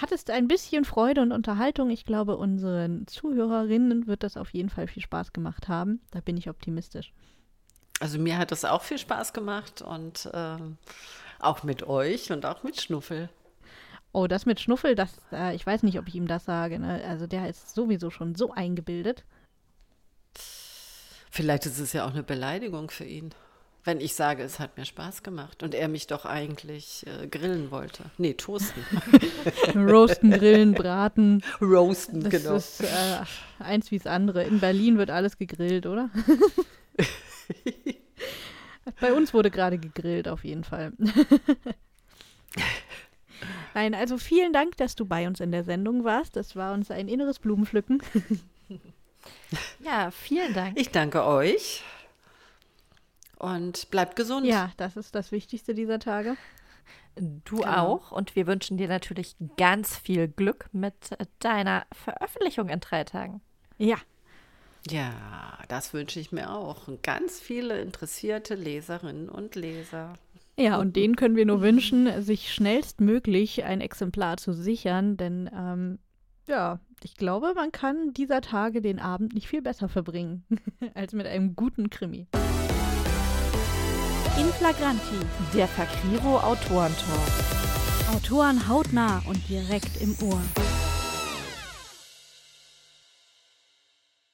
hattest 0.00 0.30
ein 0.30 0.46
bisschen 0.46 0.84
Freude 0.84 1.22
und 1.22 1.32
Unterhaltung. 1.32 1.90
Ich 1.90 2.04
glaube, 2.04 2.36
unseren 2.36 3.06
Zuhörerinnen 3.08 4.06
wird 4.06 4.22
das 4.22 4.36
auf 4.36 4.50
jeden 4.50 4.68
Fall 4.68 4.86
viel 4.86 5.02
Spaß 5.02 5.32
gemacht 5.32 5.68
haben. 5.68 6.00
Da 6.12 6.20
bin 6.20 6.36
ich 6.36 6.48
optimistisch. 6.48 7.12
Also 7.98 8.18
mir 8.18 8.38
hat 8.38 8.52
es 8.52 8.64
auch 8.64 8.82
viel 8.82 8.98
Spaß 8.98 9.32
gemacht 9.32 9.82
und 9.82 10.30
ähm, 10.32 10.76
auch 11.40 11.62
mit 11.62 11.82
euch 11.82 12.30
und 12.30 12.44
auch 12.46 12.62
mit 12.62 12.80
Schnuffel. 12.80 13.28
Oh, 14.12 14.26
das 14.26 14.46
mit 14.46 14.60
Schnuffel, 14.60 14.94
das, 14.94 15.18
äh, 15.32 15.54
ich 15.54 15.66
weiß 15.66 15.82
nicht, 15.82 15.98
ob 15.98 16.06
ich 16.08 16.14
ihm 16.14 16.28
das 16.28 16.44
sage. 16.44 16.78
Ne? 16.78 17.02
Also 17.08 17.26
der 17.26 17.48
ist 17.48 17.74
sowieso 17.74 18.10
schon 18.10 18.34
so 18.34 18.52
eingebildet. 18.52 19.24
Vielleicht 21.36 21.66
ist 21.66 21.78
es 21.78 21.92
ja 21.92 22.06
auch 22.06 22.12
eine 22.12 22.22
Beleidigung 22.22 22.90
für 22.90 23.04
ihn, 23.04 23.28
wenn 23.84 24.00
ich 24.00 24.14
sage, 24.14 24.42
es 24.42 24.58
hat 24.58 24.78
mir 24.78 24.86
Spaß 24.86 25.22
gemacht 25.22 25.62
und 25.62 25.74
er 25.74 25.86
mich 25.86 26.06
doch 26.06 26.24
eigentlich 26.24 27.04
äh, 27.06 27.26
grillen 27.26 27.70
wollte. 27.70 28.04
Nee, 28.16 28.32
toasten. 28.32 28.82
Roasten, 29.76 30.30
Grillen, 30.30 30.72
Braten. 30.72 31.42
Roasten, 31.60 32.22
Das 32.22 32.30
genau. 32.30 32.56
ist 32.56 32.80
äh, 32.80 32.86
eins 33.58 33.90
wie 33.90 33.98
das 33.98 34.06
andere. 34.06 34.44
In 34.44 34.60
Berlin 34.60 34.96
wird 34.96 35.10
alles 35.10 35.36
gegrillt, 35.36 35.84
oder? 35.84 36.08
Bei 39.02 39.12
uns 39.12 39.34
wurde 39.34 39.50
gerade 39.50 39.76
gegrillt, 39.76 40.28
auf 40.28 40.42
jeden 40.42 40.64
Fall. 40.64 40.94
Nein, 43.74 43.94
also 43.94 44.16
vielen 44.16 44.54
Dank, 44.54 44.78
dass 44.78 44.94
du 44.94 45.04
bei 45.04 45.26
uns 45.26 45.40
in 45.40 45.52
der 45.52 45.64
Sendung 45.64 46.02
warst. 46.02 46.34
Das 46.34 46.56
war 46.56 46.72
uns 46.72 46.90
ein 46.90 47.08
inneres 47.08 47.40
Blumenpflücken. 47.40 48.02
Ja, 49.80 50.10
vielen 50.10 50.52
Dank. 50.54 50.78
Ich 50.78 50.90
danke 50.90 51.24
euch 51.24 51.82
und 53.38 53.90
bleibt 53.90 54.16
gesund. 54.16 54.46
Ja, 54.46 54.72
das 54.76 54.96
ist 54.96 55.14
das 55.14 55.32
Wichtigste 55.32 55.74
dieser 55.74 55.98
Tage. 55.98 56.36
Du 57.16 57.56
Genau. 57.58 57.94
auch. 57.94 58.12
Und 58.12 58.36
wir 58.36 58.46
wünschen 58.46 58.76
dir 58.76 58.88
natürlich 58.88 59.36
ganz 59.56 59.96
viel 59.96 60.28
Glück 60.28 60.68
mit 60.72 60.94
deiner 61.38 61.86
Veröffentlichung 61.92 62.68
in 62.68 62.80
drei 62.80 63.04
Tagen. 63.04 63.40
Ja, 63.78 63.96
Ja, 64.88 65.58
das 65.68 65.92
wünsche 65.94 66.20
ich 66.20 66.30
mir 66.30 66.50
auch. 66.52 66.86
Und 66.88 67.02
ganz 67.02 67.40
viele 67.40 67.80
interessierte 67.80 68.54
Leserinnen 68.54 69.28
und 69.28 69.54
Leser. 69.56 70.14
ja, 70.56 70.76
und 70.78 70.94
denen 70.94 71.16
können 71.16 71.34
wir 71.36 71.44
nur 71.44 71.60
wünschen, 71.60 72.22
sich 72.22 72.54
schnellstmöglich 72.54 73.64
ein 73.64 73.80
Exemplar 73.80 74.36
zu 74.36 74.52
sichern, 74.52 75.16
denn 75.16 75.50
ähm, 75.52 75.98
ja, 76.46 76.80
ich 77.02 77.14
glaube, 77.14 77.52
man 77.54 77.72
kann 77.72 78.12
dieser 78.12 78.40
Tage 78.40 78.80
den 78.80 78.98
Abend 78.98 79.34
nicht 79.34 79.48
viel 79.48 79.62
besser 79.62 79.88
verbringen 79.88 80.44
als 80.94 81.12
mit 81.12 81.26
einem 81.26 81.56
guten 81.56 81.90
Krimi. 81.90 82.26
In 84.38 84.46
Flagranti. 84.52 85.18
Der 85.54 85.66
Fakriro 85.66 86.38
Autorentalk. 86.38 86.94
Autoren 88.14 88.68
hautnah 88.68 89.22
und 89.26 89.48
direkt 89.48 90.00
im 90.00 90.14
Ohr. 90.22 90.40